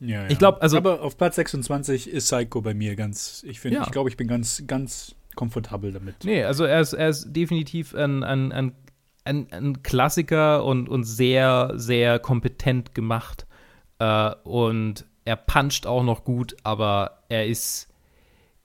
Ja, 0.00 0.22
ja. 0.22 0.30
Ich 0.30 0.38
glaube, 0.38 0.62
also. 0.62 0.76
Aber 0.76 1.02
auf 1.02 1.16
Platz 1.16 1.36
26 1.36 2.08
ist 2.08 2.30
Psycho 2.30 2.60
bei 2.60 2.74
mir 2.74 2.94
ganz, 2.94 3.44
ich 3.46 3.60
finde, 3.60 3.78
ja. 3.78 3.82
ich 3.84 3.90
glaube, 3.90 4.08
ich 4.08 4.16
bin 4.16 4.28
ganz, 4.28 4.62
ganz 4.66 5.16
komfortabel 5.38 5.92
damit. 5.92 6.24
Nee, 6.24 6.42
also 6.42 6.64
er 6.64 6.80
ist, 6.80 6.94
er 6.94 7.10
ist 7.10 7.32
definitiv 7.32 7.94
ein, 7.94 8.24
ein, 8.24 8.50
ein, 8.50 8.72
ein, 9.24 9.46
ein 9.52 9.82
Klassiker 9.84 10.64
und, 10.64 10.88
und 10.88 11.04
sehr, 11.04 11.74
sehr 11.76 12.18
kompetent 12.18 12.92
gemacht. 12.92 13.46
Äh, 14.00 14.34
und 14.42 15.06
er 15.24 15.36
puncht 15.36 15.86
auch 15.86 16.02
noch 16.02 16.24
gut, 16.24 16.56
aber 16.64 17.22
er 17.28 17.46
ist. 17.46 17.86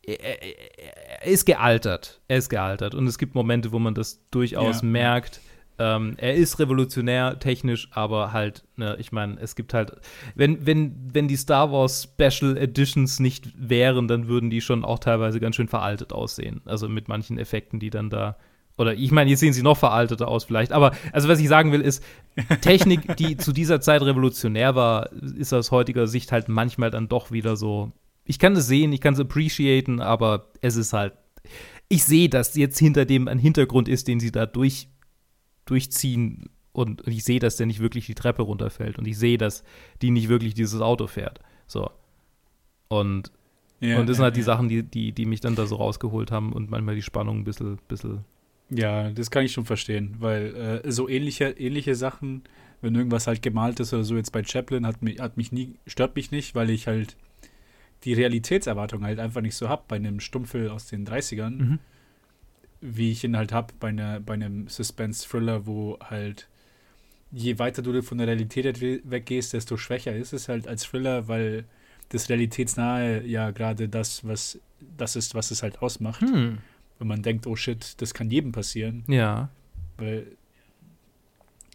Er, 0.02 0.20
er, 0.20 1.24
ist 1.26 1.46
gealtert. 1.46 2.22
Er 2.28 2.38
ist 2.38 2.50
gealtert. 2.50 2.96
Und 2.96 3.06
es 3.06 3.20
gibt 3.20 3.36
Momente, 3.36 3.72
wo 3.72 3.78
man 3.78 3.94
das 3.94 4.28
durchaus 4.32 4.82
ja. 4.82 4.88
merkt. 4.88 5.42
Ähm, 5.80 6.14
er 6.18 6.36
ist 6.36 6.60
revolutionär 6.60 7.40
technisch, 7.40 7.88
aber 7.92 8.32
halt, 8.32 8.64
ne, 8.76 8.96
ich 9.00 9.12
meine, 9.12 9.40
es 9.40 9.56
gibt 9.56 9.74
halt, 9.74 9.94
wenn, 10.36 10.66
wenn, 10.66 11.10
wenn 11.12 11.28
die 11.28 11.36
Star 11.36 11.72
Wars 11.72 12.04
Special 12.04 12.58
Editions 12.58 13.20
nicht 13.20 13.52
wären, 13.58 14.08
dann 14.08 14.28
würden 14.28 14.52
die 14.52 14.62
schon 14.62 14.86
auch 14.86 15.00
teilweise 15.00 15.40
ganz 15.40 15.56
schön 15.56 15.68
veraltet 15.68 16.14
aussehen. 16.14 16.62
Also 16.66 16.88
mit 16.88 17.08
manchen 17.08 17.40
Effekten, 17.40 17.80
die 17.80 17.90
dann 17.90 18.10
da. 18.10 18.38
Oder 18.78 18.94
ich 18.96 19.12
meine, 19.12 19.30
jetzt 19.30 19.40
sehen 19.40 19.54
sie 19.54 19.64
noch 19.64 19.78
veralteter 19.78 20.28
aus 20.28 20.44
vielleicht. 20.44 20.72
Aber 20.72 20.92
also 21.12 21.28
was 21.28 21.40
ich 21.40 21.48
sagen 21.48 21.72
will, 21.72 21.82
ist, 21.82 22.04
Technik, 22.62 23.16
die 23.18 23.38
zu 23.38 23.52
dieser 23.52 23.82
Zeit 23.82 24.02
revolutionär 24.02 24.76
war, 24.76 25.12
ist 25.12 25.54
aus 25.54 25.72
heutiger 25.72 26.08
Sicht 26.08 26.32
halt 26.32 26.50
manchmal 26.50 26.92
dann 26.92 27.08
doch 27.08 27.32
wieder 27.32 27.56
so. 27.56 27.92
Ich 28.26 28.40
kann 28.40 28.56
es 28.56 28.68
sehen, 28.68 28.94
ich 28.94 29.02
kann 29.02 29.16
es 29.16 29.20
appreciaten, 29.20 30.02
aber 30.02 30.52
es 30.62 30.76
ist 30.76 30.94
halt. 30.94 31.14
Ich 31.90 32.06
sehe, 32.06 32.30
dass 32.30 32.56
jetzt 32.56 32.80
hinter 32.80 33.06
dem 33.06 33.28
ein 33.28 33.38
Hintergrund 33.38 33.88
ist, 33.88 34.08
den 34.08 34.20
sie 34.20 34.32
da 34.32 34.46
durch 34.46 34.88
durchziehen 35.66 36.50
und 36.72 37.08
ich 37.08 37.24
sehe, 37.24 37.40
dass 37.40 37.58
der 37.58 37.68
nicht 37.68 37.80
wirklich 37.80 38.06
die 38.08 38.16
Treppe 38.16 38.42
runterfällt 38.42 38.98
und 38.98 39.08
ich 39.08 39.18
sehe, 39.18 39.38
dass 39.38 39.64
die 40.02 40.12
nicht 40.12 40.28
wirklich 40.28 40.54
dieses 40.54 40.82
Auto 40.82 41.08
fährt. 41.08 41.40
So. 41.68 41.90
Und, 42.88 43.32
ja, 43.80 44.00
und 44.00 44.10
das 44.10 44.18
sind 44.18 44.24
halt 44.24 44.36
ja, 44.36 44.40
die 44.40 44.44
Sachen, 44.44 44.70
die, 44.70 44.84
die, 44.84 45.12
die 45.12 45.26
mich 45.26 45.40
dann 45.40 45.56
da 45.56 45.66
so 45.66 45.76
rausgeholt 45.76 46.32
haben 46.32 46.52
und 46.52 46.70
manchmal 46.70 46.96
die 46.96 47.02
Spannung 47.02 47.40
ein 47.40 47.44
bisschen, 47.44 47.78
bisschen 47.88 48.26
ja, 48.70 49.12
das 49.12 49.30
kann 49.30 49.46
ich 49.46 49.52
schon 49.52 49.66
verstehen, 49.66 50.16
weil 50.20 50.82
äh, 50.84 50.92
so 50.92 51.08
ähnliche, 51.08 51.50
ähnliche 51.52 51.96
Sachen, 51.96 52.44
wenn 52.82 52.96
irgendwas 52.96 53.28
halt 53.28 53.42
gemalt 53.42 53.80
ist 53.80 53.94
oder 53.94 54.04
so, 54.04 54.16
jetzt 54.16 54.32
bei 54.32 54.44
Chaplin, 54.44 54.88
hat 54.88 55.02
mich, 55.02 55.20
hat 55.20 55.38
mich 55.38 55.52
nie, 55.52 55.76
stört 55.86 56.16
mich 56.16 56.32
nicht, 56.32 56.56
weil 56.56 56.70
ich 56.70 56.88
halt 56.88 57.18
die 58.04 58.14
Realitätserwartung 58.14 59.04
halt 59.04 59.20
einfach 59.20 59.42
nicht 59.42 59.56
so 59.56 59.70
habe 59.70 59.84
bei 59.88 59.98
einem 59.98 60.20
Stummfilm 60.20 60.72
aus 60.72 60.88
den 60.88 61.06
30ern. 61.06 61.50
Mhm 61.52 61.80
wie 62.84 63.12
ich 63.12 63.24
ihn 63.24 63.38
halt 63.38 63.54
habe 63.54 63.74
bei, 63.80 63.88
einer, 63.90 64.20
bei 64.20 64.34
einem 64.34 64.68
Suspense-Thriller, 64.68 65.66
wo 65.66 65.98
halt 66.02 66.50
je 67.32 67.58
weiter 67.58 67.82
du 67.82 68.04
von 68.04 68.18
der 68.18 68.28
Realität 68.28 68.82
weggehst, 68.82 69.54
desto 69.54 69.78
schwächer 69.78 70.16
ist 70.16 70.34
es 70.34 70.50
halt 70.50 70.68
als 70.68 70.84
Thriller, 70.84 71.28
weil 71.28 71.66
das 72.10 72.30
Realitätsnahe 72.30 73.26
ja 73.26 73.52
gerade 73.52 73.88
das, 73.90 74.28
was 74.28 74.60
das 74.98 75.16
ist, 75.16 75.34
was 75.34 75.50
es 75.50 75.64
halt 75.64 75.82
ausmacht. 75.82 76.22
Hm. 76.22 76.60
Wenn 77.00 77.08
man 77.08 77.24
denkt, 77.24 77.48
oh 77.48 77.56
shit, 77.56 78.00
das 78.02 78.14
kann 78.14 78.30
jedem 78.30 78.52
passieren. 78.52 79.04
Ja. 79.08 79.50
Weil 79.98 80.28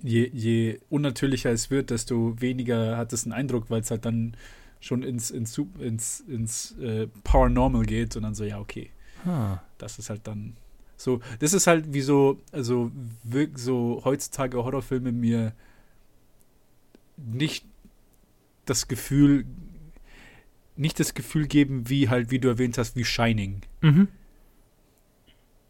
je, 0.02 0.30
je 0.32 0.78
unnatürlicher 0.90 1.50
es 1.50 1.70
wird, 1.70 1.90
desto 1.90 2.40
weniger 2.40 2.98
hat 2.98 3.12
es 3.12 3.24
einen 3.24 3.32
Eindruck, 3.32 3.70
weil 3.70 3.80
es 3.80 3.90
halt 3.90 4.04
dann 4.04 4.36
schon 4.78 5.02
ins, 5.02 5.30
ins, 5.30 5.59
ins, 5.80 6.20
ins 6.20 6.78
äh, 6.78 7.09
Paranormal 7.24 7.84
geht 7.84 8.14
und 8.14 8.22
dann 8.22 8.34
so, 8.34 8.44
ja, 8.44 8.61
okay. 8.61 8.90
Huh. 9.24 9.56
Das 9.78 9.98
ist 9.98 10.11
halt 10.11 10.26
dann 10.26 10.54
so, 10.99 11.20
das 11.38 11.55
ist 11.55 11.68
halt 11.68 11.92
wie 11.94 12.01
so, 12.01 12.40
also 12.51 12.90
so 13.55 14.03
heutzutage 14.05 14.62
Horrorfilme 14.62 15.12
mir 15.12 15.53
nicht 17.16 17.64
das 18.66 18.88
Gefühl, 18.88 19.46
nicht 20.76 20.99
das 20.99 21.14
Gefühl 21.14 21.46
geben, 21.46 21.88
wie 21.88 22.09
halt, 22.09 22.32
wie 22.32 22.40
du 22.40 22.49
erwähnt 22.49 22.78
hast, 22.78 22.96
wie 22.96 23.05
Shining. 23.05 23.62
Mhm. 23.80 24.09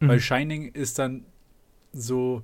Mhm. 0.00 0.08
Weil 0.08 0.20
Shining 0.20 0.72
ist 0.72 0.98
dann 0.98 1.26
so, 1.92 2.42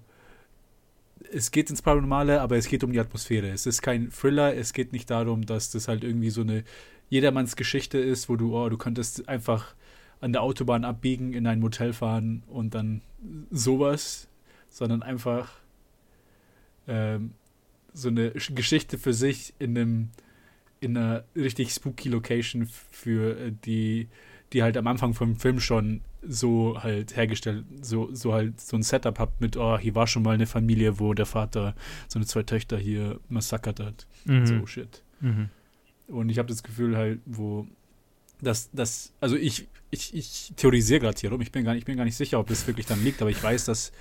es 1.32 1.51
geht 1.51 1.70
ins 1.70 1.80
Paranormale, 1.80 2.43
aber 2.43 2.57
es 2.57 2.68
geht 2.68 2.85
um 2.85 2.93
die 2.93 3.01
Atmosphäre. 3.01 3.49
Es 3.49 3.64
ist 3.64 3.80
kein 3.80 4.11
Thriller, 4.11 4.55
es 4.55 4.74
geht 4.74 4.93
nicht 4.93 5.09
darum, 5.09 5.47
dass 5.47 5.70
das 5.70 5.89
halt 5.89 6.05
irgendwie 6.05 6.30
so 6.30 6.43
eine 6.43 6.64
Jedermannsgeschichte 7.09 7.99
ist, 7.99 8.28
wo 8.28 8.37
du, 8.37 8.55
oh, 8.55 8.68
du 8.68 8.76
könntest 8.76 9.26
einfach 9.26 9.74
an 10.20 10.32
der 10.32 10.42
Autobahn 10.42 10.84
abbiegen, 10.84 11.32
in 11.32 11.46
ein 11.46 11.60
Motel 11.60 11.92
fahren 11.92 12.42
und 12.46 12.74
dann 12.74 13.02
sowas, 13.50 14.28
sondern 14.68 15.02
einfach 15.02 15.52
ähm, 16.86 17.32
so 17.92 18.08
eine 18.08 18.30
Geschichte 18.30 18.98
für 18.98 19.12
sich 19.12 19.54
in 19.58 19.76
einem 19.76 20.08
in 20.80 20.96
einer 20.96 21.24
richtig 21.34 21.72
spooky 21.72 22.08
Location 22.10 22.66
für 22.66 23.38
äh, 23.38 23.52
die 23.64 24.08
die 24.52 24.62
halt 24.62 24.76
am 24.76 24.86
Anfang 24.86 25.14
vom 25.14 25.36
Film 25.36 25.58
schon 25.58 26.00
so 26.22 26.80
halt 26.82 27.16
hergestellt, 27.16 27.64
so, 27.82 28.08
so 28.14 28.32
halt 28.32 28.60
so 28.60 28.76
ein 28.76 28.82
Setup 28.82 29.18
habt 29.18 29.40
mit, 29.40 29.56
oh, 29.56 29.76
hier 29.78 29.94
war 29.94 30.06
schon 30.06 30.22
mal 30.22 30.34
eine 30.34 30.46
Familie, 30.46 31.00
wo 31.00 31.12
der 31.12 31.26
Vater 31.26 31.74
so 32.08 32.18
eine 32.18 32.26
zwei 32.26 32.44
Töchter 32.44 32.78
hier 32.78 33.20
massakert 33.28 33.80
hat. 33.80 34.06
Mhm. 34.24 34.46
So 34.46 34.66
shit. 34.66 35.02
Mhm. 35.20 35.48
Und 36.06 36.28
ich 36.28 36.38
habe 36.38 36.48
das 36.48 36.62
Gefühl 36.62 36.96
halt, 36.96 37.20
wo 37.26 37.66
dass 38.41 38.70
das, 38.72 39.12
also 39.20 39.37
ich, 39.37 39.68
ich, 39.91 40.14
ich 40.14 40.53
theorisiere 40.57 41.01
gerade 41.01 41.18
hier 41.18 41.30
rum, 41.30 41.41
ich 41.41 41.53
bin, 41.53 41.64
gar 41.64 41.74
ich 41.76 41.85
bin 41.85 41.97
gar 41.97 42.05
nicht 42.05 42.16
sicher, 42.16 42.39
ob 42.39 42.49
das 42.49 42.66
wirklich 42.66 42.87
dann 42.87 43.03
liegt, 43.03 43.20
aber 43.22 43.30
ich 43.30 43.43
weiß, 43.43 43.64
dass, 43.64 43.93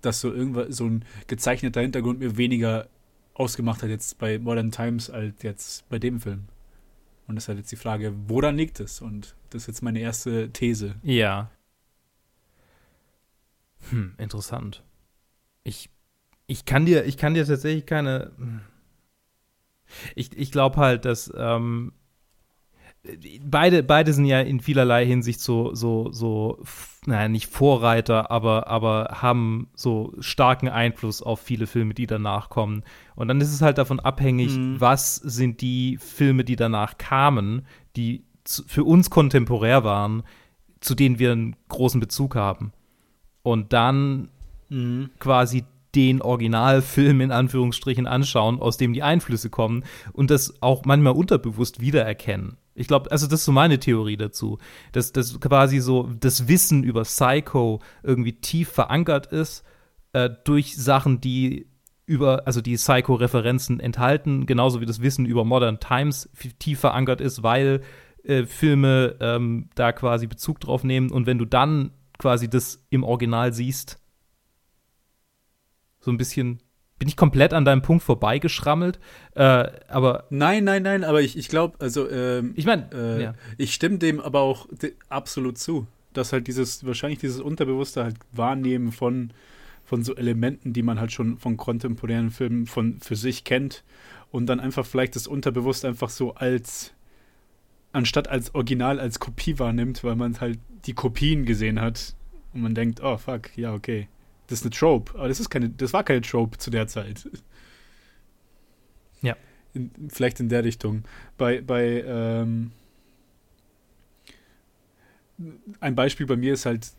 dass 0.00 0.20
so 0.20 0.32
irgendwas, 0.32 0.76
so 0.76 0.86
ein 0.86 1.04
gezeichneter 1.26 1.80
Hintergrund 1.80 2.20
mir 2.20 2.36
weniger 2.36 2.88
ausgemacht 3.34 3.82
hat 3.82 3.90
jetzt 3.90 4.18
bei 4.18 4.38
Modern 4.38 4.70
Times 4.70 5.10
als 5.10 5.42
jetzt 5.42 5.88
bei 5.88 5.98
dem 5.98 6.20
Film. 6.20 6.46
Und 7.26 7.36
das 7.36 7.44
ist 7.44 7.48
halt 7.48 7.58
jetzt 7.58 7.72
die 7.72 7.76
Frage, 7.76 8.14
woran 8.28 8.56
liegt 8.56 8.80
es? 8.80 9.00
Und 9.00 9.34
das 9.50 9.62
ist 9.62 9.66
jetzt 9.66 9.82
meine 9.82 10.00
erste 10.00 10.50
These. 10.52 10.94
Ja. 11.02 11.50
Hm, 13.90 14.14
interessant. 14.18 14.82
Ich, 15.64 15.90
ich 16.46 16.64
kann 16.64 16.86
dir, 16.86 17.04
ich 17.04 17.16
kann 17.16 17.34
dir 17.34 17.44
tatsächlich 17.44 17.86
keine. 17.86 18.32
Hm. 18.36 18.60
Ich, 20.14 20.36
ich 20.36 20.50
glaube 20.50 20.76
halt, 20.76 21.04
dass 21.04 21.32
ähm, 21.36 21.92
beide, 23.44 23.82
beide 23.82 24.12
sind 24.12 24.24
ja 24.24 24.40
in 24.40 24.60
vielerlei 24.60 25.06
Hinsicht 25.06 25.40
so, 25.40 25.74
so, 25.74 26.10
so, 26.12 26.58
naja, 27.06 27.28
nicht 27.28 27.46
Vorreiter, 27.46 28.30
aber, 28.30 28.68
aber 28.68 29.18
haben 29.20 29.68
so 29.74 30.14
starken 30.20 30.68
Einfluss 30.68 31.22
auf 31.22 31.40
viele 31.40 31.66
Filme, 31.66 31.94
die 31.94 32.06
danach 32.06 32.48
kommen. 32.48 32.82
Und 33.14 33.28
dann 33.28 33.40
ist 33.40 33.52
es 33.52 33.62
halt 33.62 33.78
davon 33.78 34.00
abhängig, 34.00 34.56
mhm. 34.56 34.80
was 34.80 35.16
sind 35.16 35.60
die 35.60 35.98
Filme, 35.98 36.44
die 36.44 36.56
danach 36.56 36.98
kamen, 36.98 37.66
die 37.96 38.24
zu, 38.44 38.64
für 38.66 38.84
uns 38.84 39.10
kontemporär 39.10 39.84
waren, 39.84 40.22
zu 40.80 40.94
denen 40.94 41.18
wir 41.18 41.32
einen 41.32 41.56
großen 41.68 42.00
Bezug 42.00 42.34
haben. 42.34 42.72
Und 43.42 43.72
dann 43.72 44.28
mhm. 44.68 45.10
quasi 45.18 45.64
den 45.94 46.20
Originalfilm 46.20 47.20
in 47.22 47.32
Anführungsstrichen 47.32 48.06
anschauen, 48.06 48.60
aus 48.60 48.76
dem 48.76 48.92
die 48.92 49.02
Einflüsse 49.02 49.48
kommen 49.48 49.84
und 50.12 50.30
das 50.30 50.62
auch 50.62 50.84
manchmal 50.84 51.14
unterbewusst 51.14 51.80
wiedererkennen. 51.80 52.58
Ich 52.76 52.88
glaube, 52.88 53.10
also 53.10 53.26
das 53.26 53.40
ist 53.40 53.46
so 53.46 53.52
meine 53.52 53.78
Theorie 53.78 54.16
dazu, 54.16 54.58
dass 54.92 55.12
das 55.12 55.40
quasi 55.40 55.80
so 55.80 56.10
das 56.20 56.46
Wissen 56.46 56.84
über 56.84 57.02
Psycho 57.02 57.80
irgendwie 58.02 58.34
tief 58.34 58.68
verankert 58.68 59.26
ist 59.26 59.64
äh, 60.12 60.30
durch 60.44 60.76
Sachen, 60.76 61.20
die 61.20 61.68
über, 62.04 62.46
also 62.46 62.60
die 62.60 62.76
Psycho-Referenzen 62.76 63.80
enthalten, 63.80 64.46
genauso 64.46 64.80
wie 64.80 64.86
das 64.86 65.02
Wissen 65.02 65.26
über 65.26 65.44
Modern 65.44 65.80
Times 65.80 66.30
tief 66.58 66.80
verankert 66.80 67.20
ist, 67.20 67.42
weil 67.42 67.82
äh, 68.22 68.44
Filme 68.44 69.16
ähm, 69.20 69.70
da 69.74 69.92
quasi 69.92 70.26
Bezug 70.26 70.60
drauf 70.60 70.84
nehmen 70.84 71.10
und 71.10 71.26
wenn 71.26 71.38
du 71.38 71.46
dann 71.46 71.90
quasi 72.18 72.48
das 72.48 72.86
im 72.90 73.04
Original 73.04 73.52
siehst, 73.52 74.00
so 75.98 76.10
ein 76.10 76.18
bisschen 76.18 76.62
bin 76.98 77.08
ich 77.08 77.16
komplett 77.16 77.52
an 77.52 77.64
deinem 77.64 77.82
Punkt 77.82 78.02
vorbeigeschrammelt. 78.02 78.98
Äh, 79.34 79.68
aber 79.88 80.24
nein, 80.30 80.64
nein, 80.64 80.82
nein, 80.82 81.04
aber 81.04 81.20
ich, 81.20 81.36
ich 81.36 81.48
glaube, 81.48 81.76
also 81.78 82.10
ähm, 82.10 82.52
ich 82.56 82.64
meine, 82.64 82.88
äh, 82.92 83.22
ja. 83.22 83.34
ich 83.58 83.74
stimme 83.74 83.98
dem 83.98 84.20
aber 84.20 84.40
auch 84.40 84.66
absolut 85.08 85.58
zu, 85.58 85.86
dass 86.12 86.32
halt 86.32 86.46
dieses 86.46 86.86
wahrscheinlich 86.86 87.18
dieses 87.18 87.40
unterbewusste 87.40 88.04
halt 88.04 88.16
Wahrnehmen 88.32 88.92
von 88.92 89.32
von 89.84 90.02
so 90.02 90.16
Elementen, 90.16 90.72
die 90.72 90.82
man 90.82 90.98
halt 90.98 91.12
schon 91.12 91.38
von 91.38 91.56
kontemporären 91.56 92.30
Filmen 92.30 92.66
von 92.66 92.98
für 93.00 93.14
sich 93.14 93.44
kennt 93.44 93.84
und 94.32 94.46
dann 94.46 94.58
einfach 94.58 94.84
vielleicht 94.84 95.14
das 95.14 95.28
unterbewusst 95.28 95.84
einfach 95.84 96.10
so 96.10 96.34
als 96.34 96.92
anstatt 97.92 98.26
als 98.26 98.54
Original 98.54 98.98
als 98.98 99.20
Kopie 99.20 99.58
wahrnimmt, 99.58 100.02
weil 100.02 100.16
man 100.16 100.40
halt 100.40 100.58
die 100.86 100.94
Kopien 100.94 101.44
gesehen 101.44 101.80
hat 101.80 102.16
und 102.52 102.62
man 102.62 102.74
denkt, 102.74 103.00
oh 103.02 103.16
fuck, 103.16 103.56
ja 103.56 103.74
okay 103.74 104.08
das 104.46 104.60
ist 104.60 104.64
eine 104.64 104.70
Trope, 104.70 105.14
aber 105.16 105.28
das 105.28 105.40
ist 105.40 105.50
keine, 105.50 105.68
das 105.70 105.92
war 105.92 106.04
keine 106.04 106.20
Trope 106.20 106.58
zu 106.58 106.70
der 106.70 106.86
Zeit. 106.86 107.28
Ja. 109.22 109.36
In, 109.74 109.90
vielleicht 110.08 110.40
in 110.40 110.48
der 110.48 110.64
Richtung. 110.64 111.04
Bei, 111.36 111.60
bei 111.60 112.04
ähm, 112.06 112.70
ein 115.80 115.94
Beispiel 115.94 116.26
bei 116.26 116.36
mir 116.36 116.54
ist 116.54 116.66
halt, 116.66 116.92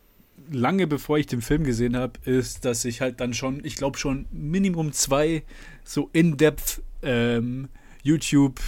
lange 0.50 0.86
bevor 0.86 1.18
ich 1.18 1.26
den 1.26 1.42
Film 1.42 1.64
gesehen 1.64 1.96
habe, 1.96 2.18
ist, 2.24 2.64
dass 2.64 2.84
ich 2.84 3.00
halt 3.00 3.20
dann 3.20 3.34
schon, 3.34 3.64
ich 3.64 3.76
glaube 3.76 3.98
schon 3.98 4.26
Minimum 4.30 4.92
zwei 4.92 5.42
so 5.84 6.10
in-depth 6.12 6.82
ähm, 7.02 7.68
YouTube 8.02 8.60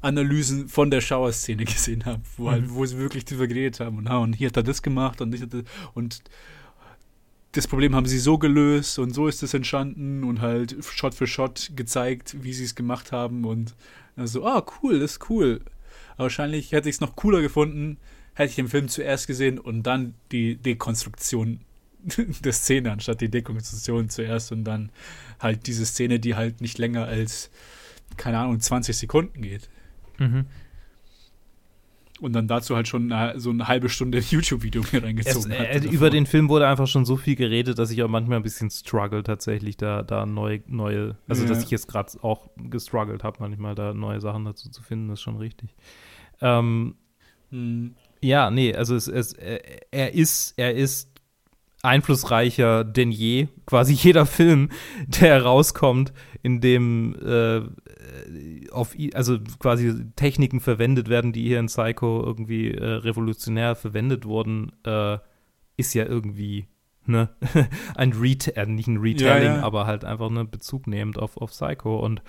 Analysen 0.00 0.68
von 0.68 0.90
der 0.90 1.00
Schauerszene 1.00 1.64
gesehen 1.64 2.04
habe, 2.04 2.22
wo, 2.36 2.50
halt, 2.50 2.62
mhm. 2.62 2.74
wo 2.74 2.84
sie 2.84 2.98
wirklich 2.98 3.24
drüber 3.24 3.46
geredet 3.46 3.80
haben 3.80 3.98
und, 3.98 4.06
und 4.06 4.34
hier 4.34 4.48
hat 4.48 4.56
er 4.56 4.62
das 4.62 4.82
gemacht 4.82 5.20
und, 5.20 5.34
ich 5.34 5.42
und 5.94 6.22
das 7.54 7.68
Problem 7.68 7.94
haben 7.94 8.06
sie 8.06 8.18
so 8.18 8.36
gelöst 8.36 8.98
und 8.98 9.12
so 9.12 9.28
ist 9.28 9.42
es 9.42 9.54
entstanden 9.54 10.24
und 10.24 10.40
halt 10.40 10.76
Shot 10.84 11.14
für 11.14 11.28
Shot 11.28 11.70
gezeigt, 11.76 12.36
wie 12.42 12.52
sie 12.52 12.64
es 12.64 12.74
gemacht 12.74 13.12
haben 13.12 13.44
und 13.44 13.74
so, 14.16 14.44
ah, 14.44 14.64
cool, 14.82 14.98
das 14.98 15.12
ist 15.12 15.30
cool. 15.30 15.60
Wahrscheinlich 16.16 16.72
hätte 16.72 16.88
ich 16.88 16.96
es 16.96 17.00
noch 17.00 17.14
cooler 17.16 17.42
gefunden, 17.42 17.98
hätte 18.34 18.50
ich 18.50 18.56
den 18.56 18.68
Film 18.68 18.88
zuerst 18.88 19.28
gesehen 19.28 19.58
und 19.58 19.84
dann 19.84 20.14
die 20.32 20.56
Dekonstruktion 20.56 21.60
der 22.04 22.52
Szene 22.52 22.90
anstatt 22.90 23.20
die 23.20 23.30
Dekonstruktion 23.30 24.10
zuerst 24.10 24.50
und 24.50 24.64
dann 24.64 24.90
halt 25.38 25.66
diese 25.68 25.86
Szene, 25.86 26.18
die 26.18 26.34
halt 26.34 26.60
nicht 26.60 26.78
länger 26.78 27.06
als, 27.06 27.50
keine 28.16 28.38
Ahnung, 28.38 28.60
20 28.60 28.96
Sekunden 28.96 29.42
geht. 29.42 29.68
Mhm. 30.18 30.46
Und 32.20 32.32
dann 32.32 32.46
dazu 32.46 32.76
halt 32.76 32.86
schon 32.86 33.10
eine, 33.12 33.38
so 33.40 33.50
eine 33.50 33.66
halbe 33.66 33.88
Stunde 33.88 34.18
YouTube-Video 34.30 34.82
mir 34.92 35.02
reingezogen 35.02 35.50
Es, 35.50 35.58
hat. 35.58 35.66
äh, 35.66 35.88
über 35.88 36.10
den 36.10 36.26
Film 36.26 36.48
wurde 36.48 36.68
einfach 36.68 36.86
schon 36.86 37.04
so 37.04 37.16
viel 37.16 37.34
geredet, 37.34 37.78
dass 37.78 37.90
ich 37.90 38.02
auch 38.04 38.08
manchmal 38.08 38.36
ein 38.38 38.42
bisschen 38.44 38.70
struggle 38.70 39.22
tatsächlich, 39.24 39.76
da, 39.76 40.02
da 40.02 40.24
neue, 40.24 40.62
neue, 40.68 41.16
also 41.28 41.42
Ja. 41.42 41.48
dass 41.48 41.62
ich 41.64 41.70
jetzt 41.70 41.88
gerade 41.88 42.12
auch 42.22 42.48
gestruggelt 42.56 43.24
habe, 43.24 43.38
manchmal 43.40 43.74
da 43.74 43.92
neue 43.94 44.20
Sachen 44.20 44.44
dazu 44.44 44.70
zu 44.70 44.80
finden, 44.82 45.10
ist 45.10 45.22
schon 45.22 45.36
richtig. 45.38 45.74
Ähm, 46.40 46.94
Hm. 47.50 47.94
ja, 48.22 48.50
nee, 48.50 48.74
also 48.74 48.94
es, 48.96 49.06
es, 49.08 49.32
er 49.34 49.60
er 49.92 50.14
ist, 50.14 50.54
er 50.56 50.74
ist 50.74 51.10
einflussreicher 51.82 52.84
denn 52.84 53.10
je. 53.10 53.48
Quasi 53.66 53.92
jeder 53.92 54.26
Film, 54.26 54.70
der 55.20 55.42
rauskommt, 55.42 56.12
in 56.42 56.60
dem 56.60 57.14
äh, 57.24 57.60
auf, 58.72 58.98
i- 58.98 59.14
also 59.14 59.38
quasi 59.58 59.94
Techniken 60.16 60.60
verwendet 60.60 61.08
werden, 61.08 61.32
die 61.32 61.44
hier 61.44 61.60
in 61.60 61.66
Psycho 61.66 62.22
irgendwie 62.24 62.70
äh, 62.72 62.84
revolutionär 62.84 63.74
verwendet 63.74 64.24
wurden, 64.24 64.72
äh, 64.84 65.18
ist 65.76 65.94
ja 65.94 66.04
irgendwie 66.06 66.66
ne 67.06 67.28
ein 67.96 68.12
Ret 68.12 68.56
äh, 68.56 68.66
nicht 68.66 68.88
ein 68.88 68.98
Retelling, 68.98 69.42
Ja, 69.48 69.56
ja. 69.56 69.62
aber 69.62 69.86
halt 69.86 70.04
einfach 70.04 70.30
ne 70.30 70.44
Bezug 70.44 70.86
nehmend 70.86 71.18
auf, 71.18 71.36
auf 71.36 71.50
Psycho 71.50 71.98
und 71.98 72.22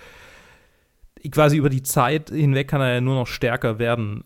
quasi 1.30 1.56
über 1.56 1.70
die 1.70 1.82
Zeit 1.82 2.30
hinweg 2.30 2.68
kann 2.68 2.80
er 2.80 2.94
ja 2.94 3.00
nur 3.00 3.14
noch 3.14 3.26
stärker 3.26 3.78
werden. 3.78 4.24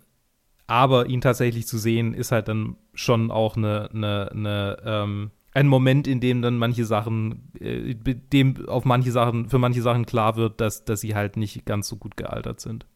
Aber 0.66 1.06
ihn 1.06 1.20
tatsächlich 1.20 1.66
zu 1.66 1.78
sehen, 1.78 2.14
ist 2.14 2.30
halt 2.30 2.46
dann 2.46 2.76
schon 2.94 3.30
auch 3.32 3.56
eine, 3.56 3.90
eine, 3.92 4.30
eine 4.30 4.76
ähm, 4.84 5.30
ein 5.52 5.66
Moment, 5.66 6.06
in 6.06 6.20
dem 6.20 6.42
dann 6.42 6.58
manche 6.58 6.84
Sachen, 6.84 7.52
äh, 7.58 7.94
dem 7.94 8.68
auf 8.68 8.84
manche 8.84 9.12
Sachen, 9.12 9.48
für 9.48 9.58
manche 9.58 9.82
Sachen 9.82 10.06
klar 10.06 10.36
wird, 10.36 10.60
dass, 10.60 10.84
dass 10.84 11.00
sie 11.00 11.14
halt 11.14 11.36
nicht 11.36 11.66
ganz 11.66 11.88
so 11.88 11.96
gut 11.96 12.16
gealtert 12.16 12.60
sind. 12.60 12.86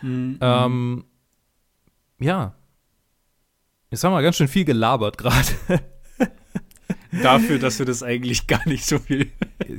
Hm. 0.00 0.38
Ähm, 0.40 1.04
ja. 2.18 2.54
Jetzt 3.90 4.04
haben 4.04 4.12
wir 4.12 4.22
ganz 4.22 4.36
schön 4.36 4.48
viel 4.48 4.64
gelabert 4.64 5.18
gerade. 5.18 5.48
Dafür, 7.22 7.58
dass 7.58 7.78
wir 7.78 7.86
das 7.86 8.02
eigentlich 8.02 8.46
gar 8.46 8.66
nicht 8.68 8.86
so 8.86 8.98
viel. 8.98 9.28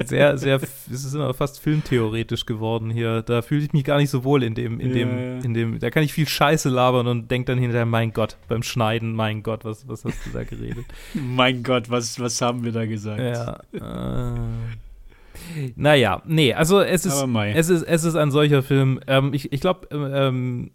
Sehr, 0.05 0.37
sehr, 0.37 0.59
es 0.61 1.05
ist 1.05 1.13
immer 1.13 1.33
fast 1.33 1.59
filmtheoretisch 1.59 2.45
geworden 2.45 2.89
hier. 2.89 3.21
Da 3.21 3.41
fühle 3.41 3.63
ich 3.63 3.73
mich 3.73 3.83
gar 3.83 3.97
nicht 3.97 4.09
so 4.09 4.23
wohl 4.23 4.43
in 4.43 4.53
dem, 4.53 4.79
in 4.79 4.89
Ja, 4.89 4.95
dem, 4.95 5.39
in 5.43 5.53
dem, 5.53 5.79
da 5.79 5.89
kann 5.89 6.03
ich 6.03 6.13
viel 6.13 6.27
Scheiße 6.27 6.69
labern 6.69 7.07
und 7.07 7.31
denk 7.31 7.45
dann 7.45 7.57
hinterher, 7.57 7.85
mein 7.85 8.11
Gott, 8.11 8.37
beim 8.47 8.63
Schneiden, 8.63 9.13
mein 9.13 9.43
Gott, 9.43 9.63
was, 9.63 9.87
was 9.87 10.03
hast 10.03 10.25
du 10.25 10.31
da 10.31 10.43
geredet? 10.43 10.85
mein 11.13 11.63
Gott, 11.63 11.89
was, 11.89 12.19
was 12.19 12.41
haben 12.41 12.63
wir 12.63 12.71
da 12.71 12.85
gesagt? 12.85 13.21
Ja. 13.21 13.59
Äh, 13.73 14.39
naja, 15.75 16.21
nee, 16.25 16.53
also 16.53 16.81
es 16.81 17.05
ist, 17.05 17.25
es 17.55 17.69
ist, 17.69 17.83
es 17.83 18.03
ist 18.03 18.15
ein 18.15 18.31
solcher 18.31 18.61
Film. 18.63 18.99
Ähm, 19.07 19.33
ich 19.33 19.51
ich 19.51 19.61
glaube, 19.61 19.87
ähm, 19.91 20.71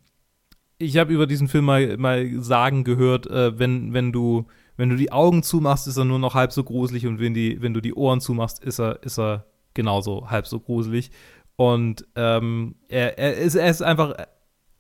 ich 0.79 0.97
habe 0.99 1.13
über 1.13 1.27
diesen 1.27 1.49
Film 1.49 1.65
mal, 1.65 1.97
mal 1.97 2.29
sagen 2.43 2.85
gehört, 2.85 3.27
äh, 3.27 3.59
wenn, 3.59 3.93
wenn 3.93 4.13
du, 4.13 4.47
wenn 4.77 4.91
du 4.91 4.97
die 4.97 5.13
Augen 5.13 5.43
zumachst, 5.43 5.87
ist 5.87 5.97
er 5.97 6.05
nur 6.05 6.19
noch 6.19 6.35
halb 6.35 6.53
so 6.53 6.65
gruselig 6.65 7.07
und 7.07 7.19
wenn, 7.19 7.35
die, 7.35 7.61
wenn 7.63 7.75
du 7.75 7.81
die 7.81 7.95
Ohren 7.95 8.21
zumachst, 8.21 8.63
ist 8.63 8.79
er, 8.79 9.03
ist 9.03 9.19
er 9.19 9.47
genauso 9.75 10.31
halb 10.31 10.47
so 10.47 10.61
gruselig. 10.61 11.11
Und 11.57 12.07
ähm, 12.17 12.77
er, 12.89 13.19
er, 13.19 13.37
ist, 13.37 13.55
er 13.55 13.71
ist 13.71 13.83
einfach 13.83 14.15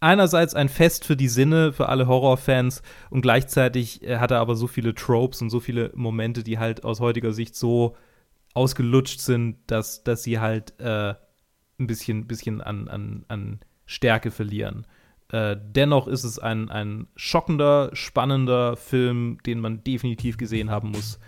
einerseits 0.01 0.55
ein 0.55 0.68
Fest 0.68 1.05
für 1.05 1.16
die 1.16 1.28
Sinne, 1.28 1.72
für 1.72 1.88
alle 1.88 2.07
Horrorfans 2.07 2.82
und 3.11 3.22
gleichzeitig 3.22 4.03
äh, 4.03 4.18
hat 4.18 4.30
er 4.30 4.40
aber 4.40 4.57
so 4.57 4.66
viele 4.66 4.94
Tropes 4.94 5.40
und 5.40 5.51
so 5.51 5.61
viele 5.61 5.90
Momente, 5.94 6.42
die 6.42 6.59
halt 6.59 6.84
aus 6.84 7.01
heutiger 7.01 7.32
Sicht 7.32 7.57
so 7.57 7.97
ausgelutscht 8.55 9.20
sind, 9.20 9.59
dass, 9.66 10.05
dass 10.05 10.22
sie 10.22 10.38
halt 10.38 10.78
äh, 10.80 11.14
ein 11.78 11.86
bisschen, 11.86 12.26
bisschen 12.26 12.61
an, 12.61 12.88
an, 12.88 13.24
an 13.28 13.61
Stärke 13.86 14.30
verlieren. 14.30 14.86
Äh, 15.33 15.57
dennoch 15.61 16.07
ist 16.07 16.24
es 16.24 16.39
ein, 16.39 16.70
ein 16.70 17.09
schockender, 17.16 17.91
spannender 17.95 18.77
Film, 18.77 19.39
den 19.45 19.61
man 19.61 19.83
definitiv 19.83 20.37
gesehen 20.37 20.70
haben 20.70 20.91
muss, 20.91 21.18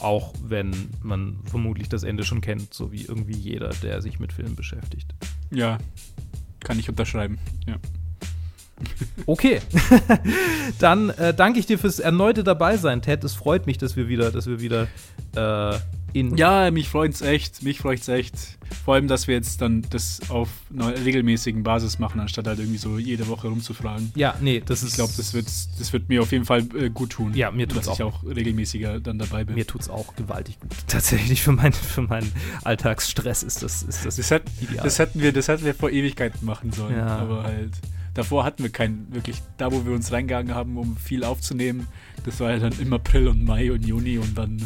auch 0.00 0.34
wenn 0.42 0.72
man 1.02 1.38
vermutlich 1.44 1.88
das 1.88 2.02
Ende 2.02 2.24
schon 2.24 2.40
kennt, 2.40 2.74
so 2.74 2.90
wie 2.90 3.02
irgendwie 3.02 3.36
jeder, 3.36 3.68
der 3.82 4.02
sich 4.02 4.18
mit 4.18 4.32
Filmen 4.32 4.56
beschäftigt. 4.56 5.14
Ja, 5.50 5.78
kann 6.60 6.78
ich 6.78 6.88
unterschreiben. 6.88 7.38
Ja. 7.66 7.76
Okay, 9.26 9.60
dann 10.80 11.10
äh, 11.10 11.32
danke 11.32 11.60
ich 11.60 11.66
dir 11.66 11.78
fürs 11.78 12.00
erneute 12.00 12.42
Dabeisein, 12.42 13.02
Ted. 13.02 13.22
Es 13.22 13.34
freut 13.34 13.66
mich, 13.66 13.78
dass 13.78 13.94
wir 13.94 14.08
wieder, 14.08 14.32
dass 14.32 14.46
wir 14.48 14.60
wieder 14.60 14.88
äh, 15.36 15.78
in 16.14 16.36
Ja, 16.36 16.70
mich 16.70 16.88
freut's 16.88 17.20
echt. 17.20 17.62
Mich 17.62 17.78
freut's 17.80 18.06
echt. 18.08 18.34
Vor 18.84 18.94
allem, 18.94 19.08
dass 19.08 19.26
wir 19.26 19.34
jetzt 19.34 19.60
dann 19.60 19.84
das 19.90 20.20
auf 20.28 20.48
einer 20.72 20.96
regelmäßigen 21.04 21.64
Basis 21.64 21.98
machen, 21.98 22.20
anstatt 22.20 22.46
halt 22.46 22.60
irgendwie 22.60 22.78
so 22.78 22.98
jede 22.98 23.26
Woche 23.28 23.48
rumzufragen. 23.48 24.12
Ja, 24.14 24.34
nee, 24.40 24.62
das 24.64 24.82
ist. 24.82 24.90
Ich 24.90 24.94
glaube, 24.94 25.12
das 25.16 25.34
wird, 25.34 25.46
das 25.46 25.92
wird 25.92 26.08
mir 26.08 26.22
auf 26.22 26.30
jeden 26.30 26.44
Fall 26.44 26.66
äh, 26.76 26.88
gut 26.88 27.10
tun. 27.10 27.34
Ja, 27.34 27.50
mir 27.50 27.68
tut's 27.68 27.86
Dass 27.86 27.96
ich 27.96 28.02
auch 28.04 28.22
regelmäßiger 28.24 29.00
dann 29.00 29.18
dabei 29.18 29.44
bin. 29.44 29.56
Mir 29.56 29.66
tut's 29.66 29.90
auch 29.90 30.14
gewaltig 30.14 30.60
gut. 30.60 30.70
Tatsächlich 30.86 31.42
für, 31.42 31.52
mein, 31.52 31.72
für 31.72 32.02
meinen 32.02 32.30
Alltagsstress 32.62 33.42
ist 33.42 33.62
das, 33.62 33.82
ist 33.82 34.06
das, 34.06 34.16
das, 34.16 34.30
hat, 34.30 34.42
ideal. 34.60 34.84
das, 34.84 34.98
hätten 35.00 35.20
wir, 35.20 35.32
das 35.32 35.48
hätten 35.48 35.64
wir 35.64 35.74
vor 35.74 35.90
Ewigkeiten 35.90 36.46
machen 36.46 36.72
sollen. 36.72 36.96
Ja. 36.96 37.18
Aber 37.18 37.42
halt, 37.42 37.72
davor 38.14 38.44
hatten 38.44 38.62
wir 38.62 38.70
keinen, 38.70 39.12
wirklich, 39.12 39.42
da 39.58 39.72
wo 39.72 39.84
wir 39.84 39.92
uns 39.92 40.12
reingegangen 40.12 40.54
haben, 40.54 40.78
um 40.78 40.96
viel 40.96 41.24
aufzunehmen, 41.24 41.88
das 42.24 42.40
war 42.40 42.50
ja 42.50 42.58
dann 42.58 42.72
im 42.80 42.92
April 42.92 43.28
und 43.28 43.44
Mai 43.44 43.70
und 43.72 43.86
Juni 43.86 44.18
und 44.18 44.36
dann, 44.36 44.60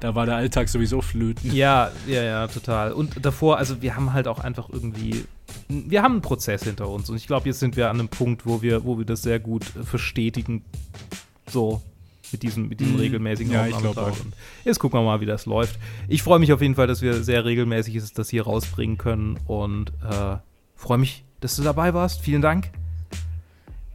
da 0.00 0.14
war 0.14 0.26
der 0.26 0.36
Alltag 0.36 0.68
sowieso 0.68 1.00
flöten. 1.00 1.52
ja, 1.54 1.90
ja, 2.06 2.22
ja, 2.22 2.46
total. 2.48 2.92
Und 2.92 3.24
davor, 3.24 3.58
also 3.58 3.80
wir 3.82 3.96
haben 3.96 4.12
halt 4.12 4.28
auch 4.28 4.38
einfach 4.40 4.68
irgendwie, 4.70 5.24
wir 5.68 6.02
haben 6.02 6.12
einen 6.12 6.22
Prozess 6.22 6.64
hinter 6.64 6.88
uns 6.88 7.08
und 7.10 7.16
ich 7.16 7.26
glaube, 7.26 7.46
jetzt 7.48 7.60
sind 7.60 7.76
wir 7.76 7.88
an 7.90 7.98
einem 7.98 8.08
Punkt, 8.08 8.44
wo 8.46 8.60
wir, 8.62 8.84
wo 8.84 8.98
wir 8.98 9.04
das 9.06 9.22
sehr 9.22 9.38
gut 9.40 9.64
äh, 9.80 9.84
verstetigen, 9.84 10.62
so 11.48 11.80
mit 12.32 12.42
diesem, 12.42 12.68
mit 12.68 12.80
diesem 12.80 12.94
Mhm. 12.94 13.00
regelmäßigen 13.00 13.52
Ja, 13.52 13.62
Aufnahmetag. 13.66 14.14
jetzt 14.64 14.78
gucken 14.80 14.98
wir 14.98 15.04
mal, 15.04 15.20
wie 15.20 15.26
das 15.26 15.46
läuft. 15.46 15.78
Ich 16.08 16.22
freue 16.22 16.38
mich 16.40 16.52
auf 16.52 16.60
jeden 16.62 16.74
Fall, 16.74 16.86
dass 16.86 17.00
wir 17.00 17.22
sehr 17.22 17.44
regelmäßig 17.44 17.94
ist, 17.94 18.18
das 18.18 18.28
hier 18.28 18.42
rausbringen 18.44 18.98
können 18.98 19.38
und 19.46 19.90
äh, 20.10 20.36
freue 20.74 20.98
mich, 20.98 21.24
dass 21.40 21.54
du 21.56 21.62
dabei 21.62 21.94
warst. 21.94 22.20
Vielen 22.22 22.42
Dank. 22.42 22.70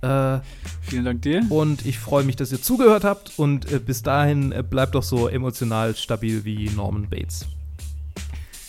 Äh, 0.01 0.39
Vielen 0.81 1.05
Dank 1.05 1.21
dir. 1.21 1.45
Und 1.49 1.85
ich 1.85 1.99
freue 1.99 2.23
mich, 2.23 2.35
dass 2.35 2.51
ihr 2.51 2.61
zugehört 2.61 3.03
habt. 3.03 3.37
Und 3.37 3.71
äh, 3.71 3.79
bis 3.79 4.01
dahin 4.01 4.51
äh, 4.51 4.63
bleibt 4.63 4.95
doch 4.95 5.03
so 5.03 5.27
emotional 5.27 5.95
stabil 5.95 6.45
wie 6.45 6.69
Norman 6.69 7.09
Bates. 7.09 7.45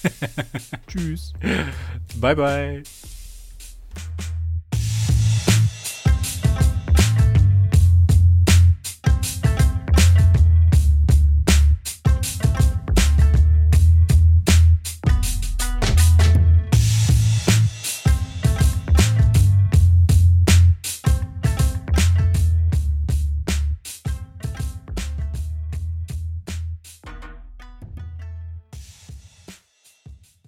Tschüss. 0.87 1.33
Bye, 2.21 2.37
bye. 2.37 2.83